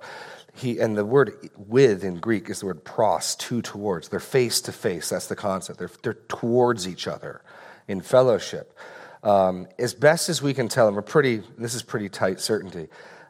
He, 0.55 0.78
and 0.78 0.97
the 0.97 1.05
word 1.05 1.51
with 1.57 2.05
in 2.05 2.16
Greek 2.16 2.51
is 2.51 2.61
the 2.61 2.66
word 2.66 2.85
pros, 2.85 3.35
two 3.37 3.62
towards. 3.62 4.09
They're 4.09 4.20
face 4.20 4.61
to 4.62 4.72
face. 4.72 5.09
That's 5.09 5.26
the 5.26 5.37
concept. 5.37 5.78
They're, 5.78 5.91
they're 6.03 6.18
towards 6.28 6.87
each 6.87 7.07
other 7.07 7.43
in 7.89 8.03
fellowship. 8.03 8.76
Um, 9.22 9.66
as 9.78 9.95
best 9.95 10.28
as 10.28 10.43
we 10.43 10.53
can 10.53 10.68
tell, 10.68 10.89
and 10.89 10.97
we're 10.97 11.03
pretty, 11.03 11.43
this 11.57 11.74
is 11.74 11.83
pretty 11.83 12.11
tight 12.11 12.39
certainty. 12.39 12.89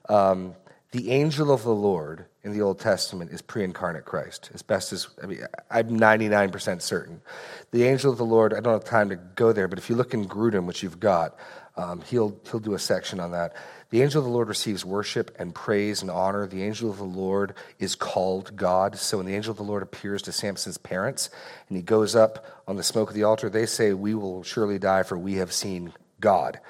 Um, 0.09 0.55
the 0.93 1.11
angel 1.11 1.51
of 1.51 1.63
the 1.63 1.75
Lord 1.75 2.27
in 2.43 2.53
the 2.53 2.61
Old 2.61 2.79
Testament 2.79 3.31
is 3.33 3.41
pre 3.41 3.65
incarnate 3.65 4.05
Christ, 4.05 4.51
as 4.53 4.61
best 4.61 4.93
as, 4.93 5.09
I 5.23 5.27
mean, 5.27 5.41
I'm 5.71 5.99
99% 5.99 6.83
certain. 6.83 7.23
The 7.71 7.85
angel 7.85 8.13
of 8.13 8.19
the 8.19 8.27
Lord, 8.27 8.53
I 8.53 8.61
don't 8.61 8.75
have 8.75 8.85
time 8.85 9.09
to 9.09 9.17
go 9.17 9.53
there, 9.53 9.69
but 9.69 9.79
if 9.79 9.89
you 9.89 9.97
look 9.97 10.13
in 10.13 10.27
Grudem, 10.27 10.67
which 10.67 10.83
you've 10.83 11.01
got, 11.01 11.37
um, 11.79 12.03
he'll, 12.03 12.39
he'll 12.51 12.61
do 12.61 12.75
a 12.75 12.79
section 12.79 13.21
on 13.21 13.33
that. 13.33 13.55
The 13.89 14.03
angel 14.03 14.21
of 14.21 14.27
the 14.27 14.33
Lord 14.33 14.49
receives 14.49 14.85
worship 14.85 15.35
and 15.39 15.55
praise 15.55 16.03
and 16.03 16.11
honor. 16.11 16.47
The 16.47 16.63
angel 16.63 16.91
of 16.91 16.99
the 16.99 17.05
Lord 17.05 17.55
is 17.79 17.95
called 17.95 18.55
God. 18.55 18.97
So 18.99 19.17
when 19.17 19.27
the 19.27 19.35
angel 19.35 19.53
of 19.53 19.57
the 19.57 19.63
Lord 19.63 19.83
appears 19.83 20.21
to 20.23 20.33
Samson's 20.33 20.77
parents 20.77 21.31
and 21.69 21.77
he 21.77 21.83
goes 21.83 22.15
up 22.15 22.63
on 22.69 22.77
the 22.77 22.83
smoke 22.83 23.09
of 23.09 23.15
the 23.15 23.25
altar, 23.25 23.49
they 23.49 23.65
say, 23.65 23.95
We 23.95 24.15
will 24.15 24.43
surely 24.43 24.79
die, 24.79 25.03
for 25.03 25.17
we 25.17 25.35
have 25.35 25.53
seen 25.53 25.95
God. 26.21 26.61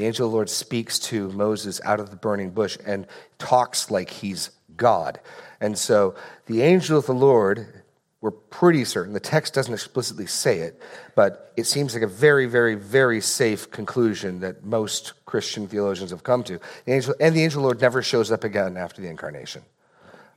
The 0.00 0.06
angel 0.06 0.24
of 0.24 0.32
the 0.32 0.34
Lord 0.36 0.48
speaks 0.48 0.98
to 1.10 1.28
Moses 1.28 1.78
out 1.84 2.00
of 2.00 2.08
the 2.08 2.16
burning 2.16 2.52
bush 2.52 2.78
and 2.86 3.06
talks 3.38 3.90
like 3.90 4.08
he's 4.08 4.48
God. 4.74 5.20
And 5.60 5.76
so 5.76 6.14
the 6.46 6.62
angel 6.62 6.96
of 6.96 7.04
the 7.04 7.12
Lord, 7.12 7.82
we're 8.22 8.30
pretty 8.30 8.86
certain, 8.86 9.12
the 9.12 9.20
text 9.20 9.52
doesn't 9.52 9.74
explicitly 9.74 10.24
say 10.24 10.60
it, 10.60 10.80
but 11.14 11.52
it 11.58 11.64
seems 11.64 11.92
like 11.92 12.02
a 12.02 12.06
very, 12.06 12.46
very, 12.46 12.76
very 12.76 13.20
safe 13.20 13.70
conclusion 13.70 14.40
that 14.40 14.64
most 14.64 15.12
Christian 15.26 15.68
theologians 15.68 16.12
have 16.12 16.22
come 16.22 16.44
to. 16.44 16.58
The 16.86 16.92
angel, 16.94 17.14
and 17.20 17.36
the 17.36 17.44
angel 17.44 17.58
of 17.58 17.62
the 17.64 17.66
Lord 17.66 17.82
never 17.82 18.02
shows 18.02 18.32
up 18.32 18.42
again 18.42 18.78
after 18.78 19.02
the 19.02 19.08
incarnation. 19.08 19.64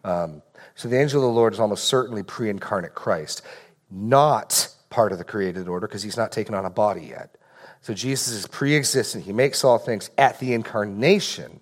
Um, 0.04 0.42
so 0.76 0.90
the 0.90 1.00
angel 1.00 1.22
of 1.22 1.34
the 1.34 1.40
Lord 1.40 1.54
is 1.54 1.62
almost 1.62 1.86
certainly 1.86 2.24
pre 2.24 2.50
incarnate 2.50 2.96
Christ, 2.96 3.44
not 3.90 4.68
part 4.90 5.14
of 5.14 5.20
the 5.20 5.24
created 5.24 5.70
order 5.70 5.88
because 5.88 6.04
he's 6.04 6.18
not 6.18 6.34
taken 6.34 6.54
on 6.54 6.66
a 6.66 6.70
body 6.70 7.06
yet. 7.12 7.38
So 7.84 7.94
Jesus 7.94 8.30
is 8.30 8.48
pre 8.48 8.76
existent. 8.76 9.26
He 9.26 9.34
makes 9.34 9.64
all 9.64 9.78
things. 9.78 10.10
At 10.18 10.40
the 10.40 10.54
incarnation, 10.54 11.60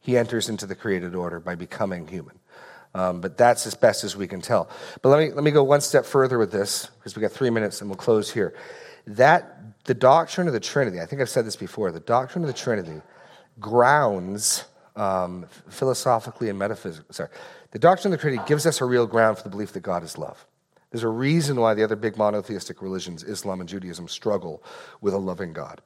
he 0.00 0.16
enters 0.16 0.48
into 0.48 0.66
the 0.66 0.76
created 0.76 1.14
order 1.14 1.40
by 1.40 1.56
becoming 1.56 2.06
human. 2.06 2.38
Um, 2.94 3.20
but 3.20 3.36
that's 3.36 3.66
as 3.66 3.74
best 3.74 4.04
as 4.04 4.16
we 4.16 4.26
can 4.26 4.40
tell. 4.40 4.70
But 5.02 5.10
let 5.10 5.18
me, 5.18 5.32
let 5.32 5.44
me 5.44 5.50
go 5.50 5.62
one 5.62 5.80
step 5.80 6.06
further 6.06 6.38
with 6.38 6.52
this, 6.52 6.86
because 6.86 7.14
we've 7.14 7.22
got 7.22 7.32
three 7.32 7.50
minutes 7.50 7.80
and 7.80 7.90
we'll 7.90 7.96
close 7.96 8.32
here. 8.32 8.54
That, 9.08 9.84
the 9.84 9.94
doctrine 9.94 10.46
of 10.46 10.52
the 10.52 10.60
Trinity, 10.60 11.00
I 11.00 11.06
think 11.06 11.20
I've 11.20 11.28
said 11.28 11.44
this 11.44 11.56
before, 11.56 11.90
the 11.90 12.00
doctrine 12.00 12.44
of 12.44 12.48
the 12.48 12.58
Trinity 12.58 13.02
grounds 13.60 14.64
um, 14.94 15.46
philosophically 15.68 16.48
and 16.48 16.58
metaphysically. 16.58 17.12
Sorry. 17.12 17.30
The 17.72 17.78
doctrine 17.78 18.12
of 18.12 18.18
the 18.18 18.22
Trinity 18.22 18.42
gives 18.46 18.64
us 18.64 18.80
a 18.80 18.84
real 18.84 19.06
ground 19.06 19.36
for 19.38 19.42
the 19.42 19.50
belief 19.50 19.72
that 19.72 19.80
God 19.80 20.02
is 20.02 20.16
love. 20.16 20.46
There's 20.90 21.04
a 21.04 21.08
reason 21.08 21.60
why 21.60 21.74
the 21.74 21.84
other 21.84 21.96
big 21.96 22.16
monotheistic 22.16 22.80
religions, 22.80 23.22
Islam 23.22 23.60
and 23.60 23.68
Judaism, 23.68 24.08
struggle 24.08 24.62
with 25.00 25.14
a 25.14 25.18
loving 25.18 25.52
God. 25.52 25.82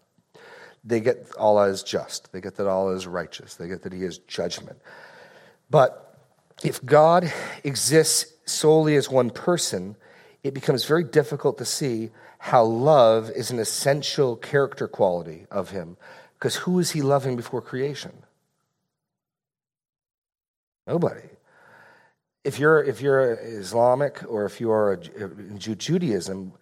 They 0.85 1.01
get 1.01 1.27
Allah 1.39 1.69
is 1.69 1.83
just, 1.83 2.33
they 2.33 2.41
get 2.41 2.57
that 2.57 2.67
Allah 2.67 2.95
is 2.95 3.07
righteous, 3.07 3.55
they 3.57 3.69
get 3.69 3.83
that 3.83 3.93
He 3.93 4.05
is 4.05 4.19
judgment. 4.19 4.79
But 5.71 6.19
if 6.65 6.85
God 6.85 7.33
exists 7.65 8.33
solely 8.45 8.97
as 8.97 9.09
one 9.09 9.31
person, 9.31 9.97
it 10.43 10.55
becomes 10.55 10.85
very 10.85 11.05
difficult 11.05 11.59
to 11.59 11.65
see 11.65 12.11
how 12.39 12.65
love 12.65 13.31
is 13.31 13.51
an 13.51 13.59
essential 13.59 14.37
character 14.37 14.89
quality 14.89 15.47
of 15.51 15.71
Him. 15.71 15.97
Because 16.35 16.57
who 16.57 16.79
is 16.79 16.93
He 16.93 17.03
loving 17.03 17.37
before 17.37 17.63
creation? 17.63 18.13
Nobody 20.87 21.29
if 22.45 22.59
you're 22.59 22.82
if 22.82 23.01
you're 23.01 23.34
Islamic 23.34 24.22
or 24.28 24.45
if 24.45 24.61
you 24.61 24.70
are 24.70 24.95
in 24.95 25.59
Judaism, 25.59 26.53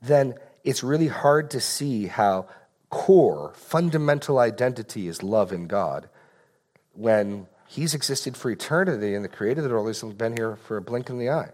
then 0.00 0.34
it's 0.64 0.82
really 0.82 1.08
hard 1.08 1.50
to 1.50 1.60
see 1.60 2.06
how 2.06 2.46
core 2.90 3.52
fundamental 3.54 4.38
identity 4.38 5.08
is 5.08 5.22
love 5.22 5.52
in 5.52 5.66
God 5.66 6.08
when 6.92 7.46
He's 7.68 7.94
existed 7.94 8.36
for 8.36 8.50
eternity 8.50 9.14
and 9.14 9.24
the 9.24 9.28
creator 9.28 9.60
that 9.60 9.70
world 9.70 9.88
has 9.88 10.02
been 10.02 10.36
here 10.36 10.56
for 10.56 10.76
a 10.76 10.82
blink 10.82 11.10
in 11.10 11.18
the 11.18 11.30
eye. 11.30 11.50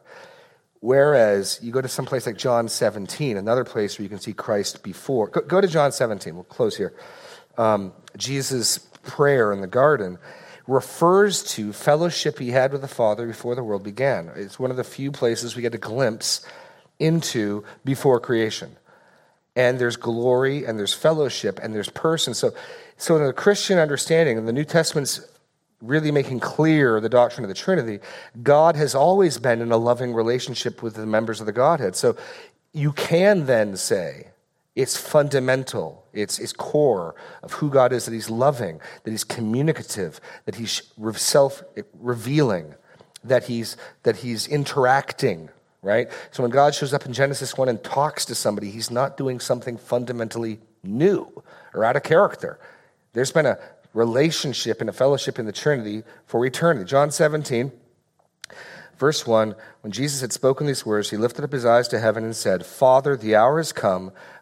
Whereas 0.81 1.59
you 1.63 1.73
go 1.73 1.81
to 1.81 1.89
some 1.89 2.05
place 2.05 2.27
like 2.27 2.37
John 2.37 2.69
17, 2.69 3.37
another 3.37 3.65
place 3.65 3.99
where 3.99 4.03
you 4.03 4.09
can 4.09 4.19
see 4.19 4.33
Christ 4.33 4.83
before. 4.83 5.29
Go, 5.29 5.41
go 5.41 5.61
to 5.61 5.69
John 5.69 5.93
17. 5.93 6.35
We'll 6.35 6.45
close 6.45 6.77
here. 6.77 6.93
Um, 7.57 7.93
Jesus' 8.17 8.79
prayer 8.79 9.53
in 9.53 9.61
the 9.61 9.67
garden 9.67 10.19
refers 10.67 11.43
to 11.43 11.73
fellowship 11.73 12.39
he 12.39 12.51
had 12.51 12.73
with 12.73 12.81
the 12.81 12.89
Father 12.89 13.27
before 13.27 13.55
the 13.55 13.65
world 13.65 13.83
began. 13.83 14.31
It's 14.35 14.59
one 14.59 14.71
of 14.71 14.77
the 14.77 14.85
few 14.85 15.11
places 15.11 15.57
we 15.57 15.63
get 15.63 15.75
a 15.75 15.79
glimpse 15.79 16.47
into 16.99 17.65
before 17.85 18.21
creation. 18.21 18.77
And 19.57 19.79
there's 19.79 19.97
glory 19.97 20.65
and 20.65 20.79
there's 20.79 20.95
fellowship 20.95 21.59
and 21.63 21.75
there's 21.75 21.91
person. 21.91 22.33
So, 22.33 22.53
so 22.97 23.17
in 23.17 23.25
the 23.25 23.33
Christian 23.33 23.79
understanding, 23.79 24.39
and 24.39 24.49
the 24.49 24.53
New 24.53 24.65
Testament's 24.65 25.21
really 25.83 26.13
making 26.13 26.41
clear 26.41 27.01
the 27.01 27.09
doctrine 27.09 27.45
of 27.45 27.49
the 27.49 27.55
Trinity, 27.55 27.99
God 28.43 28.77
has 28.77 28.95
always 28.95 29.39
been 29.39 29.61
in 29.61 29.73
a 29.73 29.77
loving 29.77 30.15
relationship 30.15 30.83
with 30.83 30.95
the 30.95 31.07
members 31.07 31.41
of 31.41 31.47
the 31.47 31.53
Godhead. 31.53 31.97
So 31.97 32.17
you 32.73 32.93
can 32.93 33.47
then 33.47 33.77
say, 33.77 34.29
it's 34.75 34.97
fundamental, 34.97 36.07
it's, 36.13 36.39
it's 36.39 36.53
core 36.53 37.15
of 37.43 37.53
who 37.55 37.69
God 37.71 37.93
is 37.93 38.07
that 38.07 38.15
He's 38.15 38.31
loving, 38.31 38.81
that 39.05 39.11
He's 39.11 39.25
communicative, 39.25 40.21
that 40.47 40.55
He's 40.55 40.83
self 41.17 41.63
revealing, 41.95 42.75
that 43.25 43.45
he's, 43.45 43.77
that 44.03 44.17
he's 44.17 44.49
interacting, 44.49 45.49
right? 45.83 46.09
So 46.31 46.43
when 46.43 46.51
God 46.51 46.75
shows 46.75 46.93
up 46.93 47.07
in 47.07 47.13
Genesis 47.13 47.57
1 47.57 47.69
and 47.69 47.83
talks 47.83 48.25
to 48.27 48.35
somebody, 48.35 48.71
He's 48.71 48.91
not 48.91 49.17
doing 49.17 49.41
something 49.41 49.77
fundamentally 49.77 50.59
new 50.83 51.43
or 51.75 51.85
out 51.85 51.97
of 51.97 52.03
character. 52.03 52.59
There's 53.13 53.33
been 53.33 53.47
a 53.47 53.59
relationship 53.95 54.81
and 54.81 54.89
a 54.89 54.93
fellowship 54.93 55.39
in 55.39 55.47
the 55.47 55.53
Trinity 55.53 56.03
for 56.27 56.45
eternity. 56.45 56.87
John 56.87 57.11
17, 57.11 57.73
verse 58.99 59.27
1 59.27 59.55
When 59.83 59.93
Jesus 59.93 60.21
had 60.21 60.33
spoken 60.33 60.67
these 60.67 60.87
words, 60.87 61.11
he 61.11 61.17
lifted 61.17 61.45
up 61.45 61.53
his 61.53 61.67
eyes 61.67 61.89
to 61.89 62.01
heaven 62.01 62.25
and 62.25 62.35
said, 62.35 62.65
Father, 62.65 63.17
the 63.17 63.37
hour 63.37 63.59
has 63.59 63.73
come. 63.73 64.13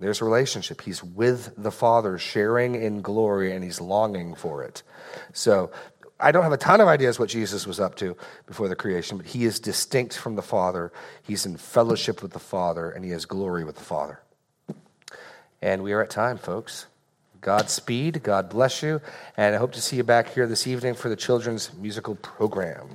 There's 0.00 0.20
a 0.20 0.24
relationship. 0.24 0.80
He's 0.80 1.04
with 1.04 1.52
the 1.56 1.70
Father, 1.70 2.18
sharing 2.18 2.74
in 2.74 3.02
glory, 3.02 3.52
and 3.54 3.62
he's 3.62 3.80
longing 3.80 4.34
for 4.34 4.64
it. 4.64 4.82
So 5.32 5.70
I 6.18 6.32
don't 6.32 6.42
have 6.42 6.52
a 6.52 6.56
ton 6.56 6.80
of 6.80 6.88
ideas 6.88 7.18
what 7.18 7.28
Jesus 7.28 7.66
was 7.66 7.78
up 7.78 7.96
to 7.96 8.16
before 8.46 8.68
the 8.68 8.76
creation, 8.76 9.18
but 9.18 9.26
he 9.26 9.44
is 9.44 9.60
distinct 9.60 10.16
from 10.16 10.36
the 10.36 10.42
Father. 10.42 10.90
He's 11.22 11.46
in 11.46 11.56
fellowship 11.56 12.22
with 12.22 12.32
the 12.32 12.38
Father, 12.38 12.90
and 12.90 13.04
he 13.04 13.10
has 13.10 13.26
glory 13.26 13.64
with 13.64 13.76
the 13.76 13.84
Father. 13.84 14.20
And 15.62 15.82
we 15.82 15.92
are 15.92 16.02
at 16.02 16.10
time, 16.10 16.38
folks. 16.38 16.86
Godspeed. 17.42 18.22
God 18.22 18.48
bless 18.48 18.82
you. 18.82 19.00
And 19.36 19.54
I 19.54 19.58
hope 19.58 19.72
to 19.72 19.80
see 19.80 19.96
you 19.96 20.04
back 20.04 20.32
here 20.32 20.46
this 20.46 20.66
evening 20.66 20.94
for 20.94 21.08
the 21.08 21.16
children's 21.16 21.72
musical 21.74 22.14
program. 22.14 22.88